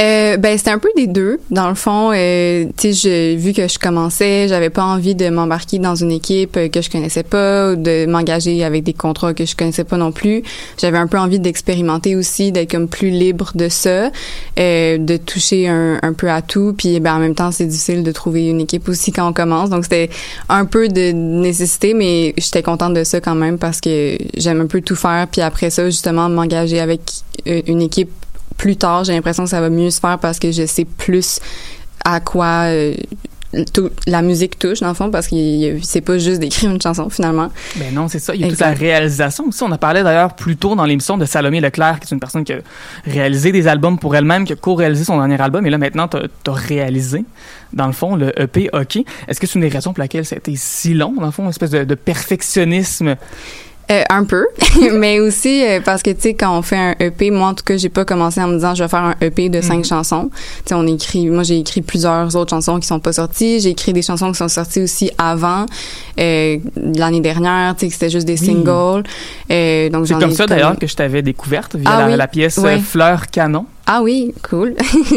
Euh, 0.00 0.36
ben 0.36 0.56
c'était 0.56 0.70
un 0.70 0.78
peu 0.78 0.90
des 0.96 1.06
deux. 1.06 1.40
Dans 1.50 1.68
le 1.68 1.74
fond 1.74 2.12
euh, 2.14 2.66
tu 2.76 2.94
sais 2.94 3.34
vu 3.34 3.52
que 3.52 3.66
je 3.66 3.78
commençais 3.78 4.46
j'avais 4.48 4.70
pas 4.70 4.84
envie 4.84 5.14
de 5.14 5.28
m'embarquer 5.28 5.78
dans 5.78 5.94
une 5.94 6.12
équipe 6.12 6.56
euh, 6.56 6.68
que 6.68 6.80
je 6.80 6.90
connaissais 6.90 7.22
pas 7.22 7.72
ou 7.72 7.76
de 7.76 8.06
m'engager 8.06 8.62
avec 8.64 8.84
des 8.84 8.92
contrats 8.92 9.34
que 9.34 9.44
je 9.44 9.56
connaissais 9.56 9.84
pas 9.84 9.96
non 9.96 10.12
plus. 10.12 10.42
J'avais 10.80 10.98
un 10.98 11.06
peu 11.06 11.18
envie 11.18 11.40
d'expérimenter 11.40 12.14
aussi 12.14 12.52
d'être 12.52 12.70
comme 12.70 12.88
plus 12.88 13.10
libre 13.10 13.52
de 13.54 13.68
ça 13.68 14.10
euh, 14.58 14.98
de 14.98 15.16
toucher 15.16 15.68
un, 15.68 15.98
un 16.02 16.12
peu 16.12 16.30
à 16.30 16.42
tout. 16.42 16.74
Puis 16.76 17.00
ben 17.00 17.16
en 17.16 17.18
même 17.18 17.34
temps 17.34 17.50
c'est 17.50 17.66
difficile 17.66 18.02
de 18.02 18.12
trouver 18.12 18.46
une 18.48 18.60
équipe 18.60 18.88
aussi 18.88 19.12
quand 19.12 19.28
on 19.28 19.32
commence. 19.32 19.70
Donc 19.70 19.84
c'était 19.84 20.10
un 20.48 20.64
peu 20.64 20.88
de 20.88 21.12
nécessité 21.12 21.94
mais 21.94 22.34
j'étais 22.36 22.62
contente 22.62 22.94
de 22.94 23.04
ça 23.04 23.20
quand 23.20 23.34
même 23.34 23.58
parce 23.58 23.80
que 23.80 24.16
j'aime 24.36 24.60
un 24.60 24.66
peu 24.66 24.80
tout 24.80 24.96
faire. 24.96 25.26
Puis 25.30 25.40
après 25.40 25.70
ça 25.70 25.84
justement 25.86 26.28
m'engager 26.28 26.80
avec 26.80 27.00
euh, 27.46 27.62
une 27.66 27.82
équipe 27.82 28.10
plus 28.58 28.76
tard, 28.76 29.04
j'ai 29.04 29.14
l'impression 29.14 29.44
que 29.44 29.50
ça 29.50 29.60
va 29.62 29.70
mieux 29.70 29.88
se 29.90 30.00
faire 30.00 30.18
parce 30.18 30.38
que 30.38 30.52
je 30.52 30.66
sais 30.66 30.84
plus 30.84 31.40
à 32.04 32.20
quoi 32.20 32.64
euh, 32.66 32.94
tout- 33.72 33.88
la 34.06 34.20
musique 34.20 34.58
touche, 34.58 34.80
dans 34.80 34.88
le 34.88 34.94
fond, 34.94 35.10
parce 35.10 35.26
que 35.28 35.78
c'est 35.82 36.02
pas 36.02 36.18
juste 36.18 36.38
d'écrire 36.40 36.70
une 36.70 36.80
chanson, 36.82 37.08
finalement. 37.08 37.50
Ben 37.76 37.94
non, 37.94 38.06
c'est 38.08 38.18
ça. 38.18 38.34
Il 38.34 38.42
y 38.42 38.44
a 38.44 38.46
Exact. 38.46 38.72
toute 38.72 38.80
la 38.82 38.86
réalisation 38.88 39.44
aussi. 39.48 39.62
On 39.62 39.72
a 39.72 39.78
parlé 39.78 40.02
d'ailleurs 40.02 40.34
plus 40.36 40.56
tôt 40.56 40.74
dans 40.74 40.84
l'émission 40.84 41.16
de 41.16 41.24
Salomé 41.24 41.60
Leclerc, 41.60 41.98
qui 42.00 42.06
est 42.06 42.14
une 42.14 42.20
personne 42.20 42.44
qui 42.44 42.52
a 42.52 42.58
réalisé 43.06 43.50
des 43.50 43.66
albums 43.66 43.98
pour 43.98 44.14
elle-même, 44.14 44.44
qui 44.44 44.52
a 44.52 44.56
co-réalisé 44.56 45.04
son 45.04 45.16
dernier 45.16 45.40
album. 45.40 45.64
Et 45.66 45.70
là, 45.70 45.78
maintenant, 45.78 46.08
t'as 46.08 46.20
as 46.46 46.52
réalisé, 46.52 47.24
dans 47.72 47.86
le 47.86 47.94
fond, 47.94 48.16
le 48.16 48.38
EP 48.38 48.68
OK. 48.74 48.96
Est-ce 49.28 49.40
que 49.40 49.46
c'est 49.46 49.54
une 49.54 49.62
des 49.62 49.68
raisons 49.68 49.92
pour 49.94 50.02
laquelle 50.02 50.26
ça 50.26 50.34
a 50.34 50.38
été 50.38 50.52
si 50.56 50.92
long, 50.92 51.14
dans 51.18 51.24
le 51.26 51.32
fond, 51.32 51.44
une 51.44 51.50
espèce 51.50 51.70
de, 51.70 51.84
de 51.84 51.94
perfectionnisme? 51.94 53.16
Euh, 53.90 54.02
un 54.10 54.24
peu, 54.24 54.46
mais 54.98 55.18
aussi 55.18 55.64
euh, 55.66 55.80
parce 55.82 56.02
que 56.02 56.10
tu 56.10 56.20
sais 56.20 56.34
quand 56.34 56.58
on 56.58 56.60
fait 56.60 56.76
un 56.76 56.94
EP, 57.00 57.30
moi 57.30 57.48
en 57.48 57.54
tout 57.54 57.64
cas 57.64 57.78
j'ai 57.78 57.88
pas 57.88 58.04
commencé 58.04 58.38
en 58.38 58.48
me 58.48 58.56
disant 58.56 58.74
je 58.74 58.82
vais 58.82 58.88
faire 58.88 59.02
un 59.02 59.14
EP 59.22 59.48
de 59.48 59.62
cinq 59.62 59.78
Mhm. 59.78 59.84
chansons. 59.84 60.30
Tu 60.30 60.62
sais 60.66 60.74
on 60.74 60.86
écrit, 60.86 61.26
moi 61.28 61.42
j'ai 61.42 61.58
écrit 61.58 61.80
plusieurs 61.80 62.36
autres 62.36 62.50
chansons 62.50 62.78
qui 62.80 62.86
sont 62.86 63.00
pas 63.00 63.14
sorties. 63.14 63.60
J'ai 63.60 63.70
écrit 63.70 63.94
des 63.94 64.02
chansons 64.02 64.30
qui 64.30 64.36
sont 64.36 64.48
sorties 64.48 64.82
aussi 64.82 65.10
avant 65.16 65.64
euh, 66.20 66.58
l'année 66.76 67.20
dernière. 67.22 67.74
Tu 67.76 67.80
sais 67.80 67.86
que 67.88 67.92
c'était 67.94 68.10
juste 68.10 68.26
des 68.26 68.38
Oui. 68.38 68.46
singles. 68.46 69.04
Euh, 69.50 69.88
donc 69.88 70.06
C'est 70.06 70.18
comme 70.18 70.32
ça 70.32 70.46
d'ailleurs 70.46 70.78
que 70.78 70.86
je 70.86 70.94
t'avais 70.94 71.22
découverte 71.22 71.74
via 71.74 71.90
Ah 71.90 71.98
la, 72.00 72.06
oui? 72.08 72.16
la 72.16 72.28
pièce 72.28 72.58
euh, 72.62 72.78
Fleur 72.78 73.28
Canon. 73.28 73.64
Ah 73.90 74.02
oui, 74.02 74.34
cool. 74.46 74.74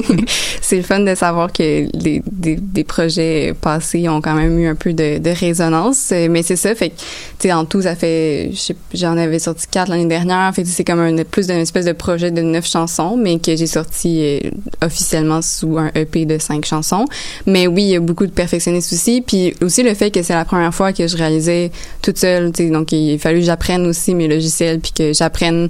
c'est 0.62 0.78
le 0.78 0.84
fun 0.84 1.02
de 1.02 1.14
savoir 1.14 1.52
que 1.52 1.90
les, 1.94 2.22
des, 2.32 2.56
des 2.56 2.86
projets 2.86 3.54
passés 3.60 4.08
ont 4.08 4.22
quand 4.22 4.34
même 4.34 4.58
eu 4.58 4.66
un 4.66 4.76
peu 4.76 4.94
de, 4.94 5.18
de 5.18 5.30
résonance. 5.30 6.14
Mais 6.30 6.42
c'est 6.42 6.56
ça, 6.56 6.74
fait 6.74 6.92
que, 6.92 6.96
tu 6.96 7.50
sais, 7.50 7.52
en 7.52 7.66
tout, 7.66 7.82
ça 7.82 7.98
fait, 7.98 8.52
j'en 8.94 9.18
avais 9.18 9.40
sorti 9.40 9.68
quatre 9.70 9.90
l'année 9.90 10.06
dernière. 10.06 10.56
Fait 10.56 10.64
que 10.64 10.70
c'est 10.70 10.86
comme 10.86 11.02
un, 11.02 11.22
plus 11.26 11.48
d'une 11.48 11.58
espèce 11.58 11.84
de 11.84 11.92
projet 11.92 12.32
de 12.32 12.42
neuf 12.42 12.66
chansons, 12.66 13.18
mais 13.18 13.40
que 13.40 13.58
j'ai 13.58 13.68
sorti 13.68 14.40
euh, 14.46 14.50
officiellement 14.82 15.42
sous 15.42 15.78
un 15.78 15.92
EP 15.94 16.24
de 16.24 16.38
cinq 16.38 16.64
chansons. 16.64 17.04
Mais 17.46 17.68
oui, 17.68 17.84
il 17.84 17.90
y 17.90 17.96
a 17.98 18.00
beaucoup 18.00 18.26
de 18.26 18.32
perfectionnistes 18.32 18.94
aussi. 18.94 19.20
Puis 19.20 19.54
aussi 19.62 19.84
le 19.84 19.94
fait 19.96 20.12
que 20.12 20.24
c'est 20.24 20.34
la 20.34 20.46
première 20.46 20.74
fois 20.74 20.94
que 20.94 21.10
je 21.10 21.18
réalisais 21.18 21.72
toute 22.02 22.18
seule, 22.18 22.54
tu 22.54 22.64
sais, 22.64 22.70
donc 22.70 22.94
il 22.94 23.16
a 23.16 23.18
fallu 23.18 23.40
que 23.40 23.46
j'apprenne 23.48 23.86
aussi 23.86 24.16
mes 24.16 24.30
logiciels 24.30 24.80
puis 24.80 24.94
que 24.94 25.12
j'apprenne 25.12 25.68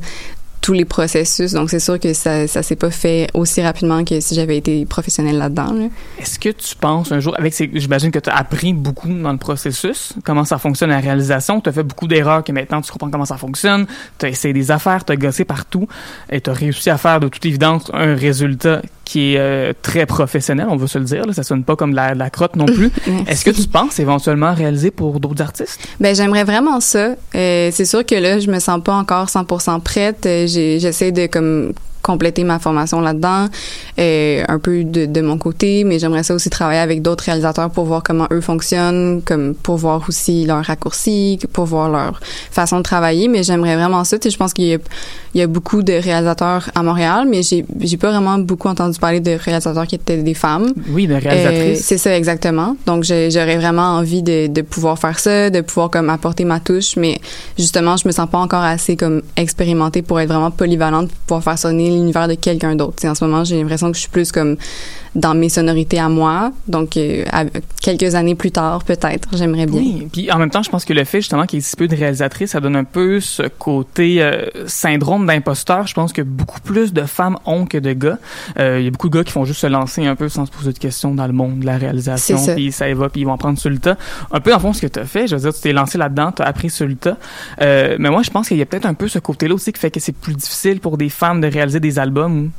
tous 0.62 0.74
les 0.74 0.86
processus. 0.86 1.54
Donc, 1.54 1.70
c'est 1.70 1.80
sûr 1.80 2.00
que 2.00 2.14
ça, 2.14 2.48
ça 2.48 2.62
s'est 2.62 2.76
pas 2.76 2.92
fait 2.92 3.28
aussi 3.34 3.62
rapidement 3.62 4.06
que 4.06 4.20
si 4.20 4.36
j'avais 4.36 4.58
été 4.58 4.86
professionnelle 4.86 5.38
là-dedans. 5.38 5.74
là. 5.74 5.88
Est-ce 6.20 6.38
que 6.38 6.50
tu 6.50 6.76
penses 6.76 7.12
un 7.12 7.20
jour, 7.20 7.36
avec 7.38 7.54
ces, 7.54 7.70
j'imagine 7.74 8.12
que 8.12 8.20
tu 8.20 8.30
as 8.30 8.36
appris 8.36 8.74
beaucoup 8.74 9.08
dans 9.10 9.32
le 9.32 9.38
processus, 9.38 10.14
comment 10.24 10.46
ça 10.46 10.60
fonctionne 10.60 10.92
la 10.92 11.00
réalisation, 11.00 11.62
tu 11.62 11.70
as 11.70 11.74
fait 11.74 11.84
beaucoup 11.84 12.08
d'erreurs 12.08 12.44
que 12.44 12.52
maintenant 12.52 12.82
tu 12.82 12.92
comprends 12.92 13.10
comment 13.10 13.26
ça 13.26 13.38
fonctionne, 13.38 13.88
tu 14.20 14.26
as 14.26 14.30
essayé 14.30 14.54
des 14.54 14.70
affaires, 14.72 15.04
tu 15.04 15.14
as 15.14 15.16
gossé 15.16 15.46
partout 15.46 15.88
et 16.30 16.40
tu 16.42 16.50
as 16.50 16.54
réussi 16.54 16.90
à 16.90 16.98
faire 16.98 17.20
de 17.20 17.28
toute 17.28 17.46
évidence 17.46 17.90
un 17.94 18.16
résultat 18.16 18.82
qui 19.12 19.34
est 19.34 19.40
euh, 19.40 19.74
très 19.82 20.06
professionnel, 20.06 20.68
on 20.70 20.78
va 20.78 20.88
se 20.88 20.98
le 20.98 21.04
dire, 21.04 21.26
là, 21.26 21.34
ça 21.34 21.44
sonne 21.44 21.66
pas 21.66 21.76
comme 21.76 21.92
de 21.92 21.98
la, 21.98 22.14
de 22.14 22.20
la 22.20 22.30
crotte 22.30 22.56
non 22.56 22.66
plus. 22.66 22.90
Est-ce 23.28 23.44
que 23.44 23.50
tu 23.50 23.68
penses 23.68 24.00
éventuellement 24.00 24.54
réaliser 24.54 24.90
pour 24.90 25.20
d'autres 25.20 25.42
artistes? 25.42 25.86
Ben 26.00 26.16
j'aimerais 26.16 26.46
vraiment 26.46 26.80
ça. 26.80 27.16
Euh, 27.36 27.70
c'est 27.74 27.84
sûr 27.84 28.06
que 28.06 28.16
là, 28.16 28.40
je 28.40 28.50
me 28.50 28.60
sens 28.60 28.82
pas 28.82 28.94
encore 28.94 29.26
100% 29.26 29.82
prête. 29.82 30.26
Euh, 30.26 30.48
J'essaie 30.48 31.12
de 31.12 31.26
comme 31.26 31.74
compléter 32.02 32.44
ma 32.44 32.58
formation 32.60 33.02
là-dedans, 33.02 33.48
euh, 34.00 34.44
un 34.48 34.60
peu 34.60 34.84
de, 34.84 35.06
de 35.06 35.22
mon 35.22 35.38
côté, 35.38 35.84
mais 35.84 36.00
j'aimerais 36.00 36.24
ça 36.24 36.34
aussi 36.34 36.50
travailler 36.50 36.80
avec 36.80 37.02
d'autres 37.02 37.26
réalisateurs 37.26 37.70
pour 37.70 37.86
voir 37.86 38.04
comment 38.04 38.28
eux 38.32 38.42
fonctionnent, 38.42 39.22
comme 39.24 39.54
pour 39.56 39.78
voir 39.78 40.04
aussi 40.08 40.46
leurs 40.46 40.64
raccourcis, 40.64 41.38
pour 41.54 41.66
voir 41.66 41.90
leur 41.90 42.20
façon 42.52 42.78
de 42.78 42.84
travailler. 42.84 43.28
Mais 43.28 43.44
j'aimerais 43.44 43.76
vraiment 43.76 44.04
ça. 44.04 44.18
Tu 44.18 44.30
sais, 44.30 44.34
je 44.34 44.38
pense 44.38 44.54
qu'il 44.54 44.66
y 44.66 44.74
a, 44.74 44.78
il 45.34 45.40
y 45.40 45.42
a 45.42 45.48
beaucoup 45.48 45.82
de 45.84 45.94
réalisateurs 45.94 46.70
à 46.76 46.84
Montréal, 46.84 47.26
mais 47.30 47.42
j'ai 47.42 47.66
j'ai 47.80 47.98
pas 47.98 48.12
vraiment 48.12 48.38
beaucoup 48.38 48.68
entendu 48.68 49.00
parler 49.00 49.20
de 49.22 49.32
réalisateurs 49.32 49.88
qui 49.88 49.96
étaient 49.96 50.18
des 50.18 50.34
femmes. 50.34 50.74
Oui, 50.90 51.08
de 51.08 51.14
réalisatrices. 51.14 51.80
Euh, 51.80 51.84
c'est 51.84 51.98
ça 51.98 52.18
exactement. 52.18 52.76
Donc 52.86 53.04
j'ai- 53.04 53.32
j'aurais 53.32 53.58
vraiment 53.58 53.96
envie 53.98 54.24
de, 54.24 54.48
de 54.48 54.62
pouvoir 54.62 55.00
faire 55.00 55.18
ça, 55.20 55.50
de 55.50 55.62
pouvoir 55.62 55.90
comme 55.90 56.10
apporter 56.10 56.44
ma 56.46 56.60
touche, 56.60 56.96
mais 56.98 57.20
justement 57.58 57.96
je 57.98 58.08
me 58.08 58.12
sens 58.14 58.30
pas 58.30 58.40
encore 58.40 58.64
assez 58.64 58.96
comme 58.98 59.22
expérimentée 59.38 60.02
pour 60.02 60.20
être 60.20 60.30
vraiment 60.30 60.52
polyvalente 60.52 61.10
pour 61.10 61.20
pouvoir 61.28 61.44
faire 61.44 61.60
sonner 61.60 61.90
l'univers 61.90 62.28
de 62.28 62.34
quelqu'un 62.36 62.76
d'autre. 62.76 62.96
Tu 62.98 63.02
sais, 63.04 63.10
en 63.10 63.16
ce 63.16 63.24
moment 63.26 63.44
j'ai 63.44 63.58
l'impression 63.60 63.90
que 63.90 63.96
je 63.96 64.02
suis 64.02 64.10
plus 64.10 64.32
comme 64.32 64.58
dans 65.16 65.34
mes 65.34 65.50
sonorités 65.50 66.00
à 66.00 66.08
moi. 66.10 66.52
Donc 66.68 66.96
euh, 66.98 67.26
à- 67.32 67.46
quelques 67.82 68.16
années 68.16 68.36
plus 68.36 68.52
tard 68.52 68.84
peut-être 68.84 69.28
j'aimerais 69.34 69.66
bien. 69.66 69.80
Oui, 69.82 70.08
puis 70.12 70.32
en 70.32 70.38
même 70.38 70.50
temps, 70.50 70.64
je 70.64 70.70
pense 70.70 70.86
que 70.86 70.94
le 70.94 71.04
fait 71.04 71.20
justement 71.20 71.46
qu'il 71.46 71.60
y 71.60 71.62
ait 71.62 71.66
si 71.66 71.76
peu 71.76 71.88
de 71.88 71.96
réalisatrices, 71.96 72.52
ça 72.52 72.60
donne 72.60 72.76
un 72.76 72.84
peu 72.84 73.20
ce 73.20 73.44
côté 73.44 74.22
euh, 74.22 74.46
syndrome 74.68 75.26
d'imposteur. 75.28 75.88
Je 75.88 75.94
pense 75.94 76.14
que 76.14 76.22
beaucoup 76.22 76.62
plus 76.62 76.94
de 76.94 77.02
femmes 77.04 77.38
ont 77.46 77.66
que 77.66 77.78
de 77.78 77.94
gars. 77.94 78.18
Euh, 78.60 78.78
Il 78.80 78.86
y 78.86 78.88
a 78.88 78.92
beaucoup 78.92 79.10
de 79.10 79.18
gars 79.18 79.24
qui 79.24 79.32
font 79.32 79.46
juste 79.46 79.60
se 79.62 79.68
lancer 79.68 80.06
un 80.06 80.16
peu 80.16 80.30
sans 80.30 80.46
se 80.46 80.52
poser 80.52 80.72
de 80.74 80.80
questions 80.80 81.14
dans 81.14 81.28
le 81.28 81.34
monde 81.34 81.60
de 81.60 81.66
la 81.66 81.78
réalisation, 81.78 82.38
puis 82.56 82.72
ça 82.72 82.90
y 82.90 82.94
va, 82.94 83.10
puis 83.10 83.22
ils 83.22 83.28
vont 83.28 83.38
prendre 83.38 83.60
sur 83.60 83.70
le 83.70 83.78
tas. 83.80 83.98
Un 84.32 84.40
peu 84.40 84.54
en 84.54 84.60
fond 84.60 84.74
ce 84.74 84.82
que 84.82 84.88
tu 84.88 85.00
as 85.00 85.06
fait, 85.06 85.28
je 85.28 85.36
veux 85.36 85.42
dire, 85.42 85.54
tu 85.54 85.62
t'es 85.62 85.74
lancé 85.74 85.98
là-dedans, 85.98 86.32
tu 86.32 86.42
as 86.42 86.46
appris 86.46 86.70
sur 86.70 86.88
le 86.88 86.96
tas. 86.96 87.18
Mais 87.60 88.10
moi, 88.10 88.22
je 88.24 88.30
pense 88.30 88.48
qu'il 88.48 88.58
y 88.58 88.62
a 88.62 88.66
peut-être 88.66 88.86
un 88.86 88.94
peu 88.94 89.08
ce 89.08 89.20
côté-là 89.20 89.54
aussi 89.56 89.74
qui 89.74 89.80
fait 89.80 89.92
que 89.92 90.00
c'est 90.00 90.12
plus 90.16 90.34
difficile 90.36 90.80
pour 90.80 90.98
des 90.98 91.10
femmes 91.10 91.42
de 91.42 91.48
réaliser 91.48 91.80
des 91.80 92.00
albums. 92.00 92.50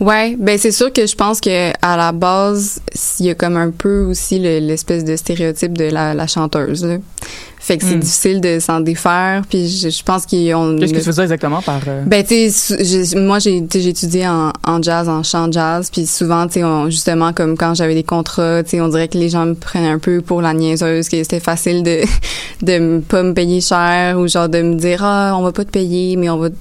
Ouais, 0.00 0.36
ben 0.38 0.58
c'est 0.58 0.72
sûr 0.72 0.92
que 0.92 1.06
je 1.06 1.14
pense 1.14 1.40
que 1.40 1.70
à 1.82 1.91
la 1.96 2.12
base, 2.12 2.80
il 3.20 3.26
y 3.26 3.30
a 3.30 3.34
comme 3.34 3.56
un 3.56 3.70
peu 3.70 4.02
aussi 4.04 4.38
le- 4.38 4.58
l'espèce 4.60 5.04
de 5.04 5.16
stéréotype 5.16 5.76
de 5.76 5.84
la, 5.84 6.26
chanteuse. 6.26 6.86
Fait 7.64 7.78
que 7.78 7.84
c'est 7.84 7.94
Hmm. 7.94 8.00
difficile 8.00 8.40
de 8.40 8.58
s'en 8.58 8.80
défaire. 8.80 9.42
Puis 9.48 9.68
je, 9.68 9.88
je 9.88 10.02
pense 10.02 10.26
qu'ils 10.26 10.52
ont. 10.56 10.76
Qu'est-ce 10.76 10.92
que 10.92 10.98
tu 10.98 11.04
veux 11.04 11.12
dire 11.12 11.22
exactement 11.22 11.62
par... 11.62 11.80
euh, 11.86 12.02
Ben 12.06 12.24
tu 12.24 12.50
sais, 12.50 13.16
moi 13.16 13.38
j'ai 13.38 13.58
étudié 13.58 14.26
en, 14.26 14.52
en 14.66 14.82
jazz, 14.82 15.08
en 15.08 15.22
chant 15.22 15.50
jazz, 15.52 15.88
puis 15.88 16.04
souvent 16.06 16.48
tu 16.48 16.54
sais 16.54 16.64
on- 16.64 16.90
justement 16.90 17.32
comme 17.32 17.56
quand 17.56 17.74
j'avais 17.74 17.94
des 17.94 18.02
contrats, 18.02 18.64
tu 18.64 18.70
sais 18.70 18.80
on 18.80 18.88
dirait 18.88 19.06
que 19.06 19.16
les 19.16 19.28
gens 19.28 19.46
me 19.46 19.54
prenaient 19.54 19.90
un 19.90 20.00
peu 20.00 20.20
pour 20.22 20.42
la 20.42 20.54
niaiseuse, 20.54 21.08
que 21.08 21.22
c'était 21.22 21.38
facile 21.38 21.84
de 21.84 22.00
de 22.62 22.98
pas 22.98 23.22
me 23.22 23.32
payer 23.32 23.60
cher 23.60 24.18
ou 24.18 24.26
genre 24.26 24.48
de 24.48 24.60
me 24.60 24.74
dire 24.74 25.04
ah 25.04 25.34
on 25.38 25.42
va 25.42 25.52
pas 25.52 25.64
te 25.64 25.70
payer 25.70 26.16
mais 26.16 26.28
on 26.30 26.38
va 26.38 26.50
te 26.50 26.54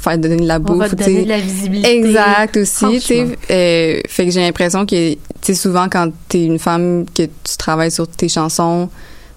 faire 0.00 0.18
donner 0.18 0.36
de 0.38 0.46
la 0.46 0.58
bouffe. 0.58 0.76
va 0.78 0.88
te 0.88 0.96
donner 0.96 1.22
de 1.22 1.28
la 1.28 1.38
visibilité. 1.38 1.88
Exact 1.98 2.56
aussi, 2.56 2.84
tu 2.94 3.00
sais. 3.00 3.26
Euh, 3.50 4.00
fait 4.08 4.24
que 4.26 4.32
j'ai 4.32 4.40
l'impression 4.40 4.86
que 4.86 5.12
tu 5.14 5.18
sais 5.42 5.54
souvent 5.54 5.86
quand 5.88 6.10
t'es 6.28 6.44
une 6.44 6.58
femme 6.58 7.04
que 7.14 7.22
tu 7.22 7.56
travailles 7.58 7.90
sur 7.92 8.08
tes 8.08 8.28
chansons, 8.28 8.88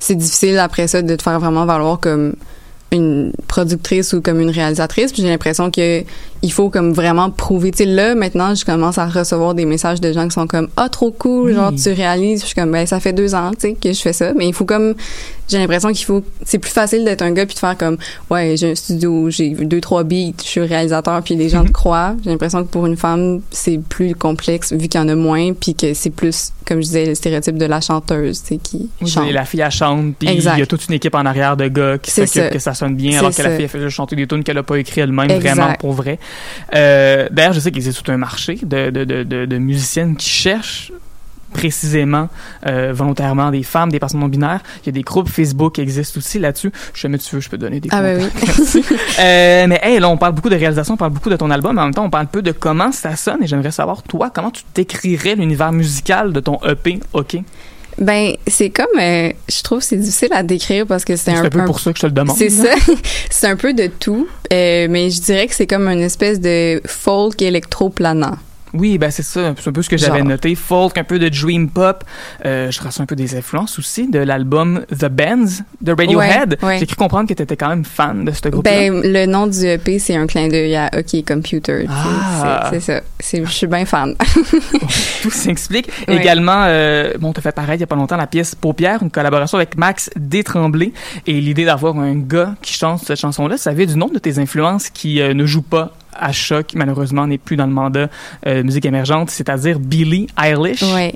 c'est 0.06 0.16
difficile 0.16 0.60
après 0.60 0.88
ça 0.88 1.01
de 1.01 1.16
te 1.16 1.24
faire 1.24 1.39
vraiment 1.39 1.66
valoir 1.66 1.99
comme 1.99 2.36
une 2.91 3.32
productrice 3.47 4.14
ou 4.14 4.22
comme 4.22 4.39
une 4.39 4.51
réalisatrice. 4.51 5.12
J'ai 5.16 5.24
l'impression 5.28 5.72
que 5.72 6.03
il 6.46 6.52
faut 6.52 6.70
comme 6.70 6.93
vraiment 6.93 7.32
prouver. 7.32 7.72
Tu 7.72 7.80
sais 7.80 7.86
là 7.86 8.14
maintenant 8.16 8.54
je 8.54 8.64
commence 8.64 8.98
à 9.00 9.08
recevoir 9.08 9.56
des 9.56 9.66
messages 9.66 10.00
de 10.00 10.14
gens 10.14 10.28
qui 10.28 10.34
sont 10.36 10.46
comme 10.48 10.68
ah 10.78 10.89
trop 10.89 11.12
cool 11.12 11.50
Oui. 11.50 11.56
genre 11.56 11.72
tu 11.76 11.91
réalises. 11.91 12.41
Je 12.41 12.46
suis 12.48 12.56
comme 12.56 12.72
ben 12.72 12.86
ça 12.86 13.00
fait 13.00 13.14
deux 13.14 13.34
ans 13.34 13.52
tu 13.52 13.62
sais 13.70 13.74
que 13.74 13.91
je 13.91 14.00
fais 14.00 14.14
ça. 14.14 14.34
Mais 14.36 14.48
il 14.48 14.54
faut 14.54 14.66
comme 14.66 14.93
j'ai 15.50 15.58
l'impression 15.60 15.91
qu'il 15.91 16.06
faut 16.06 16.24
c'est 16.43 16.58
plus 16.60 16.72
facile 16.72 17.04
d'être 17.04 17.22
un 17.24 17.32
gars 17.32 17.46
puis 17.46 17.56
de 17.56 17.60
faire 17.60 17.78
comme 17.78 17.98
ouais 18.30 18.56
j'ai 18.58 18.72
un 18.72 18.76
studio 18.76 19.30
j'ai 19.30 19.50
deux 19.50 19.82
trois 19.82 20.04
beats 20.04 20.34
je 20.43 20.48
suis 20.48 20.62
réalisateur 20.62 21.22
puis 21.24 21.36
les 21.36 21.50
gens 21.50 21.66
te 21.66 21.72
croient. 21.72 22.16
J'ai 22.24 22.30
l'impression 22.30 22.64
que 22.64 22.70
pour 22.70 22.86
une 22.86 22.98
femme 22.98 23.41
c'est 23.52 23.80
plus 23.80 24.14
complexe 24.16 24.72
vu 24.72 24.88
qu'il 24.88 25.00
y 25.02 25.04
en 25.04 25.08
a 25.10 25.16
moins 25.16 25.54
puis 25.54 25.74
que 25.76 25.93
c'est 25.96 26.10
plus 26.12 26.52
comme 26.68 26.78
je 26.78 26.86
disais 26.88 27.06
le 27.06 27.16
stéréotype 27.16 27.58
de 27.58 27.66
la 27.66 27.82
chanteuse 27.82 28.41
tu 28.41 28.48
sais 28.50 28.58
qui 28.58 28.89
Oui, 29.02 29.10
chante. 29.10 29.32
la 29.32 29.46
fille 29.46 29.62
elle 29.62 29.72
chante, 29.72 30.16
puis 30.20 30.30
il 30.32 30.41
y 30.43 30.48
a 30.62 30.66
toute 30.66 30.88
une 30.88 30.96
équipe 30.96 31.16
en 31.16 31.26
arrière 31.26 31.58
de 31.58 31.68
gars 31.68 31.98
qui 31.98 32.12
ça. 32.12 32.50
que 32.50 32.60
ça 32.60 32.74
sonne 32.74 32.96
bien, 32.96 33.18
alors 33.20 33.34
que 33.34 33.41
la 33.41 33.52
fille 33.52 33.64
elle 33.64 33.70
fait 33.70 33.80
juste 33.82 33.96
chanter 33.96 34.16
des 34.16 34.28
tunes 34.28 34.43
qu'elle 34.43 34.58
a 34.58 34.64
pas 34.64 34.78
écrit 34.78 35.02
elle-même 35.02 35.32
vraiment 35.39 35.74
pour 35.80 35.93
vrai. 35.93 36.20
Euh, 36.73 37.27
D'ailleurs, 37.31 37.53
je 37.53 37.59
sais 37.59 37.71
qu'il 37.71 37.79
existe 37.79 38.03
tout 38.03 38.11
un 38.11 38.17
marché 38.17 38.59
de, 38.63 38.89
de, 38.89 39.03
de, 39.03 39.23
de, 39.23 39.45
de 39.45 39.57
musiciennes 39.57 40.15
qui 40.15 40.29
cherchent 40.29 40.91
précisément, 41.55 42.27
euh, 42.67 42.91
volontairement, 42.93 43.49
des 43.49 43.63
femmes, 43.63 43.89
des 43.89 43.99
personnes 43.99 44.19
non 44.19 44.27
binaires. 44.27 44.59
Il 44.83 44.88
y 44.88 44.89
a 44.89 44.91
des 44.91 45.03
groupes 45.03 45.29
Facebook 45.29 45.75
qui 45.75 45.81
existent 45.81 46.17
aussi 46.17 46.38
là-dessus. 46.38 46.71
Je 46.93 47.01
jamais 47.01 47.17
tu 47.17 47.33
veux, 47.33 47.41
je 47.41 47.49
peux 47.49 47.57
donner 47.57 47.79
des 47.79 47.88
Ah 47.91 48.01
ben 48.01 48.21
oui. 48.21 48.83
Euh, 49.19 49.65
mais 49.67 49.79
hey, 49.81 49.99
là, 49.99 50.09
on 50.09 50.17
parle 50.17 50.33
beaucoup 50.33 50.49
de 50.49 50.55
réalisation, 50.55 50.95
on 50.95 50.97
parle 50.97 51.13
beaucoup 51.13 51.29
de 51.29 51.38
ton 51.38 51.49
album, 51.49 51.75
mais 51.75 51.81
en 51.81 51.86
même 51.86 51.93
temps, 51.93 52.03
on 52.03 52.09
parle 52.09 52.27
peu 52.27 52.41
de 52.41 52.51
comment 52.51 52.91
ça 52.91 53.15
sonne. 53.15 53.41
Et 53.41 53.47
j'aimerais 53.47 53.71
savoir, 53.71 54.03
toi, 54.03 54.29
comment 54.29 54.51
tu 54.51 54.63
décrirais 54.73 55.36
l'univers 55.36 55.71
musical 55.71 56.33
de 56.33 56.41
ton 56.41 56.59
EP, 56.67 56.99
OK? 57.13 57.38
Ben, 57.98 58.34
c'est 58.48 58.70
comme, 58.70 59.00
euh, 59.00 59.32
je 59.50 59.62
trouve 59.64 59.82
c'est 59.82 59.96
difficile 59.96 60.30
à 60.32 60.43
décrire 60.43 60.86
parce 60.86 61.06
que 61.06 61.16
c'est 61.16 61.32
C'est 61.32 61.38
un, 61.38 61.46
un 61.46 61.50
peu 61.50 61.64
pour 61.66 61.80
ça 61.80 61.93
que 61.93 61.98
je 61.98 62.02
te 62.02 62.08
le 62.08 62.12
demande. 62.12 62.36
C'est 62.38 62.50
ça. 62.50 62.74
c'est 63.30 63.48
un 63.48 63.56
peu 63.56 63.74
de 63.74 63.88
tout, 63.88 64.28
euh, 64.52 64.88
mais 64.89 65.10
je 65.10 65.22
dirais 65.22 65.48
que 65.48 65.56
c'est 65.56 65.68
comme 65.68 65.88
une 65.88 66.02
espèce 66.02 66.39
de 66.39 66.82
folk 66.86 67.41
électro-planant. 67.41 68.38
Oui, 68.78 68.97
ben 68.97 69.11
c'est 69.11 69.23
ça, 69.23 69.53
c'est 69.57 69.69
un 69.69 69.71
peu 69.71 69.82
ce 69.82 69.89
que 69.89 69.97
j'avais 69.97 70.23
noté. 70.23 70.55
Folk, 70.55 70.97
un 70.97 71.03
peu 71.03 71.19
de 71.19 71.30
dream 71.30 71.69
pop. 71.69 72.03
Euh, 72.45 72.71
je 72.71 72.78
trace 72.78 72.99
un 72.99 73.05
peu 73.05 73.15
des 73.15 73.36
influences 73.36 73.80
aussi 73.80 74.07
de 74.07 74.19
l'album 74.19 74.86
The 74.91 75.05
Bands 75.05 75.63
de 75.82 75.91
Radiohead. 75.91 76.57
Ouais, 76.61 76.67
ouais. 76.67 76.80
J'ai 76.80 76.86
cru 76.86 76.95
comprendre 76.95 77.30
que 77.30 77.34
tu 77.34 77.43
étais 77.43 77.55
quand 77.55 77.69
même 77.69 77.86
fan 77.86 78.26
de 78.26 78.32
ce 78.32 78.47
groupe-là. 78.49 78.71
Ben, 78.71 79.01
le 79.03 79.26
nom 79.26 79.47
du 79.47 79.65
EP, 79.65 79.99
c'est 79.99 80.15
un 80.15 80.28
clin 80.28 80.47
d'œil 80.47 80.76
à 80.76 80.89
OK 80.97 81.23
Computer. 81.26 81.86
Ah. 81.89 82.71
C'est 82.71 82.80
ça. 82.80 83.01
Je 83.45 83.51
suis 83.51 83.67
bien 83.67 83.86
fan. 83.86 84.15
Tout 85.21 85.32
s'explique. 85.32 85.89
Ouais. 86.07 86.17
Également, 86.17 86.65
euh, 86.65 87.13
bon, 87.19 87.34
t'as 87.34 87.41
fait 87.41 87.51
pareil 87.51 87.78
il 87.78 87.80
y 87.80 87.84
a 87.84 87.88
pas 87.88 87.95
longtemps 87.95 88.17
la 88.17 88.28
pièce 88.28 88.53
Paupière, 88.53 89.01
une 89.01 89.09
collaboration 89.09 89.57
avec 89.57 89.76
Max 89.76 90.11
Détremblé. 90.15 90.93
Et 91.26 91.41
l'idée 91.41 91.65
d'avoir 91.65 91.97
un 91.97 92.15
gars 92.15 92.55
qui 92.61 92.73
chante 92.73 92.99
cette 92.99 93.19
chanson-là, 93.19 93.57
ça 93.57 93.73
vient 93.73 93.86
du 93.86 93.95
nom 93.95 94.07
de 94.07 94.19
tes 94.19 94.38
influences 94.38 94.89
qui 94.89 95.21
euh, 95.21 95.34
ne 95.34 95.45
jouent 95.45 95.61
pas 95.63 95.93
à 96.16 96.32
choc, 96.32 96.72
malheureusement, 96.76 97.28
n'est 97.28 97.38
plus 97.38 97.55
dans 97.55 97.66
le 97.66 97.74
mandat 97.74 98.09
euh, 98.47 98.63
musique 98.63 98.86
émergente, 98.86 99.30
c'est-à-dire 99.30 99.80
Billie 99.80 100.28
Eilish. 100.41 100.82
Ouais. 100.84 101.16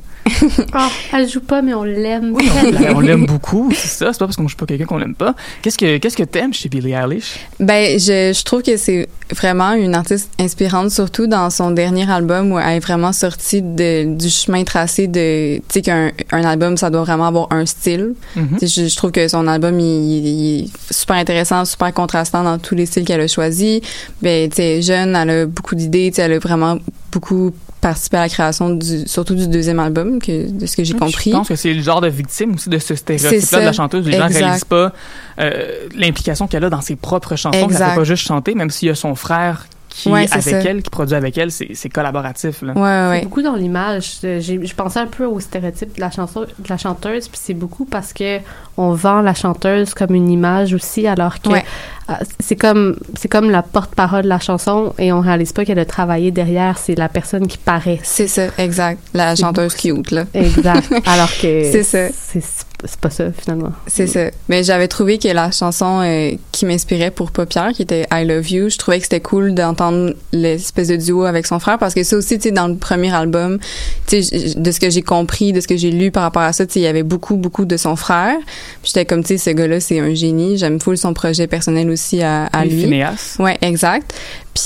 Oh, 0.75 0.87
elle 1.13 1.27
joue 1.27 1.41
pas, 1.41 1.61
mais 1.61 1.73
on 1.73 1.83
l'aime. 1.83 2.33
Oui, 2.33 2.49
on, 2.95 2.99
l'aime 2.99 3.25
beaucoup, 3.25 3.71
c'est 3.73 3.87
ça. 3.87 4.13
C'est 4.13 4.19
pas 4.19 4.25
parce 4.25 4.35
qu'on 4.35 4.47
joue 4.47 4.57
pas 4.57 4.65
quelqu'un 4.65 4.85
qu'on 4.85 4.97
l'aime 4.97 5.15
pas. 5.15 5.33
Qu'est-ce 5.61 5.77
que 5.77 5.97
qu'est-ce 5.97 6.17
que 6.17 6.23
t'aimes 6.23 6.53
chez 6.53 6.69
Billie 6.69 6.93
Eilish? 6.93 7.39
Ben, 7.59 7.99
je, 7.99 8.33
je 8.33 8.43
trouve 8.43 8.61
que 8.61 8.77
c'est 8.77 9.07
vraiment 9.35 9.73
une 9.73 9.95
artiste 9.95 10.29
inspirante, 10.39 10.91
surtout 10.91 11.27
dans 11.27 11.49
son 11.49 11.71
dernier 11.71 12.09
album 12.09 12.51
où 12.51 12.59
elle 12.59 12.77
est 12.77 12.79
vraiment 12.79 13.11
sortie 13.11 13.61
de, 13.61 14.15
du 14.15 14.29
chemin 14.29 14.63
tracé 14.63 15.07
de, 15.07 15.57
tu 15.57 15.63
sais, 15.69 15.81
qu'un 15.81 16.11
un 16.31 16.43
album, 16.43 16.77
ça 16.77 16.89
doit 16.89 17.03
vraiment 17.03 17.27
avoir 17.27 17.47
un 17.51 17.65
style. 17.65 18.13
Mhm. 18.35 18.59
Sais, 18.59 18.67
Je, 18.67 18.87
je 18.87 18.95
trouve 18.95 19.11
que 19.11 19.27
son 19.27 19.47
album, 19.47 19.79
il, 19.79 19.85
il 19.85 20.63
est 20.63 20.93
super 20.93 21.17
intéressant, 21.17 21.65
super 21.65 21.93
contrastant 21.93 22.43
dans 22.43 22.57
tous 22.57 22.75
les 22.75 22.85
styles 22.85 23.05
qu'elle 23.05 23.21
a 23.21 23.27
choisis. 23.27 23.81
Ben, 24.21 24.49
tu 24.49 24.57
sais, 24.57 24.81
jeune, 24.93 25.15
elle 25.15 25.29
a 25.29 25.45
beaucoup 25.45 25.75
d'idées, 25.75 26.11
elle 26.17 26.33
a 26.33 26.39
vraiment 26.39 26.77
beaucoup 27.11 27.53
participé 27.81 28.17
à 28.17 28.21
la 28.21 28.29
création 28.29 28.71
du, 28.71 29.07
surtout 29.07 29.35
du 29.35 29.47
deuxième 29.47 29.79
album, 29.79 30.19
que, 30.21 30.51
de 30.51 30.65
ce 30.65 30.75
que 30.75 30.83
j'ai 30.83 30.93
compris. 30.93 31.31
Je 31.31 31.35
pense 31.35 31.47
que 31.47 31.55
c'est 31.55 31.73
le 31.73 31.81
genre 31.81 32.01
de 32.01 32.07
victime 32.09 32.55
aussi 32.55 32.69
de 32.69 32.77
ce 32.77 32.95
stéréotype-là 32.95 33.59
de 33.59 33.65
la 33.65 33.73
chanteuse. 33.73 34.05
Les 34.05 34.17
gens 34.17 34.27
Exact. 34.27 34.43
réalisent 34.43 34.65
pas 34.65 34.91
euh, 35.39 35.87
l'implication 35.95 36.47
qu'elle 36.47 36.65
a 36.65 36.69
dans 36.69 36.81
ses 36.81 36.95
propres 36.95 37.35
chansons. 37.35 37.57
qu'elle 37.57 37.71
Exact. 37.71 37.91
fait 37.91 37.95
pas 37.95 38.03
juste 38.03 38.25
chanter, 38.25 38.55
même 38.55 38.69
s'il 38.69 38.89
y 38.89 38.91
a 38.91 38.95
son 38.95 39.15
frère 39.15 39.67
qui 39.89 40.09
Ouais, 40.09 40.23
est 40.23 40.27
c'est 40.27 40.53
avec 40.53 40.63
ça. 40.63 40.69
elle, 40.69 40.81
qui 40.83 40.89
produit 40.89 41.15
avec 41.15 41.37
elle, 41.37 41.51
c'est 41.51 41.69
c'est 41.73 41.89
collaboratif. 41.89 42.61
Là. 42.61 42.73
Ouais, 42.73 43.21
beaucoup 43.23 43.41
dans 43.41 43.55
l'image. 43.55 44.19
Je 44.21 44.73
pensais 44.75 44.99
un 44.99 45.07
peu 45.07 45.25
au 45.25 45.39
stéréotype 45.39 45.95
de 45.95 45.99
la, 46.01 46.11
chanson, 46.11 46.41
de 46.41 46.69
la 46.69 46.77
chanteuse, 46.77 47.27
puis 47.27 47.39
c'est 47.41 47.53
beaucoup 47.53 47.85
parce 47.85 48.13
que 48.13 48.37
on 48.77 48.91
vend 48.93 49.21
la 49.21 49.33
chanteuse 49.33 49.93
comme 49.93 50.13
une 50.15 50.29
image 50.29 50.73
aussi, 50.73 51.07
alors 51.07 51.41
que 51.41 51.49
Ouais. 51.49 51.65
euh, 52.09 52.13
c'est 52.39 52.55
comme 52.55 52.95
c'est 53.15 53.27
comme 53.27 53.49
la 53.49 53.61
porte-parole 53.63 54.23
de 54.23 54.29
la 54.29 54.39
chanson 54.39 54.93
et 54.99 55.11
on 55.11 55.19
réalise 55.21 55.51
pas 55.53 55.65
qu'elle 55.65 55.79
a 55.79 55.85
travaillé 55.85 56.31
derrière. 56.31 56.77
C'est 56.77 56.95
la 56.95 57.09
personne 57.09 57.47
qui 57.47 57.57
paraît. 57.57 57.99
C'est 58.03 58.27
ça, 58.27 58.43
exact. 58.57 59.01
La 59.13 59.35
chanteuse 59.35 59.73
cute, 59.75 60.11
là. 60.11 60.25
Exact. 60.33 60.87
alors 61.07 61.29
que 61.31 61.63
C'est 61.71 61.83
ça. 61.83 62.07
C'est 62.13 62.43
c'est 62.85 62.99
pas 62.99 63.09
ça 63.09 63.31
finalement. 63.31 63.71
C'est 63.87 64.07
ça. 64.07 64.31
Mais 64.47 64.63
j'avais 64.63 64.87
trouvé 64.87 65.17
que 65.17 65.27
la 65.27 65.51
chanson 65.51 66.01
euh, 66.01 66.31
qui 66.51 66.65
m'inspirait 66.65 67.11
pour 67.11 67.31
Paupière, 67.31 67.71
qui 67.73 67.81
était 67.81 68.07
I 68.11 68.25
Love 68.25 68.49
You, 68.49 68.69
je 68.69 68.77
trouvais 68.77 68.97
que 68.97 69.03
c'était 69.03 69.19
cool 69.19 69.53
d'entendre 69.53 70.13
l'espèce 70.31 70.87
de 70.87 70.95
duo 70.95 71.23
avec 71.23 71.45
son 71.45 71.59
frère 71.59 71.77
parce 71.77 71.93
que 71.93 72.03
ça 72.03 72.15
aussi, 72.15 72.37
tu 72.37 72.43
sais, 72.43 72.51
dans 72.51 72.67
le 72.67 72.75
premier 72.75 73.13
album, 73.13 73.59
tu 74.07 74.23
sais, 74.23 74.53
de 74.55 74.71
ce 74.71 74.79
que 74.79 74.89
j'ai 74.89 75.01
compris, 75.01 75.51
de 75.51 75.61
ce 75.61 75.67
que 75.67 75.77
j'ai 75.77 75.91
lu 75.91 76.11
par 76.11 76.23
rapport 76.23 76.41
à 76.41 76.53
ça, 76.53 76.65
tu 76.65 76.73
sais, 76.73 76.79
il 76.79 76.83
y 76.83 76.87
avait 76.87 77.03
beaucoup, 77.03 77.35
beaucoup 77.35 77.65
de 77.65 77.77
son 77.77 77.95
frère. 77.95 78.37
Puis 78.81 78.91
j'étais 78.93 79.05
comme, 79.05 79.23
tu 79.23 79.37
sais, 79.37 79.49
ce 79.49 79.49
gars-là, 79.49 79.79
c'est 79.79 79.99
un 79.99 80.13
génie. 80.13 80.57
J'aime 80.57 80.79
full 80.79 80.97
son 80.97 81.13
projet 81.13 81.47
personnel 81.47 81.89
aussi 81.89 82.21
à, 82.21 82.45
à 82.45 82.65
lui. 82.65 82.83
Phineas. 82.83 83.35
Ouais, 83.39 83.57
exact. 83.61 84.13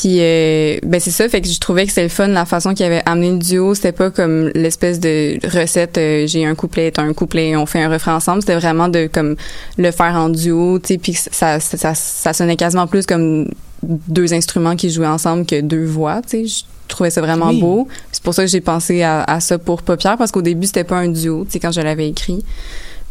Puis 0.01 0.17
euh, 0.21 0.77
ben 0.83 0.99
c'est 0.99 1.11
ça, 1.11 1.29
fait 1.29 1.41
que 1.41 1.47
je 1.47 1.59
trouvais 1.59 1.83
que 1.85 1.89
c'était 1.89 2.03
le 2.03 2.09
fun 2.09 2.27
la 2.27 2.45
façon 2.45 2.73
qu'il 2.73 2.83
avait 2.85 3.03
amené 3.05 3.31
le 3.31 3.37
duo, 3.37 3.75
c'était 3.75 3.91
pas 3.91 4.09
comme 4.09 4.49
l'espèce 4.55 4.99
de 4.99 5.37
recette 5.47 5.97
euh, 5.99 6.25
j'ai 6.25 6.45
un 6.45 6.55
couplet, 6.55 6.89
t'as 6.89 7.03
un 7.03 7.13
couplet, 7.13 7.55
on 7.55 7.67
fait 7.67 7.81
un 7.83 7.89
refrain 7.89 8.15
ensemble, 8.15 8.41
c'était 8.41 8.55
vraiment 8.55 8.89
de 8.89 9.07
comme 9.11 9.35
le 9.77 9.91
faire 9.91 10.15
en 10.15 10.29
duo, 10.29 10.79
tu 10.79 10.93
sais, 10.93 10.97
puis 10.97 11.13
ça, 11.13 11.59
ça 11.59 11.77
ça 11.77 11.93
ça 11.93 12.33
sonnait 12.33 12.55
quasiment 12.55 12.87
plus 12.87 13.05
comme 13.05 13.47
deux 13.83 14.33
instruments 14.33 14.75
qui 14.75 14.89
jouaient 14.89 15.05
ensemble 15.05 15.45
que 15.45 15.61
deux 15.61 15.85
voix, 15.85 16.21
tu 16.27 16.47
sais. 16.47 16.47
Je 16.47 16.95
trouvais 16.95 17.09
ça 17.11 17.21
vraiment 17.21 17.49
Oui. 17.49 17.59
beau. 17.59 17.87
C'est 18.11 18.23
pour 18.23 18.33
ça 18.33 18.43
que 18.43 18.49
j'ai 18.49 18.61
pensé 18.61 19.03
à, 19.03 19.23
à 19.23 19.39
ça 19.41 19.57
pour 19.59 19.83
Paupière 19.83 20.17
parce 20.17 20.31
qu'au 20.31 20.41
début 20.41 20.65
c'était 20.67 20.83
pas 20.83 20.97
un 20.97 21.09
duo, 21.09 21.45
tu 21.45 21.51
sais 21.51 21.59
quand 21.59 21.71
je 21.71 21.81
l'avais 21.81 22.07
écrit. 22.09 22.43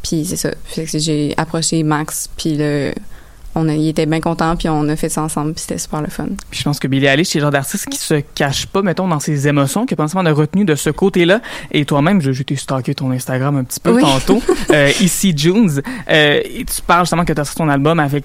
Puis 0.02 0.24
c'est 0.24 0.36
ça, 0.36 0.50
fait 0.64 0.84
que 0.86 0.98
j'ai 0.98 1.32
approché 1.36 1.82
Max 1.84 2.28
puis 2.36 2.56
le 2.56 2.92
on 3.54 3.68
a, 3.68 3.74
il 3.74 3.88
était 3.88 4.06
bien 4.06 4.20
content 4.20 4.56
puis 4.56 4.68
on 4.68 4.88
a 4.88 4.96
fait 4.96 5.08
ça 5.08 5.22
ensemble 5.22 5.52
puis 5.54 5.62
c'était 5.62 5.78
super 5.78 6.00
le 6.02 6.08
fun. 6.08 6.26
Puis 6.50 6.60
je 6.60 6.64
pense 6.64 6.78
que 6.78 6.88
Billie 6.88 7.06
Eilish, 7.06 7.28
c'est 7.28 7.38
le 7.38 7.42
genre 7.42 7.50
d'artiste 7.50 7.86
qui 7.88 7.98
se 7.98 8.14
cache 8.34 8.66
pas, 8.66 8.82
mettons, 8.82 9.08
dans 9.08 9.20
ses 9.20 9.48
émotions, 9.48 9.86
qui 9.86 9.94
a 9.94 9.96
pas 9.96 10.04
nécessairement 10.04 10.28
de 10.30 10.34
retenue 10.34 10.64
de 10.64 10.74
ce 10.74 10.90
côté-là. 10.90 11.40
Et 11.70 11.84
toi-même, 11.84 12.20
je- 12.20 12.30
été 12.42 12.56
stalké 12.56 12.94
ton 12.94 13.10
Instagram 13.12 13.56
un 13.56 13.64
petit 13.64 13.78
peu 13.80 13.92
Oui. 13.92 14.02
tantôt. 14.02 14.42
euh, 14.72 14.90
ici, 15.00 15.32
Junes. 15.36 15.80
Euh, 16.10 16.40
tu 16.44 16.82
parles 16.86 17.04
justement 17.04 17.24
que 17.24 17.32
tu 17.32 17.40
as 17.40 17.44
sorti 17.44 17.58
ton 17.58 17.68
album 17.68 18.00
avec, 18.00 18.24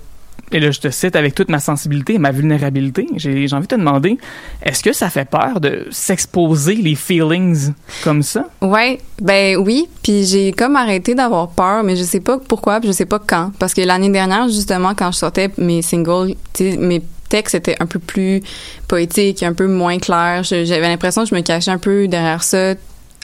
et 0.51 0.59
là, 0.59 0.71
je 0.71 0.79
te 0.79 0.89
cite, 0.89 1.15
avec 1.15 1.35
toute 1.35 1.49
ma 1.49 1.59
sensibilité 1.59 2.13
et 2.13 2.19
ma 2.19 2.31
vulnérabilité. 2.31 3.07
J'ai 3.15 3.47
envie 3.51 3.67
de 3.67 3.75
te 3.75 3.75
demander, 3.75 4.17
est-ce 4.63 4.81
que 4.81 4.93
ça 4.93 5.09
fait 5.09 5.29
peur 5.29 5.59
de 5.59 5.87
s'exposer 5.91 6.75
les 6.75 6.95
feelings 6.95 7.73
comme 8.03 8.23
ça? 8.23 8.45
Ouais, 8.61 8.99
ben 9.21 9.57
oui, 9.57 9.87
puis 10.03 10.25
j'ai 10.25 10.53
comme 10.53 10.75
arrêté 10.77 11.15
d'avoir 11.15 11.49
peur, 11.49 11.83
mais 11.83 11.95
je 11.95 12.03
sais 12.03 12.21
pas 12.21 12.37
pourquoi, 12.37 12.79
puis 12.79 12.87
je 12.87 12.93
sais 12.93 13.05
pas 13.05 13.19
quand, 13.19 13.51
parce 13.59 13.73
que 13.73 13.81
l'année 13.81 14.09
dernière 14.09 14.47
justement 14.47 14.93
quand 14.95 15.11
je 15.11 15.17
sortais 15.17 15.49
mes 15.57 15.81
singles, 15.81 16.35
mes 16.59 17.01
textes 17.29 17.55
étaient 17.55 17.75
un 17.81 17.85
peu 17.85 17.99
plus 17.99 18.41
poétiques, 18.87 19.43
un 19.43 19.53
peu 19.53 19.67
moins 19.67 19.99
clairs. 19.99 20.43
J'avais 20.43 20.87
l'impression 20.87 21.23
que 21.23 21.29
je 21.29 21.35
me 21.35 21.41
cachais 21.41 21.71
un 21.71 21.77
peu 21.77 22.07
derrière 22.07 22.43
ça 22.43 22.75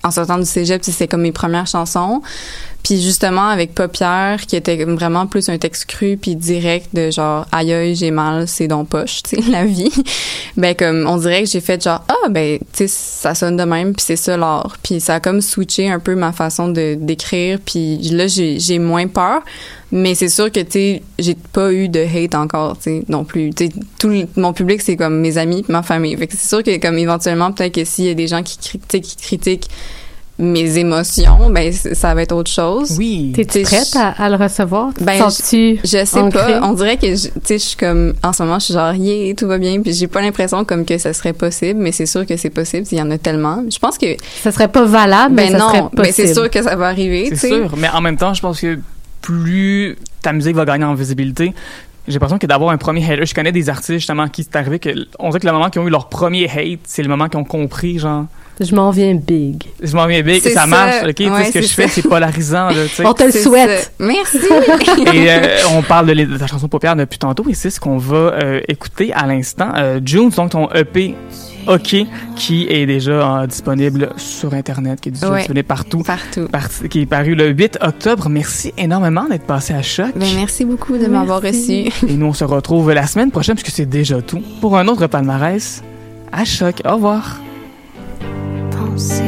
en 0.03 0.11
sortant 0.11 0.37
du 0.37 0.45
cégep, 0.45 0.83
c'est 0.83 1.07
comme 1.07 1.21
mes 1.21 1.31
premières 1.31 1.67
chansons. 1.67 2.21
Puis 2.83 3.01
justement 3.01 3.47
avec 3.47 3.73
Paupière 3.73 4.41
qui 4.45 4.57
était 4.57 4.83
vraiment 4.83 5.25
plus 5.25 5.47
un 5.47 5.57
texte 5.57 5.85
cru 5.85 6.17
puis 6.17 6.35
direct 6.35 6.93
de 6.93 7.11
genre 7.11 7.45
aïe 7.53 7.95
j'ai 7.95 8.11
mal 8.11 8.45
c'est 8.47 8.67
donc 8.67 8.89
poche 8.89 9.23
tu 9.27 9.37
sais 9.41 9.49
la 9.49 9.63
vie. 9.65 9.89
Ben 10.57 10.75
comme 10.75 11.05
on 11.07 11.15
dirait 11.17 11.43
que 11.43 11.49
j'ai 11.49 11.61
fait 11.61 11.81
genre 11.81 12.03
ah 12.09 12.27
ben 12.29 12.59
tu 12.59 12.65
sais 12.73 12.87
ça 12.89 13.35
sonne 13.35 13.55
de 13.55 13.63
même 13.63 13.93
puis 13.93 14.03
c'est 14.05 14.17
ça 14.17 14.35
l'art. 14.35 14.75
Puis 14.83 14.99
ça 14.99 15.15
a 15.15 15.19
comme 15.21 15.39
switché 15.41 15.89
un 15.89 15.99
peu 15.99 16.13
ma 16.15 16.33
façon 16.33 16.67
de 16.67 16.95
d'écrire 16.99 17.59
puis 17.65 17.97
là 18.11 18.27
j'ai 18.27 18.79
moins 18.79 19.07
peur. 19.07 19.41
Mais 19.95 20.15
c'est 20.15 20.27
sûr 20.29 20.51
que 20.51 20.59
tu 20.59 20.71
sais 20.71 21.03
j'ai 21.19 21.35
pas 21.53 21.71
eu 21.71 21.87
de 21.87 21.99
hate 22.01 22.35
encore 22.35 22.75
tu 22.77 22.83
sais 22.83 23.03
non 23.07 23.23
plus. 23.23 23.51
Tu 23.53 23.69
tout 23.97 24.09
le- 24.09 24.27
mon 24.35 24.51
public 24.51 24.81
c'est 24.81 24.97
comme 24.97 25.19
mes 25.21 25.37
amis 25.37 25.63
ma 25.69 25.83
famille. 25.83 26.17
Fait 26.17 26.27
que 26.27 26.33
c'est 26.35 26.47
sûr 26.49 26.63
que 26.63 26.77
comme 26.81 26.97
éventuellement 26.97 27.51
peut-être 27.53 27.75
que 27.75 27.85
s'il 27.85 28.05
y 28.05 28.09
a 28.09 28.13
des 28.13 28.27
gens 28.27 28.43
qui 28.43 28.57
qui 28.57 29.15
critiquent 29.15 29.69
mes 30.43 30.77
émotions 30.77 31.49
ben 31.49 31.71
ça 31.73 32.13
va 32.13 32.21
être 32.21 32.31
autre 32.33 32.51
chose 32.51 32.95
Oui. 32.97 33.31
T'es-tu 33.35 33.61
prête 33.63 33.95
à, 33.95 34.09
à 34.23 34.29
le 34.29 34.35
recevoir? 34.35 34.89
Ben, 35.01 35.17
Sens-tu 35.17 35.79
je 35.83 36.05
sais 36.05 36.19
ancrée? 36.19 36.53
pas. 36.53 36.61
On 36.63 36.73
dirait 36.73 36.97
que, 36.97 37.07
je- 37.15 37.27
tu 37.27 37.31
sais, 37.43 37.57
je 37.57 37.63
suis 37.63 37.77
comme, 37.77 38.13
en 38.23 38.33
ce 38.33 38.43
moment, 38.43 38.59
je 38.59 38.65
suis 38.65 38.73
genre, 38.73 38.93
yeah, 38.93 39.33
tout 39.35 39.47
va 39.47 39.57
bien. 39.57 39.81
Puis 39.81 39.93
j'ai 39.93 40.07
pas 40.07 40.21
l'impression 40.21 40.63
comme 40.65 40.85
que 40.85 40.97
ça 40.97 41.13
serait 41.13 41.33
possible, 41.33 41.79
mais 41.79 41.91
c'est 41.91 42.05
sûr 42.05 42.25
que 42.25 42.37
c'est 42.37 42.49
possible. 42.49 42.85
Il 42.91 42.97
y 42.97 43.01
en 43.01 43.09
a 43.11 43.17
tellement. 43.17 43.63
Je 43.69 43.79
pense 43.79 43.97
que, 43.97 44.15
Ça 44.41 44.51
serait 44.51 44.67
pas 44.67 44.85
valable, 44.85 45.33
mais 45.35 45.49
ben 45.49 45.59
ça 45.59 45.67
serait 45.67 45.81
non, 45.81 45.89
possible. 45.89 46.03
ben 46.03 46.11
c'est 46.13 46.33
sûr 46.33 46.49
que 46.49 46.61
ça 46.61 46.75
va 46.75 46.87
arriver, 46.87 47.29
C'est 47.35 47.47
sûr. 47.47 47.73
Mais 47.77 47.89
en 47.89 48.01
même 48.01 48.17
temps, 48.17 48.33
je 48.33 48.41
pense 48.41 48.59
que 48.61 48.77
plus 49.21 49.97
ta 50.21 50.33
musique 50.33 50.55
va 50.55 50.65
gagner 50.65 50.85
en 50.85 50.93
visibilité, 50.93 51.53
j'ai 52.07 52.13
l'impression 52.15 52.37
que 52.37 52.47
d'avoir 52.47 52.71
un 52.71 52.77
premier 52.77 53.03
hater, 53.09 53.25
je 53.25 53.33
connais 53.33 53.51
des 53.53 53.69
artistes 53.69 53.93
justement 53.93 54.27
qui 54.27 54.43
c'est 54.43 54.55
arrivé 54.57 54.77
que 54.79 54.89
on 55.19 55.29
dirait 55.29 55.39
que 55.39 55.45
le 55.47 55.53
moment 55.53 55.69
qu'ils 55.69 55.81
ont 55.81 55.87
eu 55.87 55.91
leur 55.91 56.09
premier 56.09 56.49
hate, 56.49 56.79
c'est 56.85 57.01
le 57.03 57.07
moment 57.09 57.29
qu'ils 57.29 57.39
ont 57.39 57.43
compris 57.45 57.97
genre 57.99 58.25
Je 58.59 58.75
m'en 58.75 58.91
viens 58.91 59.15
big. 59.15 59.63
je 59.81 59.95
m'en 59.95 60.05
viens 60.05 60.21
big, 60.21 60.41
ça, 60.43 60.49
ça. 60.51 60.67
marche, 60.67 60.95
ok, 61.03 61.15
tu 61.15 61.23
sais, 61.23 61.29
Ouais, 61.31 61.45
ce 61.45 61.51
que 61.51 61.61
je 61.61 61.67
fais 61.67 61.87
c'est 61.87 62.03
polarisant 62.03 62.69
là. 62.69 62.83
On 63.05 63.13
te 63.13 63.23
le 63.23 63.31
souhaite. 63.31 63.79
ça. 63.83 63.89
Merci. 63.99 64.37
Et 65.13 65.31
euh, 65.31 65.57
on 65.71 65.81
parle 65.81 66.07
de, 66.13 66.37
ta 66.37 66.47
chanson 66.47 66.67
Paupière 66.67 66.95
depuis 66.95 67.17
tantôt 67.19 67.45
et 67.49 67.53
c'est 67.55 67.69
ce 67.69 67.79
qu'on 67.79 67.97
va 67.97 68.15
euh, 68.15 68.61
écouter 68.67 69.11
à 69.13 69.25
l'instant. 69.25 69.69
Euh, 69.77 69.99
June, 70.05 70.29
donc 70.29 70.51
ton 70.51 70.69
EP 70.71 71.15
OK, 71.67 71.95
qui 72.35 72.67
est 72.69 72.85
déjà 72.85 73.11
euh, 73.41 73.47
disponible 73.47 74.09
sur 74.17 74.53
Internet, 74.53 74.99
qui 75.01 75.09
est 75.09 75.13
déjà 75.13 75.29
Ouais. 75.31 75.39
disponible 75.39 75.65
partout, 75.67 76.03
Partout. 76.03 76.47
par- 76.51 76.69
qui 76.89 77.01
est 77.01 77.05
paru 77.05 77.35
le 77.35 77.47
8 77.49 77.79
octobre. 77.81 78.29
Merci 78.29 78.73
énormément 78.77 79.23
d'être 79.29 79.45
passé 79.45 79.73
à 79.73 79.81
Choc. 79.81 80.11
Ben, 80.15 80.27
merci 80.35 80.65
beaucoup 80.65 80.97
de 80.97 81.07
m'avoir 81.07 81.41
reçu. 81.41 81.89
Et 82.07 82.13
nous, 82.13 82.27
on 82.27 82.33
se 82.33 82.43
retrouve 82.43 82.91
la 82.91 83.07
semaine 83.07 83.31
prochaine, 83.31 83.55
puisque 83.55 83.73
c'est 83.75 83.89
déjà 83.89 84.21
tout, 84.21 84.41
pour 84.61 84.77
un 84.77 84.87
autre 84.87 85.07
palmarès 85.07 85.81
à 86.31 86.43
Choc. 86.45 86.81
Au 86.85 86.95
revoir. 86.95 87.39
Penser. 88.93 89.23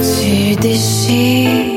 Tu 0.00 0.54
déchires 0.56 1.71